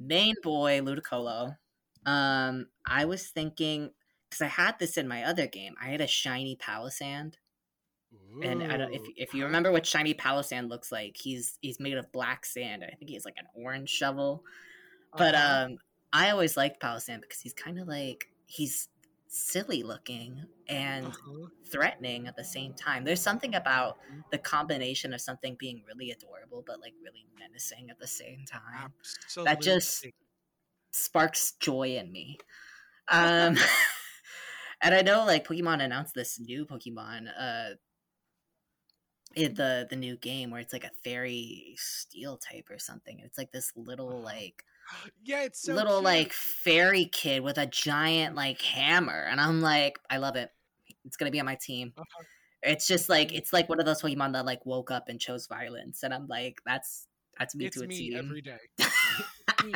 main 0.00 0.34
boy 0.42 0.80
Ludicolo. 0.80 1.56
Um, 2.06 2.68
I 2.86 3.04
was 3.04 3.26
thinking 3.28 3.90
because 4.28 4.42
I 4.42 4.46
had 4.46 4.78
this 4.78 4.96
in 4.96 5.08
my 5.08 5.24
other 5.24 5.46
game. 5.46 5.74
I 5.82 5.88
had 5.88 6.00
a 6.00 6.06
shiny 6.06 6.56
Palossand, 6.56 7.34
and 8.42 8.62
I 8.62 8.76
don't 8.76 8.92
if 8.92 9.02
if 9.16 9.34
you 9.34 9.44
remember 9.44 9.72
what 9.72 9.84
shiny 9.86 10.14
Palossand 10.14 10.68
looks 10.68 10.90
like. 10.92 11.16
He's 11.16 11.58
he's 11.60 11.80
made 11.80 11.94
of 11.96 12.10
black 12.12 12.44
sand. 12.46 12.84
I 12.84 12.94
think 12.94 13.08
he 13.08 13.14
has 13.14 13.24
like 13.24 13.36
an 13.38 13.46
orange 13.54 13.88
shovel. 13.90 14.44
But 15.16 15.34
uh-huh. 15.34 15.64
um, 15.66 15.78
I 16.12 16.30
always 16.30 16.56
liked 16.56 16.80
Palossand 16.82 17.22
because 17.22 17.40
he's 17.40 17.54
kind 17.54 17.78
of 17.78 17.88
like 17.88 18.28
he's 18.46 18.88
silly 19.30 19.82
looking 19.82 20.42
and 20.68 21.06
Uh-huh. 21.06 21.48
threatening 21.70 22.26
at 22.28 22.36
the 22.36 22.44
same 22.44 22.72
time. 22.74 23.04
There's 23.04 23.20
something 23.20 23.54
about 23.54 23.98
the 24.30 24.38
combination 24.38 25.12
of 25.12 25.20
something 25.20 25.54
being 25.58 25.82
really 25.86 26.10
adorable 26.12 26.64
but 26.66 26.80
like 26.80 26.94
really 27.02 27.26
menacing 27.38 27.90
at 27.90 27.98
the 27.98 28.06
same 28.06 28.44
time. 28.46 28.92
Absolutely. 29.24 29.56
just- 29.62 30.06
Sparks 30.92 31.52
joy 31.60 31.96
in 31.96 32.10
me. 32.12 32.38
Um 33.10 33.56
and 34.82 34.94
I 34.94 35.00
know 35.02 35.24
like 35.24 35.46
Pokemon 35.46 35.82
announced 35.82 36.14
this 36.14 36.38
new 36.38 36.66
Pokemon 36.66 37.28
uh 37.38 37.74
in 39.34 39.54
the 39.54 39.86
the 39.90 39.96
new 39.96 40.16
game 40.16 40.50
where 40.50 40.60
it's 40.60 40.72
like 40.72 40.84
a 40.84 40.90
fairy 41.04 41.74
steel 41.78 42.36
type 42.38 42.68
or 42.70 42.78
something. 42.78 43.20
It's 43.20 43.38
like 43.38 43.52
this 43.52 43.72
little 43.76 44.22
like 44.22 44.64
yeah, 45.24 45.42
it's 45.44 45.60
so 45.60 45.74
little 45.74 45.96
cute. 45.98 46.04
like 46.04 46.32
fairy 46.32 47.04
kid 47.06 47.42
with 47.42 47.58
a 47.58 47.66
giant 47.66 48.34
like 48.34 48.60
hammer 48.62 49.26
and 49.30 49.40
i'm 49.40 49.60
like 49.60 49.98
i 50.08 50.16
love 50.16 50.36
it 50.36 50.50
it's 51.04 51.16
gonna 51.16 51.30
be 51.30 51.40
on 51.40 51.46
my 51.46 51.56
team 51.56 51.92
Uh-huh. 51.96 52.24
it's 52.62 52.86
just 52.86 53.08
like 53.08 53.32
it's 53.34 53.52
like 53.52 53.68
one 53.68 53.80
of 53.80 53.86
those 53.86 54.00
pokemon 54.02 54.32
that 54.32 54.46
like 54.46 54.64
woke 54.66 54.90
up 54.90 55.08
and 55.08 55.20
chose 55.20 55.46
violence 55.46 56.02
and 56.02 56.14
i'm 56.14 56.26
like 56.28 56.60
that's 56.64 57.06
that's 57.38 57.54
me 57.54 57.66
it's 57.66 57.76
to 57.76 57.82
a 57.84 57.86
me 57.86 57.98
team 57.98 58.14
every 58.14 58.40
day. 58.42 58.58
Me, 59.64 59.74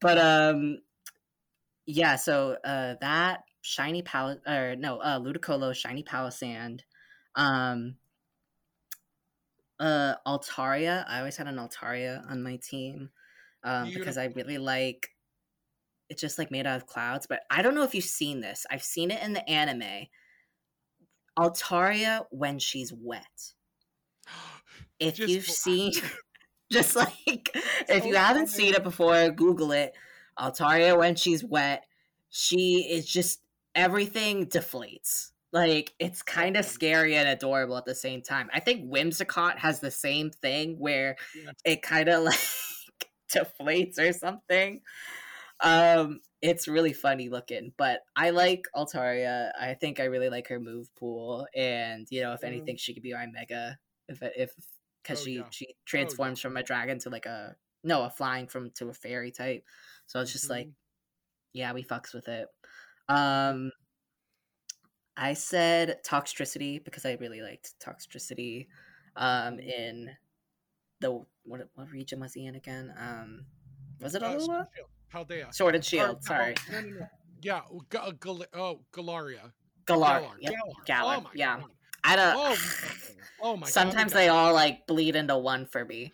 but 0.00 0.18
um 0.18 0.78
yeah 1.86 2.16
so 2.16 2.56
uh 2.64 2.94
that 3.00 3.40
shiny 3.62 4.02
pal 4.02 4.38
or 4.46 4.76
no 4.76 4.98
uh 4.98 5.18
ludicolo 5.18 5.74
shiny 5.74 6.02
palossand 6.02 6.80
um 7.36 7.96
uh 9.78 10.14
altaria. 10.26 11.04
I 11.06 11.18
always 11.18 11.36
had 11.36 11.46
an 11.46 11.56
altaria 11.56 12.28
on 12.30 12.42
my 12.42 12.56
team 12.56 13.10
um 13.64 13.90
because 13.92 14.16
i 14.16 14.26
really 14.26 14.58
like 14.58 15.10
it's 16.08 16.20
just 16.20 16.38
like 16.38 16.50
made 16.50 16.66
out 16.66 16.76
of 16.76 16.86
clouds 16.86 17.26
but 17.26 17.40
i 17.50 17.62
don't 17.62 17.74
know 17.74 17.82
if 17.82 17.94
you've 17.94 18.04
seen 18.04 18.40
this. 18.40 18.64
I've 18.70 18.82
seen 18.82 19.10
it 19.10 19.22
in 19.22 19.32
the 19.32 19.48
anime. 19.48 20.06
Altaria 21.38 22.24
when 22.30 22.58
she's 22.58 22.92
wet. 22.92 23.52
If 24.98 25.16
Just 25.16 25.28
you've 25.30 25.44
seen 25.44 25.92
just 26.72 26.96
like 26.96 27.54
if 27.86 28.06
you 28.06 28.14
haven't 28.14 28.46
seen 28.46 28.72
it 28.74 28.82
before 28.82 29.28
google 29.30 29.72
it. 29.72 29.92
Altaria 30.38 30.96
when 30.98 31.16
she's 31.16 31.44
wet 31.44 31.84
she 32.30 32.88
is 32.90 33.06
just 33.06 33.40
everything 33.74 34.46
deflates 34.46 35.32
Like 35.52 35.94
it's 35.98 36.22
kind 36.22 36.56
of 36.56 36.64
scary 36.64 37.16
and 37.16 37.28
adorable 37.28 37.76
at 37.76 37.84
the 37.86 37.94
same 37.94 38.22
time. 38.22 38.50
I 38.52 38.60
think 38.60 38.90
Whimsicott 38.90 39.58
has 39.58 39.80
the 39.80 39.90
same 39.90 40.30
thing 40.30 40.78
where 40.78 41.16
Yes. 41.32 41.64
it 41.64 41.82
kind 41.82 42.08
of 42.08 42.24
like 42.24 42.38
deflates 43.32 43.98
or 43.98 44.12
something. 44.12 44.82
Um, 45.60 46.20
it's 46.42 46.68
really 46.68 46.92
funny 46.92 47.28
looking, 47.28 47.72
but 47.78 48.00
I 48.14 48.30
like 48.30 48.66
Altaria. 48.76 49.52
I 49.58 49.74
think 49.74 50.00
I 50.00 50.04
really 50.04 50.28
like 50.28 50.48
her 50.48 50.60
move 50.60 50.94
pool, 50.96 51.46
and 51.54 52.06
you 52.10 52.22
know, 52.22 52.32
if 52.34 52.44
Mhm. 52.44 52.44
anything, 52.44 52.76
she 52.76 52.94
could 52.94 53.02
be 53.02 53.14
my 53.14 53.26
mega. 53.26 53.78
If 54.08 54.22
if 54.22 54.52
because 55.02 55.20
Oh, 55.20 55.22
she 55.22 55.46
yeah. 55.46 55.50
she 55.50 55.76
transforms 55.86 56.40
from 56.40 56.56
a 56.56 56.62
dragon 56.62 56.98
to 57.00 57.10
like 57.10 57.26
a 57.26 57.56
no 57.84 58.04
a 58.04 58.10
flying 58.10 58.48
from 58.48 58.70
to 58.72 58.88
a 58.90 58.94
fairy 58.94 59.32
type. 59.32 59.64
So 60.06 60.20
it's 60.20 60.32
just 60.32 60.50
like 60.50 60.68
Mhm. 60.68 60.74
yeah, 61.52 61.72
we 61.72 61.84
fucks 61.84 62.14
with 62.14 62.28
it. 62.28 62.48
Um, 63.08 63.72
I 65.16 65.32
said 65.34 66.02
Toxtricity 66.04 66.84
because 66.84 67.04
I 67.06 67.14
really 67.14 67.40
liked 67.42 67.74
Toxtricity. 67.80 68.66
Um, 69.16 69.56
Mhm. 69.56 69.60
in 69.78 70.16
the 71.00 71.24
what 71.44 71.68
what 71.74 71.90
region 71.90 72.20
was 72.20 72.34
he 72.34 72.46
in 72.46 72.54
again? 72.54 72.92
Um, 72.98 73.46
was 74.00 74.14
it 74.14 74.22
Uh, 74.22 74.38
Sword 74.38 74.58
and 74.60 74.68
Shield, 74.74 74.88
Paldea. 75.10 75.54
Sword 75.54 75.74
and 75.74 75.84
Shield. 75.84 76.16
no, 76.16 76.20
Sorry, 76.20 76.54
No, 76.70 76.80
no, 76.80 76.88
no. 77.00 77.08
Yeah. 77.42 77.62
Ga- 77.88 78.12
Gal- 78.12 78.44
oh, 78.54 78.84
Galaria. 78.92 79.52
Galar. 79.86 80.20
Galar. 80.20 80.36
Yep. 80.40 80.54
Galar. 80.86 81.16
Oh 81.26 81.30
yeah. 81.34 81.60
God. 81.60 81.70
I 82.04 82.16
don't. 82.16 82.36
Oh, 82.36 82.48
my 82.48 82.56
God. 82.56 83.28
oh 83.40 83.56
my. 83.56 83.66
sometimes 83.68 84.12
God. 84.12 84.18
they 84.18 84.28
all 84.28 84.52
like 84.52 84.86
bleed 84.86 85.16
into 85.16 85.36
one 85.38 85.64
for 85.66 85.84
me. 85.84 86.12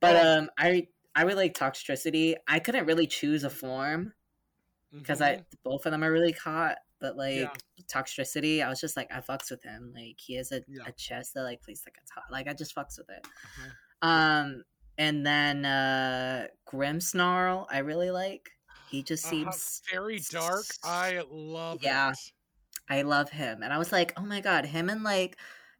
But 0.00 0.16
Oh. 0.16 0.38
um, 0.38 0.50
I 0.58 0.88
I 1.14 1.22
really 1.22 1.44
like 1.44 1.54
Toxtricity. 1.54 2.36
I 2.46 2.58
couldn't 2.58 2.86
really 2.86 3.06
choose 3.06 3.44
a 3.44 3.50
form 3.50 4.12
because 4.92 5.20
I 5.22 5.36
Mhm. 5.36 5.44
both 5.64 5.86
of 5.86 5.92
them 5.92 6.04
are 6.04 6.12
really 6.12 6.32
hot. 6.32 6.78
But 7.00 7.16
like 7.16 7.34
Yeah. 7.36 7.50
Toxtricity, 7.92 8.64
I 8.64 8.68
was 8.68 8.80
just 8.80 8.96
like 8.96 9.10
I 9.12 9.20
fucks 9.20 9.50
with 9.50 9.62
him. 9.62 9.92
Like 9.94 10.16
he 10.18 10.34
has 10.36 10.50
a, 10.52 10.62
Yeah. 10.66 10.82
a 10.86 10.92
chest 10.92 11.34
that 11.34 11.42
like 11.42 11.62
plays 11.62 11.82
like 11.86 11.96
a 11.96 12.06
top. 12.14 12.24
Like 12.30 12.48
I 12.48 12.54
just 12.54 12.74
fucks 12.74 12.98
with 12.98 13.08
it. 13.10 13.24
Uh-huh. 13.24 14.08
Um, 14.08 14.62
and 14.96 15.24
then 15.26 15.64
uh 15.64 16.48
Grimmsnarl, 16.70 17.66
I 17.70 17.78
really 17.78 18.10
like. 18.10 18.50
He 18.90 19.02
just 19.02 19.24
Uh-huh. 19.26 19.30
seems 19.52 19.82
very 19.92 20.20
dark. 20.30 20.64
I 20.84 21.22
love 21.30 21.78
Yeah. 21.82 22.10
it. 22.10 22.18
I 22.88 23.02
love 23.02 23.28
him. 23.30 23.62
And 23.62 23.72
I 23.72 23.78
was 23.78 23.92
like, 23.92 24.12
oh 24.16 24.22
my 24.24 24.40
god, 24.40 24.64
him 24.66 24.88
and 24.88 25.02
like 25.04 25.36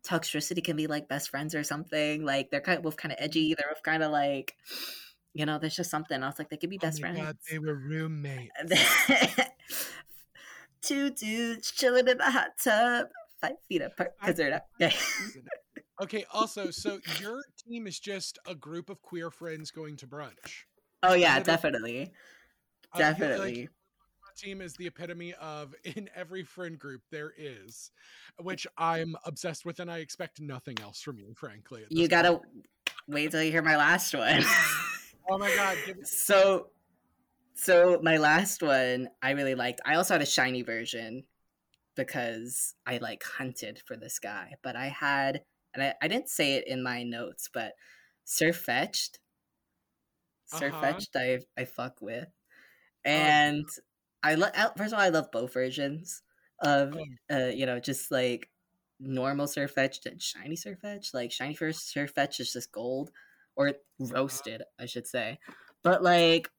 Toxtricity 0.07 0.63
can 0.63 0.77
be 0.77 0.87
like 0.87 1.09
best 1.09 1.31
friends 1.31 1.55
or 1.55 1.65
something. 1.65 2.25
Like 2.25 2.51
they're 2.51 2.61
kind 2.61 2.77
of 2.79 2.85
both 2.85 2.97
kind 2.97 3.13
of 3.13 3.19
edgy. 3.21 3.55
They're 3.55 3.69
both 3.75 3.83
kind 3.83 4.03
of 4.03 4.13
like, 4.13 4.55
you 5.35 5.45
know, 5.47 5.59
there's 5.59 5.75
just 5.77 5.91
something. 5.91 6.23
I 6.23 6.27
was 6.27 6.39
like, 6.39 6.51
they 6.51 6.57
could 6.57 6.71
be 6.71 6.79
Oh 6.79 6.87
best 6.87 7.03
my 7.03 7.09
friends. 7.13 7.21
God, 7.27 7.37
they 7.51 7.59
were 7.59 7.75
roommates. 7.75 8.53
Two 10.83 11.11
dudes 11.11 11.71
chilling 11.71 12.09
in 12.09 12.19
the 12.19 12.31
hot 12.31 12.51
tub, 12.63 13.09
five 13.41 13.53
feet 13.69 13.83
apart 13.83 14.15
because 14.21 14.37
they're 14.37 14.51
not. 14.81 14.95
Okay. 16.01 16.25
Also, 16.33 16.71
so 16.71 17.01
your 17.21 17.43
team 17.69 17.87
is 17.87 17.99
just 17.99 18.39
a 18.47 18.55
group 18.55 18.89
of 18.89 19.03
queer 19.03 19.31
friends 19.31 19.71
going 19.71 19.97
to 19.97 20.07
brunch. 20.07 20.65
oh 21.03 21.15
yeah, 21.15 21.41
definitely, 21.41 22.03
Uh, 22.95 22.99
like, 23.01 23.19
definitely. 23.19 23.69
team 24.37 24.61
is 24.61 24.75
the 24.75 24.87
epitome 24.87 25.35
of 25.35 25.75
in 25.85 26.09
every 26.15 26.45
friend 26.45 26.79
group 26.79 27.03
there 27.11 27.33
is, 27.37 27.91
which 28.41 28.67
I'm 28.77 29.17
obsessed 29.25 29.65
with, 29.65 29.81
and 29.81 29.91
I 29.91 29.99
expect 29.99 30.41
nothing 30.41 30.77
else 30.81 31.01
from 31.03 31.19
you, 31.19 31.35
frankly. 31.35 31.85
you 31.91 32.07
gotta 32.07 32.35
point. 32.35 32.67
wait 33.09 33.31
till 33.33 33.43
you 33.43 33.51
hear 33.51 33.63
my 33.63 33.77
last 33.77 34.15
one. 34.15 34.43
Oh 35.31 35.37
my 35.37 35.55
god! 35.55 35.77
Give, 35.85 35.99
so 36.05 36.69
so 37.59 38.01
my 38.03 38.17
last 38.17 38.63
one 38.63 39.09
i 39.23 39.33
really 39.33 39.55
liked 39.55 39.81
i 39.85 39.95
also 39.97 40.15
had 40.15 40.23
a 40.23 40.27
shiny 40.27 40.63
version 40.63 41.25
because 41.97 42.75
i 42.87 42.99
like 42.99 43.23
hunted 43.25 43.81
for 43.87 43.97
this 43.97 44.19
guy 44.19 44.55
but 44.63 44.77
i 44.77 44.87
had 44.87 45.43
and 45.75 45.83
i, 45.83 45.95
I 46.03 46.09
didn't 46.09 46.29
say 46.31 46.55
it 46.55 46.69
in 46.69 46.83
my 46.83 47.03
notes 47.03 47.51
but 47.53 47.75
Sirfetch'd 48.27 49.19
sir 50.47 50.73
Uh-huh. 50.73 51.01
i 51.17 51.39
i 51.57 51.65
fuck 51.65 52.01
with. 52.01 52.29
And 53.05 53.67
i 54.23 54.35
love 54.35 54.53
first 54.77 54.93
of 54.93 54.99
all 54.99 55.05
i 55.05 55.11
love 55.11 55.31
both 55.33 55.53
versions 55.53 56.23
of 56.61 56.95
Oh. 56.95 57.05
uh 57.33 57.47
you 57.55 57.67
know 57.67 57.81
just 57.81 58.11
like 58.11 58.51
normal 59.01 59.47
Sirfetch'd 59.47 60.07
and 60.07 60.21
shiny 60.21 60.57
Sirfetch'd 60.57 61.15
like 61.15 61.33
shiny 61.33 61.55
first 61.55 61.95
Sirfetch'd 61.95 62.41
is 62.41 62.53
just 62.53 62.73
gold 62.73 63.11
or 63.57 63.75
roasted 63.99 64.63
i 64.81 64.87
should 64.87 65.07
say. 65.07 65.39
But 65.85 66.03
like 66.03 66.51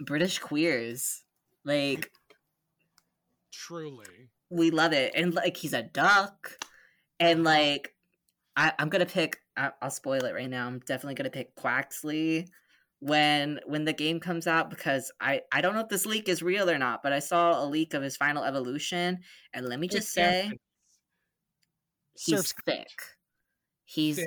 british 0.00 0.38
queers. 0.38 1.22
Like 1.64 2.10
truly. 3.52 4.28
we 4.50 4.70
love 4.70 4.92
it. 4.92 5.12
And 5.14 5.34
like 5.34 5.56
he's 5.56 5.72
a 5.72 5.82
duck. 5.82 6.58
And 7.20 7.46
uh-huh. 7.46 7.56
like 7.56 7.94
I, 8.56 8.72
i'm 8.78 8.88
gonna 8.88 9.06
pick 9.06 9.38
I, 9.56 9.70
i'll 9.82 9.90
spoil 9.90 10.24
it 10.24 10.34
right 10.34 10.50
now. 10.50 10.66
I'm 10.66 10.80
definitely 10.80 11.14
gonna 11.14 11.30
pick 11.30 11.54
Quaxly 11.56 12.48
when 13.00 13.60
when 13.66 13.84
the 13.84 13.92
game 13.92 14.18
comes 14.18 14.46
out 14.46 14.70
because 14.70 15.12
i 15.20 15.40
i 15.52 15.60
don't 15.60 15.74
know 15.74 15.80
if 15.80 15.88
this 15.88 16.06
leak 16.06 16.26
is 16.26 16.42
real 16.42 16.70
or 16.70 16.78
not 16.78 17.02
but 17.02 17.12
i 17.12 17.18
saw 17.18 17.62
a 17.62 17.66
leak 17.66 17.92
of 17.94 18.02
his 18.02 18.16
final 18.16 18.44
evolution. 18.44 19.18
And 19.52 19.66
let 19.66 19.80
me 19.80 19.88
just 19.88 20.12
say 20.12 20.52
he's 22.14 22.54
thick. 22.64 22.88
He's 23.84 24.24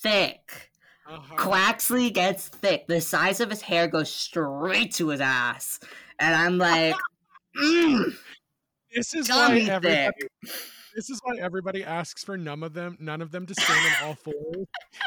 Thick. 0.00 0.67
Uh-huh. 1.08 1.36
Quaxly 1.36 2.12
gets 2.12 2.48
thick. 2.48 2.86
The 2.86 3.00
size 3.00 3.40
of 3.40 3.50
his 3.50 3.62
hair 3.62 3.88
goes 3.88 4.12
straight 4.12 4.94
to 4.96 5.08
his 5.08 5.20
ass. 5.20 5.80
And 6.18 6.34
I'm 6.34 6.58
like, 6.58 6.94
mm, 7.60 8.12
This 8.94 9.14
is 9.14 9.28
why 9.28 9.58
everybody. 9.70 10.10
thick. 10.42 10.52
This 10.94 11.10
is 11.10 11.20
why 11.22 11.36
everybody 11.40 11.84
asks 11.84 12.24
for 12.24 12.36
none 12.36 12.62
of 12.62 12.74
them, 12.74 12.96
none 13.00 13.22
of 13.22 13.30
them 13.30 13.46
to 13.46 13.54
stand 13.54 13.78
on 14.02 14.08
all 14.08 14.14
fours. 14.16 14.66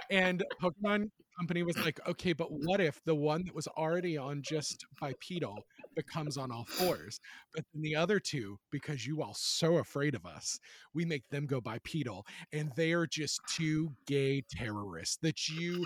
And 0.09 0.43
Pokemon 0.61 1.09
Company 1.37 1.63
was 1.63 1.77
like, 1.77 1.99
okay, 2.07 2.33
but 2.33 2.47
what 2.51 2.79
if 2.79 2.99
the 3.05 3.15
one 3.15 3.43
that 3.45 3.55
was 3.55 3.67
already 3.67 4.17
on 4.17 4.41
just 4.41 4.85
bipedal 4.99 5.65
becomes 5.95 6.37
on 6.37 6.51
all 6.51 6.65
fours? 6.65 7.19
But 7.53 7.65
then 7.73 7.81
the 7.81 7.95
other 7.95 8.19
two, 8.19 8.57
because 8.71 9.05
you 9.05 9.21
all 9.21 9.33
so 9.33 9.77
afraid 9.77 10.15
of 10.15 10.25
us, 10.25 10.59
we 10.93 11.05
make 11.05 11.23
them 11.29 11.45
go 11.45 11.61
bipedal, 11.61 12.25
and 12.53 12.71
they 12.75 12.93
are 12.93 13.07
just 13.07 13.41
two 13.47 13.91
gay 14.07 14.41
terrorists 14.49 15.17
that 15.21 15.47
you 15.49 15.85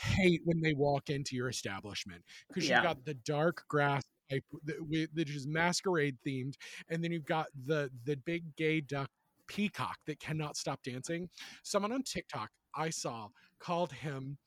hate 0.00 0.40
when 0.44 0.60
they 0.60 0.74
walk 0.74 1.10
into 1.10 1.36
your 1.36 1.48
establishment 1.48 2.22
because 2.48 2.68
Yeah. 2.68 2.76
you've 2.76 2.84
got 2.84 3.04
the 3.04 3.14
dark 3.14 3.64
grass 3.68 4.02
type 4.30 4.44
that, 4.64 5.28
is 5.28 5.46
masquerade 5.46 6.16
themed, 6.26 6.54
and 6.88 7.02
then 7.02 7.12
you've 7.12 7.24
got 7.24 7.46
the 7.66 7.90
the 8.04 8.16
big 8.16 8.54
gay 8.56 8.80
duck 8.80 9.10
peacock 9.48 9.96
that 10.06 10.18
cannot 10.20 10.56
stop 10.56 10.82
dancing. 10.82 11.28
Someone 11.62 11.92
on 11.92 12.02
TikTok 12.02 12.50
I 12.74 12.90
saw 12.90 13.28
called 13.60 13.92
him 13.92 14.38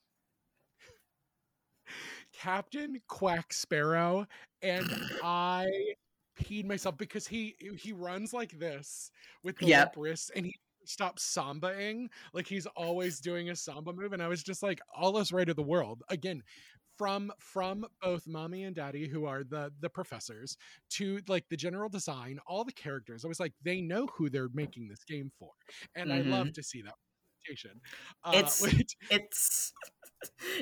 Captain 2.40 3.00
Quack 3.08 3.52
Sparrow, 3.52 4.26
and 4.62 4.86
I 5.22 5.66
peed 6.40 6.64
myself 6.64 6.96
because 6.96 7.26
he 7.26 7.54
he 7.78 7.92
runs 7.92 8.32
like 8.32 8.58
this 8.58 9.10
with 9.44 9.56
the 9.58 9.66
Yep. 9.66 9.94
wrists, 9.96 10.30
and 10.34 10.46
he 10.46 10.54
stops 10.84 11.22
sambaing 11.36 12.08
like 12.32 12.46
he's 12.46 12.66
always 12.76 13.20
doing 13.20 13.50
a 13.50 13.56
samba 13.56 13.92
move, 13.92 14.12
and 14.14 14.22
I 14.22 14.28
was 14.28 14.42
just 14.42 14.62
like, 14.62 14.80
all 14.96 15.18
is 15.18 15.32
right 15.32 15.48
of 15.48 15.56
the 15.56 15.62
world 15.62 16.02
again. 16.08 16.42
From 16.98 17.32
from 17.38 17.86
both 18.02 18.26
mommy 18.26 18.64
and 18.64 18.76
daddy, 18.76 19.08
who 19.08 19.24
are 19.24 19.42
the 19.42 19.72
the 19.80 19.88
professors, 19.88 20.58
to 20.90 21.20
like 21.28 21.44
the 21.48 21.56
general 21.56 21.88
design, 21.88 22.38
all 22.46 22.62
the 22.62 22.72
characters, 22.72 23.24
I 23.24 23.28
was 23.28 23.40
like, 23.40 23.54
they 23.64 23.80
know 23.80 24.06
who 24.14 24.28
they're 24.28 24.50
making 24.52 24.86
this 24.86 25.02
game 25.04 25.30
for, 25.38 25.48
and 25.94 26.12
I 26.12 26.20
love 26.20 26.52
to 26.52 26.62
see 26.62 26.82
that 26.82 26.92
presentation. 27.42 27.80
Uh, 28.22 28.32
It's- 28.34 28.60
which- 28.62 28.96
it's 29.10 29.72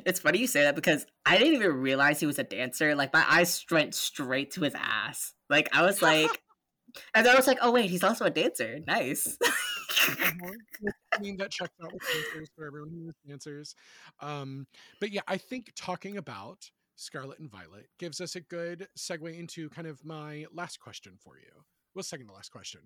it's 0.04 0.20
funny 0.20 0.38
you 0.38 0.46
say 0.46 0.62
that 0.62 0.74
because 0.74 1.06
I 1.26 1.38
didn't 1.38 1.54
even 1.54 1.72
realize 1.72 2.20
he 2.20 2.26
was 2.26 2.38
a 2.38 2.44
dancer. 2.44 2.94
Like 2.94 3.12
my 3.12 3.24
eyes 3.28 3.64
went 3.70 3.94
straight 3.94 4.52
to 4.52 4.62
his 4.62 4.74
ass. 4.74 5.34
Like 5.50 5.68
I 5.74 5.82
was 5.82 6.02
like, 6.02 6.42
and 7.14 7.24
then 7.24 7.34
I 7.34 7.36
was 7.36 7.46
like, 7.46 7.58
oh 7.62 7.72
wait, 7.72 7.90
he's 7.90 8.04
also 8.04 8.24
a 8.24 8.30
dancer. 8.30 8.78
Nice. 8.86 9.36
Uh-huh. 9.44 10.50
I 11.12 11.20
mean 11.20 11.36
that 11.38 11.50
checks 11.50 11.74
out 11.82 11.92
with 11.92 12.02
dancers 12.02 12.50
for 12.54 12.66
everyone 12.66 12.90
who 12.90 13.08
is 13.08 13.14
dancers. 13.26 13.74
Um, 14.20 14.66
but 15.00 15.10
yeah, 15.10 15.22
I 15.26 15.36
think 15.36 15.72
talking 15.76 16.16
about 16.16 16.70
Scarlet 16.96 17.38
and 17.38 17.50
Violet 17.50 17.86
gives 17.98 18.20
us 18.20 18.36
a 18.36 18.40
good 18.40 18.88
segue 18.98 19.38
into 19.38 19.68
kind 19.70 19.86
of 19.86 20.04
my 20.04 20.46
last 20.52 20.80
question 20.80 21.14
for 21.18 21.36
you. 21.38 21.62
Well, 21.94 22.02
second 22.02 22.26
to 22.26 22.32
last 22.32 22.50
question. 22.50 22.82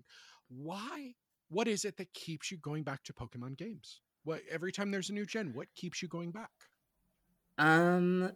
Why? 0.49 1.15
What 1.49 1.67
is 1.67 1.85
it 1.85 1.97
that 1.97 2.13
keeps 2.13 2.51
you 2.51 2.57
going 2.57 2.83
back 2.83 3.03
to 3.03 3.13
Pokemon 3.13 3.57
games? 3.57 4.01
What 4.23 4.43
every 4.47 4.71
time 4.71 4.91
there's 4.91 5.09
a 5.09 5.13
new 5.13 5.25
gen, 5.25 5.53
what 5.53 5.73
keeps 5.75 6.01
you 6.01 6.07
going 6.09 6.31
back? 6.31 6.51
Um, 7.57 8.31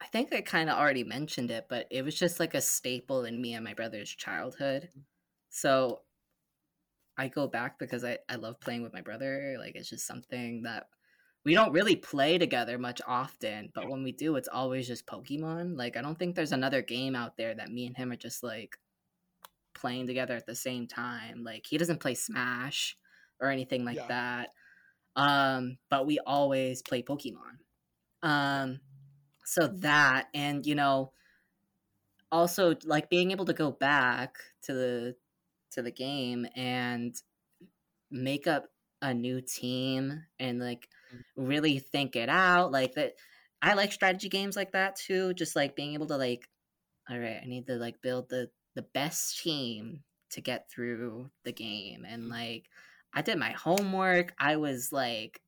I 0.00 0.06
think 0.08 0.32
I 0.34 0.42
kind 0.42 0.70
of 0.70 0.78
already 0.78 1.04
mentioned 1.04 1.50
it, 1.52 1.66
but 1.68 1.86
it 1.90 2.02
was 2.02 2.18
just 2.18 2.40
like 2.40 2.54
a 2.54 2.60
staple 2.60 3.24
in 3.24 3.40
me 3.40 3.54
and 3.54 3.64
my 3.64 3.74
brother's 3.74 4.10
childhood. 4.10 4.90
So 5.50 6.04
I 7.16 7.28
go 7.28 7.46
back 7.46 7.78
because 7.78 8.04
I, 8.04 8.18
I 8.28 8.36
love 8.36 8.60
playing 8.60 8.82
with 8.82 8.92
my 8.92 9.00
brother. 9.00 9.56
Like, 9.58 9.76
it's 9.76 9.88
just 9.88 10.06
something 10.06 10.62
that 10.62 10.88
we 11.44 11.54
don't 11.54 11.72
really 11.72 11.96
play 11.96 12.38
together 12.38 12.78
much 12.78 13.00
often, 13.06 13.70
but 13.74 13.88
when 13.88 14.02
we 14.02 14.12
do, 14.12 14.36
it's 14.36 14.48
always 14.48 14.86
just 14.88 15.06
Pokemon. 15.06 15.76
Like, 15.76 15.96
I 15.96 16.02
don't 16.02 16.18
think 16.18 16.34
there's 16.34 16.52
another 16.52 16.82
game 16.82 17.14
out 17.14 17.36
there 17.36 17.54
that 17.54 17.70
me 17.70 17.86
and 17.86 17.96
him 17.96 18.10
are 18.12 18.16
just 18.16 18.42
like 18.42 18.78
playing 19.74 20.06
together 20.06 20.34
at 20.36 20.46
the 20.46 20.54
same 20.54 20.86
time. 20.86 21.44
Like 21.44 21.66
he 21.66 21.78
doesn't 21.78 22.00
play 22.00 22.14
Smash 22.14 22.96
or 23.40 23.48
anything 23.50 23.84
like 23.84 24.00
Yeah. 24.00 24.08
that. 24.08 24.50
Um, 25.16 25.78
but 25.90 26.06
we 26.06 26.18
always 26.26 26.82
play 26.82 27.02
Pokemon. 27.02 27.58
Um, 28.22 28.80
so 29.44 29.66
that 29.68 30.28
and 30.34 30.66
you 30.66 30.74
know, 30.74 31.12
also 32.32 32.74
like 32.84 33.10
being 33.10 33.30
able 33.30 33.44
to 33.44 33.52
go 33.52 33.70
back 33.70 34.38
to 34.62 34.74
the 34.74 35.16
to 35.72 35.82
the 35.82 35.90
game 35.90 36.46
and 36.56 37.14
make 38.10 38.46
up 38.46 38.66
a 39.02 39.12
new 39.12 39.40
team 39.40 40.24
and 40.38 40.58
like 40.58 40.88
really 41.36 41.78
think 41.78 42.16
it 42.16 42.28
out 42.28 42.72
like 42.72 42.94
that 42.94 43.12
i 43.60 43.74
like 43.74 43.92
strategy 43.92 44.28
games 44.28 44.56
like 44.56 44.72
that 44.72 44.96
too 44.96 45.34
just 45.34 45.54
like 45.54 45.76
being 45.76 45.94
able 45.94 46.06
to 46.06 46.16
like 46.16 46.48
all 47.10 47.18
right 47.18 47.40
i 47.42 47.46
need 47.46 47.66
to 47.66 47.74
like 47.74 48.00
build 48.00 48.28
the 48.30 48.48
the 48.74 48.82
best 48.82 49.42
team 49.42 50.02
to 50.30 50.40
get 50.40 50.70
through 50.70 51.28
the 51.44 51.52
game 51.52 52.04
and 52.08 52.28
like 52.28 52.64
i 53.14 53.22
did 53.22 53.38
my 53.38 53.52
homework. 53.52 54.34
I 54.38 54.56
was 54.56 54.92
like 54.92 55.40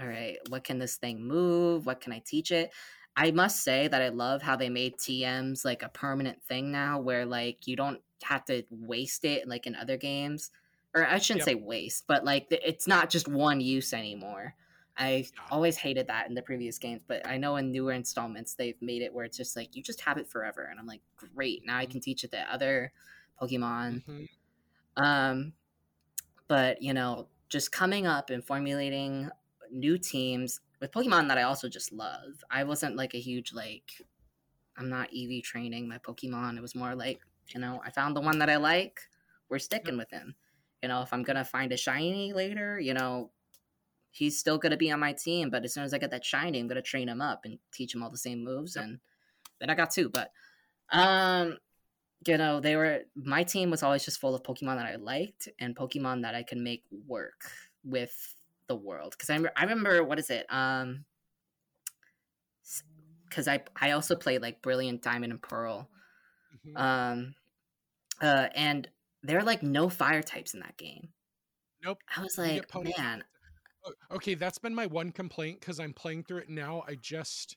all 0.00 0.06
right 0.08 0.38
what 0.50 0.64
can 0.64 0.78
this 0.78 0.96
thing 0.96 1.22
move? 1.26 1.86
What 1.86 2.00
can 2.00 2.12
i 2.12 2.20
teach 2.20 2.50
it? 2.52 2.72
I 3.16 3.30
must 3.32 3.62
say 3.64 3.88
that 3.88 4.02
i 4.02 4.08
love 4.10 4.42
how 4.42 4.56
they 4.56 4.68
made 4.70 4.98
tms 4.98 5.64
like 5.64 5.82
a 5.82 5.88
permanent 5.90 6.42
thing 6.44 6.72
now 6.72 7.00
where 7.00 7.26
like 7.26 7.66
you 7.66 7.76
don't 7.76 8.02
have 8.24 8.44
to 8.46 8.64
waste 8.70 9.24
it 9.24 9.48
like 9.48 9.66
in 9.66 9.74
other 9.76 9.96
games. 9.96 10.50
Or 10.94 11.06
i 11.06 11.18
shouldn't 11.18 11.42
Yep. 11.42 11.44
say 11.44 11.54
waste 11.54 12.06
but 12.08 12.24
like 12.24 12.46
it's 12.50 12.86
not 12.88 13.10
just 13.10 13.28
one 13.28 13.60
use 13.60 13.92
anymore. 13.94 14.54
I 14.98 15.26
always 15.50 15.76
hated 15.76 16.06
that 16.08 16.28
in 16.28 16.34
the 16.34 16.42
previous 16.42 16.78
games 16.78 17.02
but 17.06 17.26
i 17.26 17.36
know 17.38 17.56
in 17.56 17.70
newer 17.72 17.92
installments 17.92 18.54
they've 18.54 18.80
made 18.82 19.02
it 19.02 19.12
where 19.14 19.24
it's 19.26 19.36
just 19.36 19.56
like 19.56 19.76
you 19.76 19.82
just 19.82 20.00
have 20.02 20.18
it 20.18 20.28
forever. 20.28 20.62
And 20.64 20.80
i'm 20.80 20.86
like 20.86 21.02
great 21.16 21.64
now 21.66 21.76
i 21.78 21.86
can 21.86 22.00
teach 22.00 22.24
it 22.24 22.30
to 22.32 22.52
other 22.52 22.92
pokemon. 23.40 24.02
Mhm. 24.06 24.26
um, 24.96 25.52
but 26.48 26.82
you 26.82 26.94
know, 26.94 27.28
just 27.48 27.72
coming 27.72 28.06
up 28.06 28.30
and 28.30 28.44
formulating 28.44 29.30
new 29.70 29.98
teams 29.98 30.60
with 30.80 30.92
Pokemon 30.92 31.28
that 31.28 31.38
I 31.38 31.42
also 31.42 31.68
just 31.68 31.92
love. 31.92 32.44
I 32.50 32.64
wasn't 32.64 32.96
like 32.96 33.14
a 33.14 33.20
huge 33.20 33.52
like 33.52 34.02
I'm 34.78 34.88
not 34.88 35.08
EV 35.16 35.42
training 35.42 35.88
my 35.88 35.98
Pokemon. 35.98 36.56
It 36.56 36.62
was 36.62 36.74
more 36.74 36.94
like, 36.94 37.20
you 37.54 37.60
know, 37.60 37.80
I 37.84 37.90
found 37.90 38.14
the 38.14 38.20
one 38.20 38.38
that 38.40 38.50
I 38.50 38.56
like. 38.56 39.00
We're 39.48 39.58
sticking 39.58 39.96
with 39.96 40.10
him. 40.10 40.34
You 40.82 40.88
know, 40.88 41.02
if 41.02 41.12
I'm 41.12 41.22
gonna 41.22 41.44
find 41.44 41.72
a 41.72 41.76
shiny 41.76 42.32
later, 42.32 42.78
you 42.78 42.94
know, 42.94 43.30
he's 44.10 44.38
still 44.38 44.58
gonna 44.58 44.76
be 44.76 44.90
on 44.90 45.00
my 45.00 45.12
team. 45.12 45.50
But 45.50 45.64
as 45.64 45.72
soon 45.72 45.84
as 45.84 45.94
I 45.94 45.98
get 45.98 46.10
that 46.10 46.24
shiny, 46.24 46.60
I'm 46.60 46.68
gonna 46.68 46.82
train 46.82 47.08
him 47.08 47.22
up 47.22 47.44
and 47.44 47.58
teach 47.72 47.94
him 47.94 48.02
all 48.02 48.10
the 48.10 48.18
same 48.18 48.44
moves. 48.44 48.76
Yep. 48.76 48.84
And 48.84 48.98
then 49.60 49.70
I 49.70 49.74
got 49.74 49.90
two. 49.90 50.10
But 50.10 50.30
um, 50.90 51.56
you 52.26 52.36
know, 52.38 52.60
they 52.60 52.76
were 52.76 53.02
my 53.14 53.42
team 53.42 53.70
was 53.70 53.82
always 53.82 54.04
just 54.04 54.20
full 54.20 54.34
of 54.34 54.42
Pokemon 54.42 54.76
that 54.76 54.86
I 54.86 54.96
liked 54.96 55.48
and 55.58 55.76
Pokemon 55.76 56.22
that 56.22 56.34
I 56.34 56.42
could 56.42 56.58
make 56.58 56.84
work 57.06 57.50
with 57.84 58.34
the 58.68 58.76
world. 58.76 59.14
Because 59.16 59.30
I, 59.30 59.38
I 59.56 59.62
remember 59.62 60.02
what 60.04 60.18
is 60.18 60.30
it? 60.30 60.46
Um, 60.48 61.04
because 63.28 63.48
I 63.48 63.60
I 63.80 63.92
also 63.92 64.16
played 64.16 64.42
like 64.42 64.62
Brilliant 64.62 65.02
Diamond 65.02 65.32
and 65.32 65.42
Pearl. 65.42 65.88
Mhm. 66.66 66.80
Um, 66.80 67.34
uh, 68.20 68.48
and 68.54 68.88
there 69.22 69.38
are 69.38 69.44
like 69.44 69.62
no 69.62 69.88
fire 69.88 70.22
types 70.22 70.54
in 70.54 70.60
that 70.60 70.76
game. 70.76 71.08
Nope. 71.84 71.98
I 72.16 72.22
was 72.22 72.38
like, 72.38 72.72
man, 72.74 73.22
okay 74.10 74.34
that's 74.34 74.58
been 74.58 74.74
my 74.74 74.86
one 74.86 75.10
complaint 75.10 75.60
because 75.60 75.78
i'm 75.78 75.92
playing 75.92 76.22
through 76.24 76.38
it 76.38 76.48
now 76.48 76.82
i 76.88 76.94
just 76.94 77.56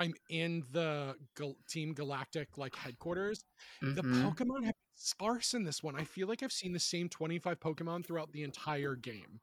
i'm 0.00 0.14
in 0.30 0.64
the 0.72 1.14
Gal- 1.36 1.56
team 1.68 1.92
galactic 1.92 2.56
like 2.56 2.74
headquarters. 2.74 3.44
The 3.82 4.02
mhm. 4.02 4.22
pokemon 4.24 4.64
have 4.64 4.74
been 4.74 4.96
sparse 4.96 5.54
in 5.54 5.62
this 5.62 5.82
one. 5.82 5.94
I 5.94 6.04
feel 6.04 6.26
like 6.26 6.42
i've 6.42 6.52
seen 6.52 6.72
the 6.72 6.80
same 6.80 7.08
25 7.08 7.60
pokemon 7.60 8.04
throughout 8.04 8.32
the 8.32 8.42
entire 8.42 8.96
game. 8.96 9.40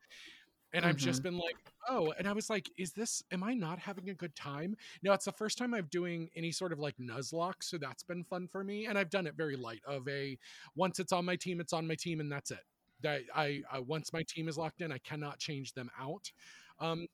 And 0.73 0.85
i've 0.85 0.97
just 0.97 1.23
been 1.23 1.37
like 1.37 1.55
oh 1.87 2.13
and 2.17 2.27
i 2.27 2.33
was 2.33 2.49
like 2.49 2.69
is 2.77 2.91
this 2.91 3.23
am 3.31 3.41
i 3.41 3.53
not 3.53 3.79
having 3.79 4.09
a 4.09 4.13
good 4.13 4.35
time? 4.35 4.75
No 5.01 5.13
it's 5.13 5.25
the 5.25 5.31
first 5.31 5.57
time 5.57 5.73
i'm 5.73 5.87
doing 5.91 6.29
any 6.35 6.51
sort 6.51 6.73
of 6.73 6.79
like 6.79 6.97
nuzlocke 6.97 7.61
so 7.61 7.77
that's 7.77 8.03
been 8.03 8.23
fun 8.23 8.47
for 8.51 8.63
me 8.63 8.87
and 8.87 8.97
i've 8.97 9.09
done 9.09 9.27
it 9.27 9.35
very 9.35 9.55
light 9.55 9.81
of 9.87 10.07
a 10.09 10.37
once 10.75 10.99
it's 10.99 11.13
on 11.13 11.23
my 11.23 11.35
team 11.35 11.61
it's 11.61 11.73
on 11.73 11.87
my 11.87 11.95
team 11.95 12.19
and 12.19 12.31
that's 12.31 12.51
it. 12.51 12.65
That 13.01 13.21
I, 13.35 13.61
I 13.71 13.79
once 13.79 14.11
my 14.11 14.23
team 14.23 14.49
is 14.49 14.57
locked 14.57 14.81
in 14.81 14.91
i 14.91 14.97
cannot 14.97 15.39
change 15.39 15.73
them 15.73 15.89
out. 15.99 16.31
Um 16.79 17.07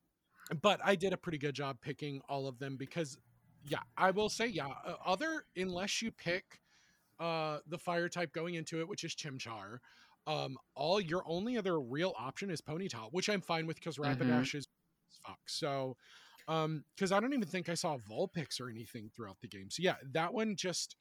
but 0.62 0.80
i 0.84 0.96
did 0.96 1.14
a 1.14 1.18
pretty 1.18 1.38
good 1.38 1.56
job 1.56 1.78
picking 1.82 2.22
all 2.28 2.48
of 2.48 2.58
them 2.60 2.76
because 2.76 3.18
yeah 3.64 3.80
i 3.97 4.11
will 4.11 4.30
say 4.30 4.47
yeah 4.47 4.68
uh, 4.86 4.95
other 5.05 5.45
unless 5.55 6.01
you 6.01 6.11
pick 6.11 6.59
uh 7.20 7.59
the 7.68 7.78
fire 7.78 8.09
type 8.09 8.32
going 8.34 8.55
into 8.55 8.80
it 8.82 8.88
which 8.88 9.03
is 9.03 9.16
chimchar 9.16 9.78
um 10.28 10.57
all 10.76 10.99
your 11.01 11.24
only 11.28 11.57
other 11.57 11.80
real 11.80 12.14
option 12.18 12.49
is 12.49 12.61
ponyta 12.61 13.07
which 13.11 13.30
i'm 13.30 13.41
fine 13.41 13.66
with 13.68 13.78
because 13.78 13.97
Mhm. 14.03 14.47
rapidash 14.47 14.55
is 14.55 14.68
fuck 15.26 15.39
so 15.47 15.95
um 16.47 16.84
because 16.95 17.11
i 17.11 17.20
don't 17.20 17.34
even 17.34 17.47
think 17.47 17.70
i 17.70 17.74
saw 17.74 17.97
Vulpix 17.97 18.59
or 18.59 18.70
anything 18.70 19.09
throughout 19.16 19.38
the 19.41 19.47
game 19.47 19.70
so 19.70 19.82
yeah 19.82 19.95
that 20.14 20.34
one 20.34 20.55
just 20.55 20.95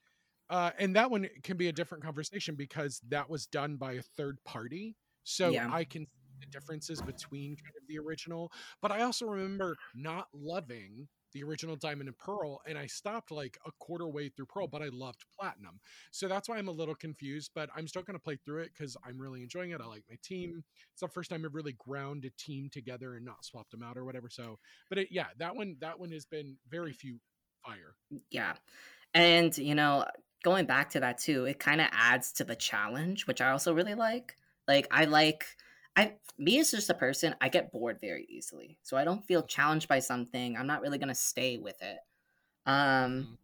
uh 0.51 0.71
and 0.79 0.95
that 0.97 1.11
one 1.11 1.29
can 1.43 1.57
be 1.57 1.69
a 1.69 1.73
different 1.73 2.05
conversation 2.05 2.55
because 2.55 3.01
that 3.09 3.29
was 3.29 3.47
done 3.47 3.77
by 3.77 3.95
a 3.95 4.03
third 4.03 4.39
party 4.45 4.97
so 5.25 5.53
Yeah. 5.53 5.67
i 5.69 5.85
can 5.85 6.03
see 6.05 6.11
the 6.41 6.47
differences 6.51 7.01
between 7.03 7.57
kind 7.57 7.75
of 7.81 7.87
the 7.89 7.99
original 7.99 8.51
but 8.83 8.91
i 8.93 9.03
also 9.03 9.27
remember 9.27 9.79
not 9.95 10.27
loving 10.35 11.09
the 11.33 11.43
original 11.43 11.77
diamond 11.77 12.09
and 12.09 12.19
pearl 12.19 12.61
and 12.67 12.79
i 12.79 12.87
stopped 12.87 13.31
like 13.31 13.59
a 13.67 13.71
quarter 13.79 14.07
way 14.09 14.29
through 14.29 14.47
pearl 14.47 14.67
but 14.67 14.83
i 14.83 14.89
loved 14.93 15.25
platinum 15.39 15.81
so 16.11 16.29
that's 16.29 16.49
why 16.49 16.59
i'm 16.59 16.69
a 16.69 16.73
little 16.73 16.95
confused 16.95 17.51
but 17.55 17.69
i'm 17.77 17.87
still 17.87 18.03
going 18.03 18.19
to 18.19 18.23
play 18.23 18.39
through 18.45 18.61
it 18.61 18.71
because 18.77 18.97
i'm 19.07 19.19
really 19.19 19.43
enjoying 19.43 19.71
it 19.71 19.81
i 19.81 19.87
like 19.87 20.05
my 20.09 20.17
team 20.23 20.63
it's 20.93 21.01
the 21.01 21.09
first 21.09 21.31
time 21.31 21.45
i've 21.45 21.55
really 21.55 21.75
ground 21.79 22.25
a 22.25 22.31
team 22.43 22.69
together 22.73 23.15
and 23.15 23.25
not 23.25 23.45
swapped 23.45 23.71
them 23.71 23.83
out 23.83 23.97
or 23.97 24.05
whatever 24.05 24.29
so 24.31 24.59
but 24.89 24.99
it, 24.99 25.09
yeah 25.11 25.27
that 25.39 25.55
one 25.55 25.77
that 25.81 25.99
one 25.99 26.11
has 26.11 26.25
been 26.25 26.57
very 26.71 26.93
few 26.93 27.19
fire 27.65 27.95
mm, 28.13 28.21
Yeah. 28.31 28.55
And, 29.15 29.57
you 29.59 29.75
know, 29.75 30.07
going 30.43 30.67
back 30.67 30.91
to 30.91 31.01
that 31.01 31.19
too, 31.19 31.45
it 31.45 31.59
kind 31.59 31.81
of 31.81 31.89
adds 31.93 32.33
to 32.33 32.45
the 32.45 32.57
challenge, 32.57 33.27
which 33.27 33.41
I 33.41 33.51
also 33.51 33.75
really 33.75 33.95
like. 33.95 34.37
Like, 34.67 34.87
I 34.91 35.05
like, 35.05 35.47
I, 35.97 36.17
me 36.39 36.59
as 36.61 36.71
just 36.71 36.91
a 36.91 36.95
person, 36.95 37.35
I 37.41 37.49
get 37.49 37.71
bored 37.73 38.01
very 38.01 38.25
easily. 38.29 38.79
So 38.83 38.97
I 38.97 39.05
don't 39.05 39.25
feel 39.27 39.43
challenged 39.43 39.89
by 39.89 39.99
something. 39.99 40.57
I'm 40.57 40.67
not 40.67 40.81
really 40.81 40.99
going 40.99 41.09
to 41.09 41.15
stay 41.15 41.59
with 41.59 41.81
it. 41.83 41.99
Um, 42.67 43.27
Mhm. 43.27 43.39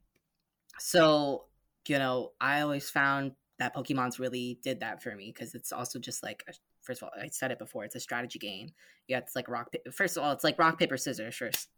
so, 0.78 1.46
you 1.86 1.98
know, 1.98 2.32
I 2.40 2.60
always 2.62 2.90
found 2.90 3.36
that 3.58 3.74
Pokemon's 3.74 4.18
really 4.20 4.58
did 4.62 4.80
that 4.80 5.02
for 5.02 5.14
me 5.14 5.32
because 5.32 5.54
it's 5.54 5.72
also 5.72 5.98
just 5.98 6.22
like, 6.22 6.44
a, 6.48 6.54
first 6.82 7.02
of 7.02 7.08
all, 7.08 7.20
I 7.20 7.28
said 7.28 7.50
it 7.50 7.58
before, 7.58 7.84
it's 7.84 7.96
a 7.96 8.00
strategy 8.00 8.38
game. 8.38 8.72
Yeah, 9.08 9.18
it's 9.18 9.34
like 9.36 9.48
rock, 9.48 9.72
pa- 9.72 9.90
first 9.90 10.16
of 10.16 10.22
all, 10.22 10.32
it's 10.32 10.44
like 10.44 10.58
rock, 10.58 10.78
paper, 10.78 10.96
scissors 10.96 11.34
first, 11.36 11.68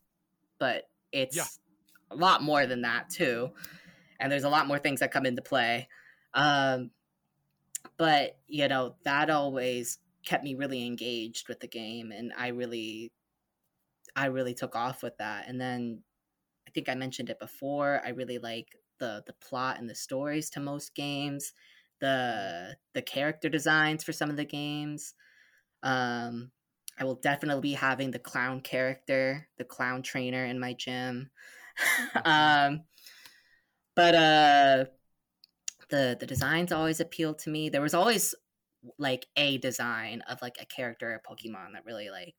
but 0.59 0.91
it's 1.13 1.37
Yeah. 1.37 1.47
a 2.11 2.17
lot 2.17 2.43
more 2.43 2.67
than 2.67 2.83
that 2.83 3.09
too. 3.11 3.55
And 4.21 4.31
there's 4.31 4.45
a 4.45 4.51
lot 4.51 4.67
more 4.67 4.79
things 4.79 5.01
that 5.01 5.11
come 5.13 5.27
into 5.27 5.43
play. 5.43 5.89
Um, 6.35 6.91
but, 7.97 8.39
you 8.47 8.69
know, 8.69 8.97
that 9.05 9.31
always 9.31 9.99
kept 10.25 10.45
me 10.45 10.55
really 10.55 10.87
engaged 10.87 11.49
with 11.49 11.61
the 11.61 11.69
game. 11.69 12.13
And 12.13 12.33
I 12.37 12.49
really, 12.49 13.13
I 14.15 14.27
really 14.27 14.55
took 14.55 14.77
off 14.77 15.03
with 15.03 15.17
that. 15.19 15.49
And 15.49 15.61
then 15.61 16.03
I 16.67 16.71
think 16.73 16.89
I 16.89 16.95
mentioned 16.95 17.31
it 17.31 17.41
before. 17.41 18.01
I 18.05 18.11
really 18.11 18.39
like 18.39 18.69
the 18.99 19.25
the 19.27 19.33
plot 19.33 19.79
and 19.81 19.91
the 19.91 19.95
stories 19.95 20.51
to 20.51 20.61
most 20.61 20.95
games, 20.95 21.53
the 22.01 22.77
the 22.95 23.03
character 23.03 23.49
designs 23.49 24.05
for 24.05 24.13
some 24.13 24.31
of 24.31 24.37
the 24.37 24.45
games. 24.45 25.15
Um, 25.83 26.53
I 26.99 27.05
will 27.05 27.17
definitely 27.17 27.63
be 27.63 27.73
having 27.73 28.11
the 28.11 28.19
clown 28.19 28.61
character, 28.61 29.49
the 29.59 29.65
clown 29.65 30.03
trainer 30.03 30.45
in 30.45 30.61
my 30.61 30.75
gym. 30.75 31.31
um, 32.25 32.83
but 33.97 34.15
uh, 34.15 34.85
the 35.89 36.17
the 36.21 36.27
designs 36.27 36.73
always 36.73 37.01
appealed 37.01 37.39
to 37.41 37.51
me. 37.51 37.69
There 37.69 37.83
was 37.83 37.95
always 37.95 38.35
like 38.99 39.27
a 39.37 39.59
design 39.59 40.23
of 40.29 40.41
like 40.43 40.57
a 40.61 40.67
character 40.67 41.21
Pokemon 41.29 41.73
that 41.75 41.85
really 41.85 42.11
like 42.11 42.35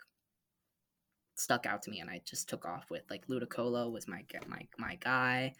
stuck 1.35 1.65
out 1.65 1.81
to 1.83 1.91
me 1.91 1.99
and 1.99 2.09
I 2.09 2.21
just 2.25 2.49
took 2.49 2.65
off 2.65 2.85
with 2.89 3.03
like 3.09 3.27
Ludicolo 3.27 3.91
was 3.91 4.07
my 4.07 4.23
my 4.47 4.67
my 4.77 4.95
guy. 4.95 5.53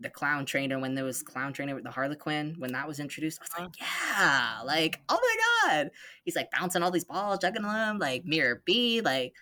The 0.00 0.10
clown 0.10 0.46
trainer 0.46 0.78
when 0.78 0.94
there 0.94 1.04
was 1.04 1.22
clown 1.22 1.52
trainer 1.52 1.74
with 1.74 1.84
the 1.84 1.90
Harlequin 1.90 2.54
when 2.58 2.72
that 2.72 2.86
was 2.86 3.00
introduced, 3.00 3.40
I 3.40 3.44
was 3.44 3.66
like, 3.66 3.80
yeah, 3.80 4.60
like 4.64 5.00
oh 5.08 5.18
my 5.20 5.72
god, 5.74 5.90
he's 6.24 6.36
like 6.36 6.50
bouncing 6.50 6.82
all 6.82 6.90
these 6.90 7.04
balls, 7.04 7.38
juggling 7.40 7.64
them, 7.64 7.98
like 7.98 8.24
Miror 8.24 8.62
B, 8.64 9.00
like 9.00 9.34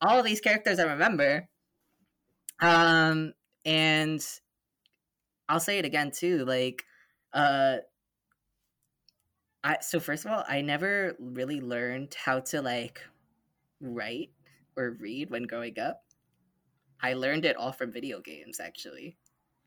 all 0.00 0.22
these 0.22 0.40
characters 0.40 0.78
I 0.78 0.84
remember. 0.84 1.48
Um, 2.60 3.32
and 3.64 4.20
I'll 5.48 5.60
say 5.60 5.78
it 5.78 5.84
again 5.84 6.10
too, 6.10 6.44
like 6.44 6.84
uh. 7.32 7.76
I, 9.66 9.78
so 9.82 10.00
first 10.00 10.24
of 10.26 10.32
all, 10.32 10.44
I 10.48 10.62
never 10.62 11.16
really 11.20 11.60
learned 11.60 12.14
how 12.14 12.40
to 12.40 12.62
like 12.62 13.02
write 13.80 14.30
or 14.76 14.92
read 15.00 15.30
when 15.30 15.44
growing 15.44 15.78
up. 15.80 16.02
I 17.02 17.14
learned 17.14 17.44
it 17.44 17.56
all 17.56 17.72
from 17.72 17.92
video 17.92 18.20
games 18.20 18.60
actually. 18.60 19.18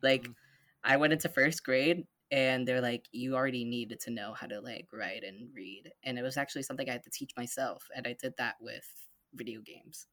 Like 0.02 0.30
Mhm. 0.30 0.36
I 0.84 0.98
went 0.98 1.14
into 1.14 1.30
first 1.30 1.64
grade 1.64 2.08
and 2.32 2.68
they're 2.68 2.82
like 2.82 3.08
you 3.12 3.36
already 3.36 3.66
needed 3.66 4.00
to 4.02 4.12
know 4.12 4.34
how 4.34 4.48
to 4.48 4.62
like 4.62 4.88
write 4.94 5.24
and 5.24 5.50
read 5.56 5.92
and 6.04 6.20
it 6.20 6.24
was 6.24 6.38
actually 6.38 6.64
something 6.64 6.90
i 6.90 6.94
had 6.94 7.04
to 7.04 7.12
teach 7.12 7.32
myself 7.38 7.88
and 7.96 8.08
i 8.08 8.14
did 8.22 8.34
that 8.38 8.56
with 8.62 8.86
video 9.36 9.62
games 9.62 10.08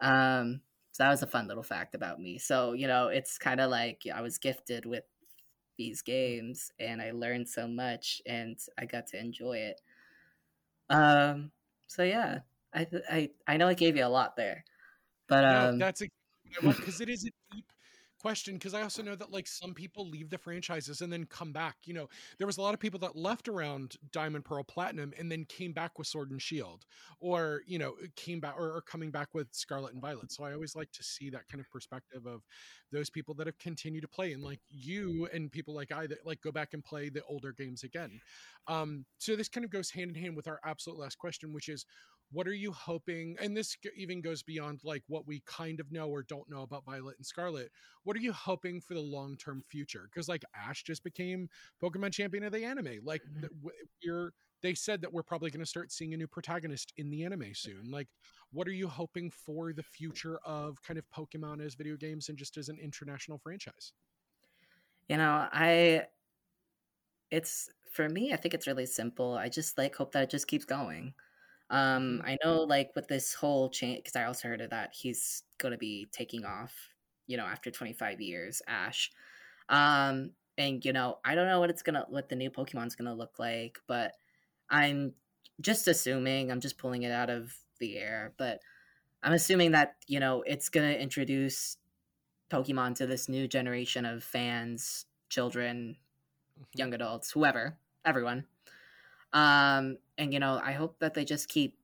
um 0.00 0.60
so 0.92 1.04
that 1.04 1.10
was 1.10 1.22
a 1.22 1.26
fun 1.26 1.48
little 1.48 1.62
fact 1.62 1.94
about 1.94 2.20
me 2.20 2.38
so 2.38 2.72
you 2.74 2.86
know 2.86 3.08
it's 3.08 3.38
kind 3.38 3.60
of 3.60 3.70
like 3.70 4.02
i 4.14 4.20
was 4.20 4.38
gifted 4.38 4.86
with 4.86 5.04
these 5.76 6.02
games 6.02 6.70
and 6.78 7.00
i 7.00 7.10
learned 7.10 7.48
so 7.48 7.66
much 7.66 8.22
and 8.26 8.58
i 8.78 8.84
got 8.84 9.06
to 9.06 9.18
enjoy 9.18 9.56
it. 9.56 9.80
Um 10.90 11.50
so 11.86 12.02
yeah 12.02 12.40
i 12.74 12.86
i, 13.10 13.30
I 13.46 13.56
know 13.56 13.68
i 13.68 13.74
gave 13.74 13.96
you 13.96 14.04
a 14.04 14.08
lot 14.08 14.36
there 14.36 14.64
but 15.28 15.44
um 15.44 15.78
no, 15.78 15.86
that's 15.88 16.02
because 16.60 17.00
it 17.00 17.08
is 17.08 17.26
a 17.26 17.30
deep 17.54 17.66
question 18.22 18.54
because 18.54 18.72
I 18.72 18.82
also 18.82 19.02
know 19.02 19.16
that 19.16 19.32
like 19.32 19.46
some 19.48 19.74
people 19.74 20.08
leave 20.08 20.30
the 20.30 20.38
franchises 20.38 21.00
and 21.00 21.12
then 21.12 21.26
come 21.26 21.52
back. 21.52 21.76
You 21.84 21.94
know, 21.94 22.08
there 22.38 22.46
was 22.46 22.56
a 22.56 22.62
lot 22.62 22.72
of 22.72 22.80
people 22.80 23.00
that 23.00 23.16
left 23.16 23.48
around 23.48 23.96
Diamond, 24.12 24.44
Pearl, 24.44 24.62
Platinum 24.62 25.12
and 25.18 25.30
then 25.30 25.44
came 25.44 25.72
back 25.72 25.98
with 25.98 26.06
Sword 26.06 26.30
and 26.30 26.40
Shield, 26.40 26.84
or 27.20 27.62
you 27.66 27.78
know, 27.78 27.94
came 28.16 28.40
back 28.40 28.54
or, 28.56 28.76
or 28.76 28.80
coming 28.82 29.10
back 29.10 29.34
with 29.34 29.48
Scarlet 29.50 29.92
and 29.92 30.00
Violet. 30.00 30.30
So 30.32 30.44
I 30.44 30.52
always 30.54 30.76
like 30.76 30.92
to 30.92 31.02
see 31.02 31.28
that 31.30 31.48
kind 31.48 31.60
of 31.60 31.68
perspective 31.70 32.26
of 32.26 32.42
those 32.92 33.10
people 33.10 33.34
that 33.34 33.46
have 33.46 33.58
continued 33.58 34.02
to 34.02 34.08
play 34.08 34.32
and 34.32 34.42
like 34.42 34.60
you 34.70 35.28
and 35.32 35.50
people 35.50 35.74
like 35.74 35.90
I 35.92 36.06
that 36.06 36.24
like 36.24 36.40
go 36.40 36.52
back 36.52 36.74
and 36.74 36.84
play 36.84 37.08
the 37.08 37.22
older 37.24 37.52
games 37.52 37.82
again. 37.82 38.20
Um, 38.68 39.04
so 39.18 39.34
this 39.34 39.48
kind 39.48 39.64
of 39.64 39.70
goes 39.70 39.90
hand 39.90 40.14
in 40.14 40.22
hand 40.22 40.36
with 40.36 40.46
our 40.46 40.60
absolute 40.64 40.98
last 40.98 41.18
question, 41.18 41.52
which 41.52 41.68
is 41.68 41.84
what 42.32 42.48
are 42.48 42.54
you 42.54 42.72
hoping 42.72 43.36
and 43.40 43.56
this 43.56 43.76
even 43.96 44.20
goes 44.20 44.42
beyond 44.42 44.80
like 44.84 45.02
what 45.06 45.26
we 45.26 45.42
kind 45.46 45.80
of 45.80 45.92
know 45.92 46.08
or 46.08 46.22
don't 46.22 46.48
know 46.50 46.62
about 46.62 46.84
violet 46.84 47.16
and 47.18 47.26
scarlet 47.26 47.70
what 48.04 48.16
are 48.16 48.20
you 48.20 48.32
hoping 48.32 48.80
for 48.80 48.94
the 48.94 49.00
long-term 49.00 49.62
future? 49.68 50.08
Because 50.12 50.28
like 50.28 50.44
ash 50.54 50.82
just 50.82 51.04
became 51.04 51.48
pokemon 51.82 52.12
champion 52.12 52.44
of 52.44 52.52
the 52.52 52.64
anime 52.64 52.98
like 53.04 53.22
mm-hmm. 53.22 53.68
you're 54.00 54.32
they 54.62 54.74
said 54.74 55.00
that 55.02 55.12
we're 55.12 55.22
probably 55.22 55.50
going 55.50 55.60
to 55.60 55.66
start 55.66 55.90
seeing 55.90 56.14
a 56.14 56.16
new 56.16 56.26
protagonist 56.26 56.92
in 56.96 57.10
the 57.10 57.24
anime 57.24 57.54
soon 57.54 57.90
like 57.90 58.08
what 58.52 58.66
are 58.66 58.72
you 58.72 58.88
hoping 58.88 59.30
for 59.30 59.72
the 59.72 59.82
future 59.82 60.38
of 60.44 60.80
kind 60.82 60.98
of 60.98 61.04
pokemon 61.10 61.64
as 61.64 61.74
video 61.74 61.96
games 61.96 62.28
and 62.28 62.38
just 62.38 62.56
as 62.56 62.68
an 62.68 62.78
international 62.82 63.38
franchise? 63.38 63.92
You 65.08 65.16
know 65.18 65.48
i 65.52 66.06
it's 67.30 67.68
for 67.90 68.08
me 68.08 68.32
i 68.32 68.36
think 68.36 68.54
it's 68.54 68.66
really 68.66 68.86
simple 68.86 69.34
i 69.34 69.48
just 69.48 69.76
like 69.76 69.94
hope 69.96 70.12
that 70.12 70.22
it 70.22 70.30
just 70.30 70.46
keeps 70.46 70.64
going 70.64 71.12
um, 71.72 72.18
mm-hmm. 72.18 72.26
I 72.26 72.38
know, 72.44 72.62
like 72.62 72.90
with 72.94 73.08
this 73.08 73.32
whole 73.32 73.70
change, 73.70 74.04
because 74.04 74.14
I 74.14 74.24
also 74.24 74.46
heard 74.46 74.60
of 74.60 74.70
that 74.70 74.90
he's 74.92 75.42
going 75.56 75.72
to 75.72 75.78
be 75.78 76.06
taking 76.12 76.44
off, 76.44 76.72
you 77.26 77.38
know, 77.38 77.46
after 77.46 77.70
25 77.70 78.20
years, 78.20 78.60
Ash. 78.68 79.10
Um, 79.70 80.32
and 80.58 80.84
you 80.84 80.92
know, 80.92 81.18
I 81.24 81.34
don't 81.34 81.46
know 81.46 81.60
what 81.60 81.70
it's 81.70 81.82
gonna, 81.82 82.04
what 82.10 82.28
the 82.28 82.36
new 82.36 82.50
Pokemon's 82.50 82.94
gonna 82.94 83.14
look 83.14 83.38
like, 83.38 83.78
but 83.88 84.12
I'm 84.68 85.14
just 85.62 85.88
assuming. 85.88 86.50
I'm 86.50 86.60
just 86.60 86.76
pulling 86.76 87.04
it 87.04 87.10
out 87.10 87.30
of 87.30 87.54
the 87.80 87.96
air, 87.96 88.34
but 88.36 88.60
I'm 89.22 89.32
assuming 89.32 89.70
that 89.72 89.96
you 90.06 90.20
know 90.20 90.42
it's 90.46 90.68
gonna 90.68 90.92
introduce 90.92 91.78
Pokemon 92.50 92.96
to 92.96 93.06
this 93.06 93.30
new 93.30 93.48
generation 93.48 94.04
of 94.04 94.22
fans, 94.22 95.06
children, 95.30 95.96
mm-hmm. 96.54 96.64
young 96.74 96.92
adults, 96.92 97.30
whoever, 97.30 97.78
everyone. 98.04 98.44
Um, 99.32 99.98
and 100.18 100.32
you 100.32 100.40
know, 100.40 100.60
I 100.62 100.72
hope 100.72 100.98
that 101.00 101.14
they 101.14 101.24
just 101.24 101.48
keep 101.48 101.78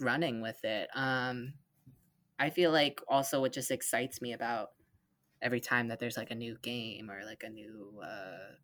running 0.00 0.42
with 0.42 0.64
it. 0.64 0.88
Um, 0.94 1.54
I 2.38 2.50
feel 2.50 2.70
like 2.70 3.00
also 3.08 3.40
what 3.40 3.52
just 3.52 3.70
excites 3.70 4.20
me 4.20 4.32
about 4.32 4.70
every 5.42 5.60
time 5.60 5.88
that 5.88 5.98
there's 5.98 6.16
like 6.16 6.30
a 6.30 6.34
new 6.34 6.56
game 6.62 7.10
or 7.10 7.24
like 7.24 7.42
a 7.44 7.50
new 7.50 8.00
uh 8.02 8.54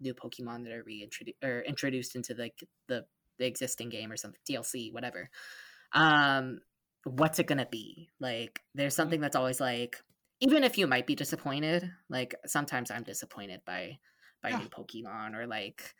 new 0.00 0.14
Pokemon 0.14 0.64
that 0.64 0.72
are 0.72 0.82
reintroduced 0.82 1.38
or 1.42 1.62
introduced 1.62 2.16
into 2.16 2.34
like 2.34 2.62
the, 2.86 3.04
the 3.38 3.46
existing 3.46 3.88
game 3.88 4.12
or 4.12 4.16
something 4.16 4.40
DLC, 4.48 4.92
whatever. 4.92 5.30
Um, 5.92 6.60
what's 7.04 7.38
it 7.38 7.46
gonna 7.46 7.68
be? 7.70 8.10
Like, 8.20 8.62
there's 8.74 8.92
mm-hmm. 8.92 9.02
something 9.02 9.20
that's 9.20 9.36
always 9.36 9.60
like, 9.60 10.02
even 10.40 10.64
if 10.64 10.76
you 10.76 10.86
might 10.86 11.06
be 11.06 11.14
disappointed, 11.14 11.90
like 12.10 12.34
sometimes 12.44 12.90
I'm 12.90 13.04
disappointed 13.04 13.62
by 13.64 13.98
by 14.42 14.50
yeah. 14.50 14.58
new 14.58 14.68
Pokemon 14.68 15.34
or 15.34 15.46
like 15.46 15.94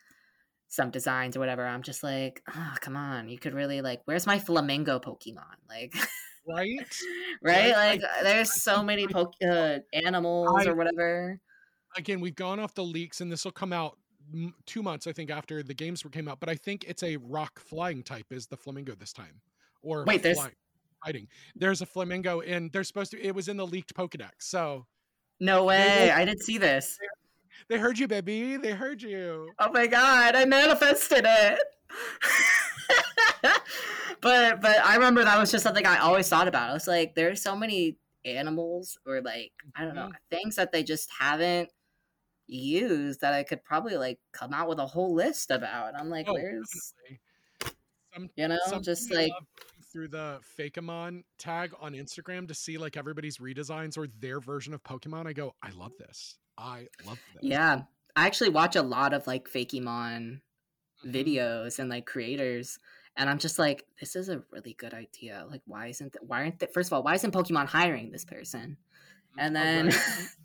some 0.67 0.91
designs 0.91 1.35
or 1.35 1.39
whatever, 1.39 1.65
I'm 1.65 1.81
just 1.81 2.03
like, 2.03 2.41
oh, 2.55 2.73
come 2.81 2.95
on, 2.95 3.29
you 3.29 3.37
could 3.37 3.53
really 3.53 3.81
like, 3.81 4.01
where's 4.05 4.27
my 4.27 4.39
flamingo 4.39 4.99
Pokemon? 4.99 5.43
Like, 5.69 5.93
right, 6.47 6.79
right? 7.43 7.71
Like, 7.73 8.01
there's 8.23 8.53
so 8.53 8.81
many 8.81 9.05
po- 9.05 9.33
uh, 9.45 9.79
animals 9.91 10.65
I, 10.65 10.69
or 10.69 10.75
whatever. 10.75 11.41
Again, 11.97 12.21
we've 12.21 12.37
gone 12.37 12.57
off 12.57 12.73
the 12.73 12.85
leaks, 12.85 13.19
and 13.19 13.29
this 13.29 13.43
will 13.43 13.51
come 13.51 13.73
out 13.73 13.97
two 14.65 14.81
months, 14.81 15.07
I 15.07 15.11
think, 15.11 15.29
after 15.29 15.61
the 15.61 15.73
games 15.73 16.03
were 16.03 16.09
came 16.09 16.27
out. 16.27 16.39
But 16.39 16.47
I 16.47 16.55
think 16.55 16.85
it's 16.85 17.03
a 17.03 17.17
rock 17.17 17.59
flying 17.59 18.01
type 18.01 18.27
is 18.31 18.47
the 18.47 18.55
flamingo 18.55 18.95
this 18.95 19.11
time, 19.11 19.41
or 19.81 20.05
wait, 20.05 20.23
there's 20.23 20.39
fighting. 21.03 21.27
There's 21.55 21.81
a 21.81 21.85
flamingo, 21.85 22.41
and 22.41 22.71
they're 22.71 22.85
supposed 22.85 23.11
to. 23.11 23.21
It 23.21 23.35
was 23.35 23.47
in 23.49 23.57
the 23.57 23.67
leaked 23.67 23.93
Pokedex, 23.93 24.31
so. 24.39 24.85
No 25.39 25.65
way! 25.65 26.09
I 26.11 26.25
didn't 26.25 26.43
see 26.43 26.57
this. 26.57 26.97
They 27.69 27.77
heard 27.77 27.99
you, 27.99 28.07
baby. 28.07 28.57
They 28.57 28.71
heard 28.71 29.01
you. 29.01 29.51
Oh 29.59 29.71
my 29.71 29.87
god, 29.87 30.35
I 30.35 30.45
manifested 30.45 31.25
it. 31.25 31.59
but 34.21 34.61
but 34.61 34.85
I 34.85 34.95
remember 34.95 35.23
that 35.23 35.39
was 35.39 35.51
just 35.51 35.63
something 35.63 35.85
I 35.85 35.97
always 35.97 36.27
thought 36.29 36.47
about. 36.47 36.69
I 36.69 36.73
was 36.73 36.87
like, 36.87 37.15
there's 37.15 37.41
so 37.41 37.55
many 37.55 37.97
animals 38.25 38.97
or 39.05 39.21
like 39.21 39.51
I 39.75 39.85
don't 39.85 39.95
know 39.95 40.07
mm-hmm. 40.07 40.35
things 40.35 40.55
that 40.55 40.71
they 40.71 40.83
just 40.83 41.09
haven't 41.17 41.69
used 42.47 43.21
that 43.21 43.33
I 43.33 43.43
could 43.43 43.63
probably 43.63 43.97
like 43.97 44.19
come 44.31 44.53
out 44.53 44.69
with 44.69 44.79
a 44.79 44.85
whole 44.85 45.13
list 45.13 45.51
about. 45.51 45.93
I'm 45.97 46.09
like, 46.09 46.27
oh, 46.29 46.33
where's 46.33 46.93
some, 48.13 48.29
you 48.35 48.47
know 48.47 48.57
just 48.81 49.13
like 49.13 49.31
through 49.91 50.07
the 50.07 50.39
Fakemon 50.57 51.23
tag 51.37 51.71
on 51.79 51.93
Instagram 51.93 52.47
to 52.47 52.53
see 52.53 52.77
like 52.77 52.97
everybody's 52.97 53.37
redesigns 53.37 53.97
or 53.97 54.07
their 54.19 54.39
version 54.39 54.73
of 54.73 54.83
Pokemon. 54.83 55.27
I 55.27 55.33
go, 55.33 55.55
I 55.61 55.69
love 55.71 55.93
this. 55.97 56.37
I 56.57 56.87
love 57.05 57.19
that. 57.35 57.43
Yeah. 57.43 57.81
I 58.15 58.25
actually 58.25 58.49
watch 58.49 58.75
a 58.75 58.81
lot 58.81 59.13
of 59.13 59.27
like 59.27 59.47
Fakemon 59.47 60.41
mm-hmm. 61.05 61.11
videos 61.11 61.79
and 61.79 61.89
like 61.89 62.05
creators 62.05 62.79
and 63.17 63.29
I'm 63.29 63.39
just 63.39 63.59
like 63.59 63.85
this 63.99 64.15
is 64.15 64.29
a 64.29 64.43
really 64.51 64.73
good 64.73 64.93
idea. 64.93 65.45
Like 65.49 65.61
why 65.65 65.87
isn't 65.87 66.15
why 66.21 66.41
aren't 66.41 66.59
th- 66.59 66.71
first 66.71 66.89
of 66.89 66.93
all, 66.93 67.03
why 67.03 67.15
isn't 67.15 67.33
Pokemon 67.33 67.67
hiring 67.67 68.11
this 68.11 68.25
person? 68.25 68.77
Mm, 69.37 69.43
and 69.45 69.55
then 69.55 69.91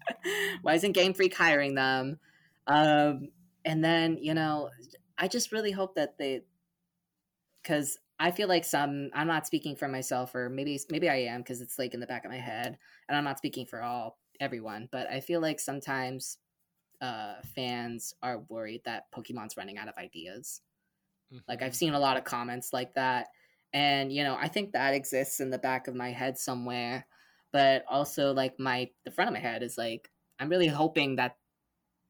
why 0.63 0.75
isn't 0.75 0.93
Game 0.93 1.15
Freak 1.15 1.37
hiring 1.37 1.75
them? 1.75 2.19
Um 2.67 3.29
and 3.65 3.85
then, 3.85 4.19
you 4.21 4.35
know, 4.35 4.71
I 5.17 5.29
just 5.29 5.53
really 5.53 5.71
hope 5.71 5.95
that 5.95 6.19
they 6.19 6.43
cuz 7.65 7.99
I 8.19 8.31
feel 8.31 8.49
like 8.49 8.65
some 8.65 9.11
I'm 9.15 9.27
not 9.29 9.47
speaking 9.47 9.77
for 9.77 9.89
myself 9.89 10.35
or 10.35 10.49
maybe 10.49 10.81
maybe 10.91 11.09
I 11.09 11.17
am 11.17 11.43
because 11.43 11.61
it's 11.61 11.79
like 11.79 11.95
in 11.95 12.01
the 12.01 12.07
back 12.07 12.25
of 12.25 12.31
my 12.31 12.39
head 12.39 12.79
and 13.09 13.17
I'm 13.17 13.25
not 13.25 13.39
speaking 13.39 13.67
for 13.67 13.83
all 13.83 14.19
everyone, 14.41 14.89
but 14.91 15.09
I 15.11 15.21
feel 15.21 15.41
like 15.41 15.61
sometimes 15.61 16.39
uh, 17.01 17.35
fans 17.55 18.15
are 18.23 18.45
worried 18.49 18.83
that 18.85 19.11
Pokemon's 19.13 19.57
running 19.57 19.77
out 19.77 19.89
of 19.89 19.95
ideas. 19.99 20.61
Mm-hmm. 21.33 21.41
Like 21.49 21.63
I've 21.63 21.73
mm-hmm. 21.73 21.77
seen 21.77 21.95
a 21.95 22.01
lot 22.01 22.17
of 22.17 22.25
comments 22.25 22.73
like 22.73 22.95
that, 22.95 23.29
and 23.73 24.13
you 24.13 24.23
know 24.23 24.37
I 24.41 24.49
think 24.49 24.73
that 24.73 24.95
exists 24.95 25.41
in 25.41 25.51
the 25.51 25.59
back 25.59 25.89
of 25.89 25.95
my 25.95 26.11
head 26.11 26.39
somewhere, 26.39 27.07
but 27.53 27.85
also 27.89 28.33
like 28.33 28.59
my 28.59 28.91
the 29.05 29.11
front 29.11 29.29
of 29.29 29.35
my 29.35 29.41
head 29.41 29.63
is 29.63 29.77
like 29.77 30.11
I'm 30.39 30.49
really 30.49 30.69
hoping 30.69 31.17
that 31.17 31.37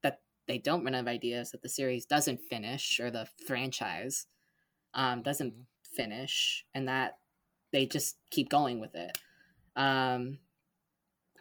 that 0.03 0.21
they 0.47 0.59
don't 0.59 0.85
run 0.85 0.95
out 0.95 1.03
of 1.03 1.09
ideas, 1.09 1.53
that 1.53 1.63
the 1.63 1.69
series 1.69 2.05
doesn't 2.05 2.41
finish 2.51 3.01
or 3.01 3.11
the 3.11 3.27
franchise 3.47 4.27
um, 4.95 5.23
doesn't 5.23 5.53
mm-hmm. 5.53 5.95
finish, 5.97 6.65
and 6.75 6.89
that 6.89 7.19
they 7.73 7.87
just 7.87 8.17
keep 8.31 8.51
going 8.51 8.79
with 8.79 8.95
it. 8.95 9.17
Um, 9.75 10.39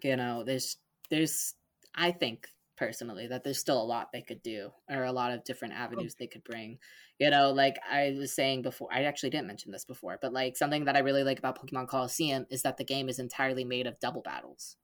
you 0.04 0.16
know, 0.16 0.43
there's 0.43 0.78
there's 1.10 1.54
I 1.95 2.12
think 2.12 2.47
personally 2.78 3.28
that 3.28 3.43
there's 3.43 3.60
still 3.60 3.80
a 3.80 3.84
lot 3.84 4.12
they 4.12 4.24
could 4.24 4.41
do 4.41 4.72
or 4.89 5.04
a 5.04 5.12
lot 5.12 5.32
of 5.32 5.43
different 5.43 5.76
oh. 5.78 5.82
avenues 5.82 6.16
they 6.16 6.28
could 6.28 6.43
bring. 6.43 6.80
You 7.20 7.30
know, 7.30 7.52
like 7.52 7.78
I 7.89 8.16
was 8.18 8.34
saying 8.34 8.64
before, 8.64 8.89
I 8.91 9.04
actually 9.04 9.30
didn't 9.30 9.47
mention 9.47 9.72
this 9.72 9.86
before, 9.86 10.18
but 10.20 10.34
like 10.34 10.58
something 10.58 10.86
that 10.86 10.95
I 10.95 10.99
really 10.99 11.24
like 11.24 11.38
about 11.38 11.62
Pokemon 11.62 11.88
Colosseum 11.88 12.47
is 12.49 12.64
that 12.64 12.78
the 12.78 12.84
game 12.84 13.10
is 13.10 13.20
entirely 13.20 13.64
made 13.64 13.86
of 13.86 13.99
double 13.99 14.24
battles. 14.24 14.78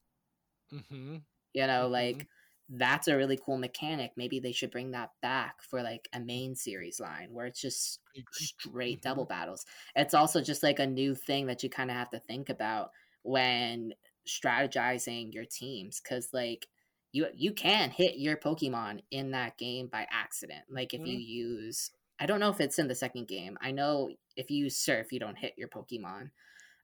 Mm-hmm. 0.72 1.16
You 1.54 1.66
know, 1.66 1.84
mm-hmm. 1.84 1.92
like 1.92 2.28
that's 2.68 3.08
a 3.08 3.16
really 3.16 3.38
cool 3.44 3.58
mechanic. 3.58 4.12
Maybe 4.16 4.38
they 4.38 4.52
should 4.52 4.70
bring 4.70 4.92
that 4.92 5.10
back 5.22 5.62
for 5.62 5.82
like 5.82 6.08
a 6.12 6.20
main 6.20 6.54
series 6.54 7.00
line 7.00 7.28
where 7.32 7.46
it's 7.46 7.60
just 7.60 7.98
straight 8.30 9.00
mm-hmm. 9.00 9.08
double 9.08 9.24
battles. 9.24 9.64
It's 9.96 10.14
also 10.14 10.40
just 10.40 10.62
like 10.62 10.78
a 10.78 10.86
new 10.86 11.14
thing 11.14 11.46
that 11.46 11.62
you 11.62 11.70
kind 11.70 11.90
of 11.90 11.96
have 11.96 12.10
to 12.10 12.20
think 12.20 12.50
about 12.50 12.90
when 13.22 13.94
strategizing 14.28 15.32
your 15.32 15.44
teams 15.44 16.00
because 16.00 16.30
like 16.32 16.66
you 17.12 17.26
you 17.34 17.52
can 17.52 17.90
hit 17.90 18.18
your 18.18 18.36
pokemon 18.36 19.00
in 19.10 19.30
that 19.30 19.56
game 19.58 19.88
by 19.90 20.06
accident 20.10 20.62
like 20.70 20.94
if 20.94 21.00
mm-hmm. 21.00 21.10
you 21.10 21.18
use 21.18 21.90
i 22.20 22.26
don't 22.26 22.40
know 22.40 22.50
if 22.50 22.60
it's 22.60 22.78
in 22.78 22.88
the 22.88 22.94
second 22.94 23.26
game 23.26 23.56
i 23.60 23.70
know 23.70 24.10
if 24.36 24.50
you 24.50 24.64
use 24.64 24.76
surf 24.76 25.12
you 25.12 25.18
don't 25.18 25.38
hit 25.38 25.54
your 25.56 25.68
pokemon 25.68 26.30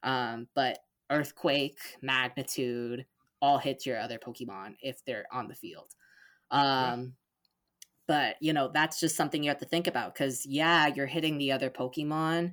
um, 0.03 0.47
but 0.55 0.80
earthquake 1.11 1.78
magnitude 2.03 3.05
all 3.40 3.59
hits 3.59 3.84
your 3.84 3.99
other 3.99 4.18
pokemon 4.18 4.74
if 4.80 5.05
they're 5.05 5.26
on 5.32 5.49
the 5.49 5.55
field 5.55 5.95
Um, 6.51 7.14
but 8.07 8.36
you 8.40 8.53
know, 8.53 8.70
that's 8.72 9.01
just 9.01 9.16
something 9.16 9.42
you 9.42 9.51
have 9.51 9.59
to 9.59 9.64
think 9.64 9.86
about 9.86 10.14
because 10.14 10.45
yeah, 10.47 10.86
you're 10.86 11.07
hitting 11.07 11.38
the 11.38 11.53
other 11.53 11.70
Pokemon, 11.70 12.53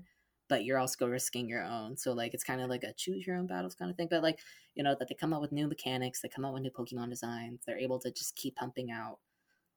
but 0.51 0.65
you're 0.65 0.77
also 0.77 1.07
risking 1.07 1.47
your 1.47 1.63
own. 1.63 1.95
So 1.95 2.11
like 2.11 2.33
it's 2.33 2.43
kind 2.43 2.59
of 2.59 2.69
like 2.69 2.83
a 2.83 2.91
choose 2.91 3.25
your 3.25 3.37
own 3.37 3.47
battles 3.47 3.73
kind 3.73 3.89
of 3.89 3.95
thing. 3.95 4.09
But 4.11 4.21
like, 4.21 4.39
you 4.75 4.83
know, 4.83 4.97
that 4.99 5.07
they 5.07 5.15
come 5.15 5.31
out 5.31 5.39
with 5.39 5.53
new 5.53 5.65
mechanics, 5.65 6.19
they 6.19 6.27
come 6.27 6.43
out 6.43 6.53
with 6.53 6.61
new 6.61 6.71
Pokemon 6.71 7.09
designs, 7.09 7.61
they're 7.65 7.77
able 7.77 7.99
to 7.99 8.11
just 8.11 8.35
keep 8.35 8.57
pumping 8.57 8.91
out 8.91 9.19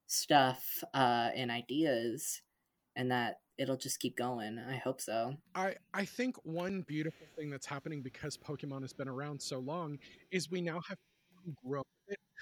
stuff 0.08 0.82
uh 0.92 1.30
and 1.34 1.50
ideas 1.50 2.42
and 2.96 3.12
that 3.12 3.36
it'll 3.56 3.76
just 3.76 4.00
keep 4.00 4.16
going. 4.16 4.58
I 4.58 4.74
hope 4.78 5.00
so. 5.00 5.34
I 5.54 5.76
I 5.94 6.04
think 6.04 6.34
one 6.42 6.82
beautiful 6.88 7.28
thing 7.38 7.50
that's 7.50 7.66
happening 7.66 8.02
because 8.02 8.36
Pokemon 8.36 8.82
has 8.82 8.92
been 8.92 9.08
around 9.08 9.40
so 9.40 9.60
long 9.60 9.96
is 10.32 10.50
we 10.50 10.60
now 10.60 10.80
have 10.88 10.98
grow 11.64 11.84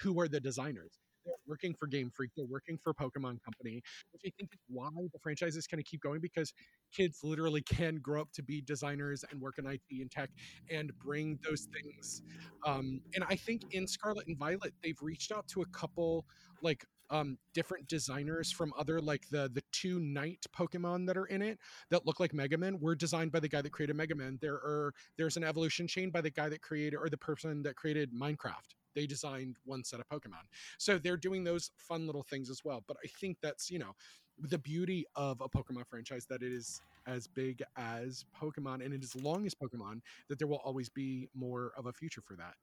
who 0.01 0.19
are 0.19 0.27
the 0.27 0.39
designers. 0.39 1.02
They're 1.25 1.33
working 1.47 1.73
for 1.73 1.87
Game 1.87 2.09
Freak, 2.09 2.31
they're 2.35 2.45
working 2.45 2.77
for 2.83 2.93
Pokemon 2.93 3.43
Company, 3.43 3.81
which 4.11 4.21
I 4.25 4.31
think 4.37 4.49
is 4.53 4.59
why 4.67 4.89
the 5.13 5.19
franchise 5.19 5.55
is 5.55 5.67
going 5.67 5.83
to 5.83 5.89
keep 5.89 6.01
going 6.01 6.21
because 6.21 6.53
kids 6.93 7.19
literally 7.23 7.61
can 7.61 7.95
grow 7.97 8.21
up 8.21 8.31
to 8.33 8.43
be 8.43 8.61
designers 8.61 9.23
and 9.31 9.41
work 9.41 9.57
in 9.57 9.65
IT 9.65 9.81
and 9.91 10.11
tech 10.11 10.29
and 10.69 10.91
bring 10.99 11.39
those 11.47 11.67
things. 11.73 12.21
Um, 12.65 13.01
and 13.15 13.23
I 13.29 13.35
think 13.35 13.63
in 13.71 13.87
Scarlet 13.87 14.27
and 14.27 14.37
Violet, 14.37 14.73
they've 14.83 15.01
reached 15.01 15.31
out 15.31 15.47
to 15.49 15.61
a 15.61 15.65
couple 15.67 16.25
like 16.61 16.85
um 17.09 17.37
different 17.53 17.87
designers 17.87 18.51
from 18.51 18.73
other 18.77 19.01
like 19.01 19.27
the 19.29 19.49
the 19.53 19.61
two 19.71 19.99
knight 19.99 20.45
pokemon 20.57 21.05
that 21.05 21.17
are 21.17 21.25
in 21.25 21.41
it 21.41 21.59
that 21.89 22.05
look 22.05 22.19
like 22.19 22.33
mega 22.33 22.57
man 22.57 22.79
were 22.79 22.95
designed 22.95 23.31
by 23.31 23.39
the 23.39 23.49
guy 23.49 23.61
that 23.61 23.71
created 23.71 23.95
mega 23.95 24.15
man 24.15 24.37
there 24.41 24.55
are 24.55 24.93
there's 25.17 25.35
an 25.35 25.43
evolution 25.43 25.87
chain 25.87 26.09
by 26.09 26.21
the 26.21 26.29
guy 26.29 26.47
that 26.47 26.61
created 26.61 26.95
or 26.95 27.09
the 27.09 27.17
person 27.17 27.61
that 27.61 27.75
created 27.75 28.13
minecraft 28.13 28.75
they 28.95 29.05
designed 29.05 29.57
one 29.65 29.83
set 29.83 29.99
of 29.99 30.07
pokemon 30.09 30.43
so 30.77 30.97
they're 30.97 31.17
doing 31.17 31.43
those 31.43 31.71
fun 31.77 32.05
little 32.05 32.23
things 32.23 32.49
as 32.49 32.61
well 32.63 32.83
but 32.87 32.97
i 33.03 33.07
think 33.19 33.37
that's 33.41 33.69
you 33.69 33.79
know 33.79 33.93
the 34.39 34.57
beauty 34.57 35.05
of 35.15 35.41
a 35.41 35.49
pokemon 35.49 35.85
franchise 35.87 36.25
that 36.25 36.41
it 36.41 36.51
is 36.51 36.81
as 37.05 37.27
big 37.27 37.61
as 37.77 38.25
pokemon 38.39 38.83
and 38.83 38.93
it 38.93 39.03
is 39.03 39.15
long 39.15 39.45
as 39.45 39.53
pokemon 39.53 39.99
that 40.29 40.39
there 40.39 40.47
will 40.47 40.61
always 40.63 40.89
be 40.89 41.27
more 41.35 41.71
of 41.77 41.85
a 41.85 41.93
future 41.93 42.21
for 42.21 42.35
that 42.35 42.55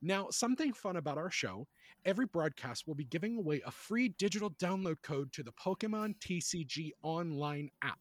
now, 0.00 0.28
something 0.30 0.72
fun 0.72 0.96
about 0.96 1.18
our 1.18 1.30
show 1.30 1.66
every 2.04 2.26
broadcast 2.26 2.86
will 2.86 2.94
be 2.94 3.04
giving 3.04 3.36
away 3.36 3.60
a 3.66 3.70
free 3.70 4.10
digital 4.10 4.50
download 4.50 5.02
code 5.02 5.32
to 5.32 5.42
the 5.42 5.52
Pokemon 5.52 6.14
TCG 6.20 6.90
online 7.02 7.70
app. 7.82 7.98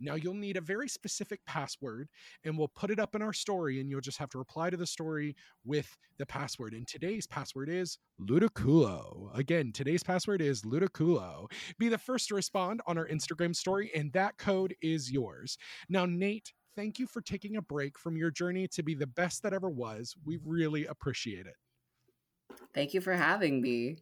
Now, 0.00 0.14
you'll 0.14 0.34
need 0.34 0.56
a 0.56 0.62
very 0.62 0.88
specific 0.88 1.44
password, 1.46 2.08
and 2.44 2.56
we'll 2.56 2.68
put 2.68 2.90
it 2.90 2.98
up 2.98 3.14
in 3.14 3.22
our 3.22 3.32
story, 3.32 3.80
and 3.80 3.90
you'll 3.90 4.00
just 4.00 4.18
have 4.18 4.30
to 4.30 4.38
reply 4.38 4.70
to 4.70 4.76
the 4.76 4.86
story 4.86 5.36
with 5.64 5.96
the 6.18 6.26
password. 6.26 6.72
And 6.72 6.88
today's 6.88 7.26
password 7.26 7.68
is 7.68 7.98
Ludicolo. 8.20 9.36
Again, 9.36 9.72
today's 9.72 10.02
password 10.02 10.40
is 10.40 10.62
Ludicolo. 10.62 11.50
Be 11.78 11.88
the 11.88 11.98
first 11.98 12.28
to 12.28 12.34
respond 12.34 12.80
on 12.86 12.96
our 12.96 13.06
Instagram 13.08 13.54
story, 13.54 13.90
and 13.94 14.12
that 14.12 14.38
code 14.38 14.74
is 14.82 15.10
yours. 15.12 15.58
Now, 15.88 16.06
Nate, 16.06 16.52
thank 16.74 16.98
you 16.98 17.06
for 17.06 17.20
taking 17.20 17.56
a 17.56 17.62
break 17.62 17.98
from 17.98 18.16
your 18.16 18.30
journey 18.30 18.66
to 18.68 18.82
be 18.82 18.94
the 18.94 19.06
best 19.06 19.42
that 19.42 19.52
ever 19.52 19.68
was. 19.68 20.14
We 20.24 20.38
really 20.44 20.86
appreciate 20.86 21.46
it. 21.46 21.54
Thank 22.74 22.94
you 22.94 23.00
for 23.00 23.14
having 23.14 23.60
me. 23.60 23.98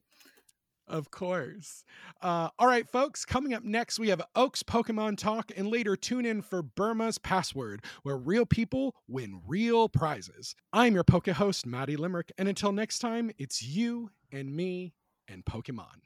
Of 0.88 1.10
course. 1.10 1.84
Uh, 2.22 2.48
all 2.58 2.66
right, 2.66 2.88
folks, 2.88 3.24
coming 3.26 3.52
up 3.52 3.62
next, 3.62 3.98
we 3.98 4.08
have 4.08 4.22
Oaks 4.34 4.62
Pokemon 4.62 5.18
Talk, 5.18 5.52
and 5.54 5.68
later 5.68 5.96
tune 5.96 6.24
in 6.24 6.40
for 6.40 6.62
Burma's 6.62 7.18
Password, 7.18 7.84
where 8.02 8.16
real 8.16 8.46
people 8.46 8.96
win 9.06 9.42
real 9.46 9.88
prizes. 9.88 10.54
I'm 10.72 10.94
your 10.94 11.04
Poke 11.04 11.28
host, 11.28 11.66
Maddie 11.66 11.96
Limerick, 11.96 12.32
and 12.38 12.48
until 12.48 12.72
next 12.72 13.00
time, 13.00 13.30
it's 13.38 13.62
you 13.62 14.10
and 14.32 14.56
me 14.56 14.94
and 15.28 15.44
Pokemon. 15.44 15.98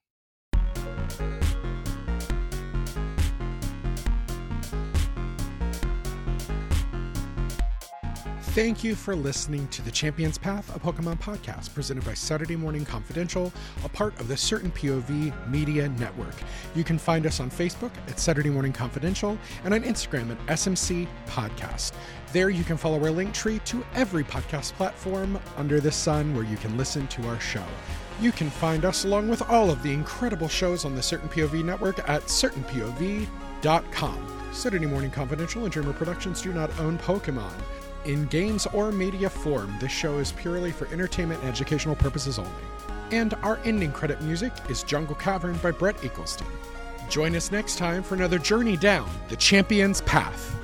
Thank 8.55 8.85
you 8.85 8.95
for 8.95 9.17
listening 9.17 9.67
to 9.69 9.81
the 9.81 9.91
Champions 9.91 10.37
Path, 10.37 10.77
a 10.77 10.79
Pokemon 10.79 11.19
podcast 11.21 11.73
presented 11.73 12.05
by 12.05 12.13
Saturday 12.13 12.55
Morning 12.55 12.85
Confidential, 12.85 13.51
a 13.83 13.89
part 13.89 14.21
of 14.21 14.29
the 14.29 14.37
Certain 14.37 14.71
POV 14.73 15.49
Media 15.49 15.89
Network. 15.89 16.35
You 16.75 16.85
can 16.85 16.99
find 16.99 17.25
us 17.25 17.41
on 17.41 17.49
Facebook 17.49 17.93
at 18.09 18.19
Saturday 18.21 18.51
Morning 18.51 18.75
Confidential 18.75 19.39
and 19.65 19.73
on 19.73 19.83
Instagram 19.85 20.33
at 20.33 20.39
SMC 20.49 21.09
Podcast. 21.27 21.93
There 22.35 22.51
you 22.51 22.63
can 22.63 22.77
follow 22.77 23.03
our 23.03 23.11
link 23.11 23.33
tree 23.33 23.59
to 23.61 23.83
every 23.95 24.23
podcast 24.23 24.75
platform 24.75 25.41
under 25.57 25.81
the 25.81 25.91
sun 25.91 26.35
where 26.35 26.45
you 26.45 26.59
can 26.59 26.77
listen 26.77 27.07
to 27.07 27.27
our 27.29 27.41
show. 27.41 27.65
You 28.21 28.33
can 28.33 28.51
find 28.51 28.85
us 28.85 29.07
along 29.07 29.31
with 29.31 29.41
all 29.49 29.71
of 29.71 29.83
the 29.83 29.95
incredible 29.95 30.49
shows 30.49 30.85
on 30.85 30.95
the 30.95 31.03
Certain 31.03 31.31
POV 31.31 31.65
network 31.65 32.07
at 32.07 32.25
certainpov.com. 32.25 33.29
Saturday 34.53 34.85
Morning 34.85 35.11
Confidential 35.11 35.63
and 35.63 35.73
Dreamer 35.73 35.95
Productions 35.95 36.43
do 36.43 36.53
not 36.53 36.79
own 36.79 36.99
Pokemon. 36.99 37.55
In 38.05 38.27
games 38.27 38.67
or 38.73 38.91
media 38.91 39.31
form, 39.31 39.77
this 39.79 39.93
show 39.93 40.19
is 40.19 40.33
purely 40.33 40.73
for 40.73 40.89
entertainment 40.89 41.39
and 41.41 41.49
educational 41.49 41.95
purposes 41.95 42.37
only. 42.37 42.51
And 43.13 43.35
our 43.43 43.61
ending 43.65 43.93
credit 43.93 44.21
music 44.23 44.53
is 44.69 44.83
Jungle 44.83 45.15
Cavern 45.15 45.57
by 45.59 45.71
Brett 45.71 45.97
Eagleston. 45.99 46.49
Join 47.09 47.37
us 47.37 47.53
next 47.53 47.79
time 47.79 48.03
for 48.03 48.17
another 48.17 48.39
journey 48.39 48.77
down 48.77 49.09
the 49.29 49.37
Champion's 49.37 50.01
Path. 50.01 50.57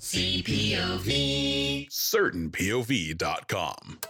CPOV. 0.00 1.88
CertainPOV.com. 1.90 4.00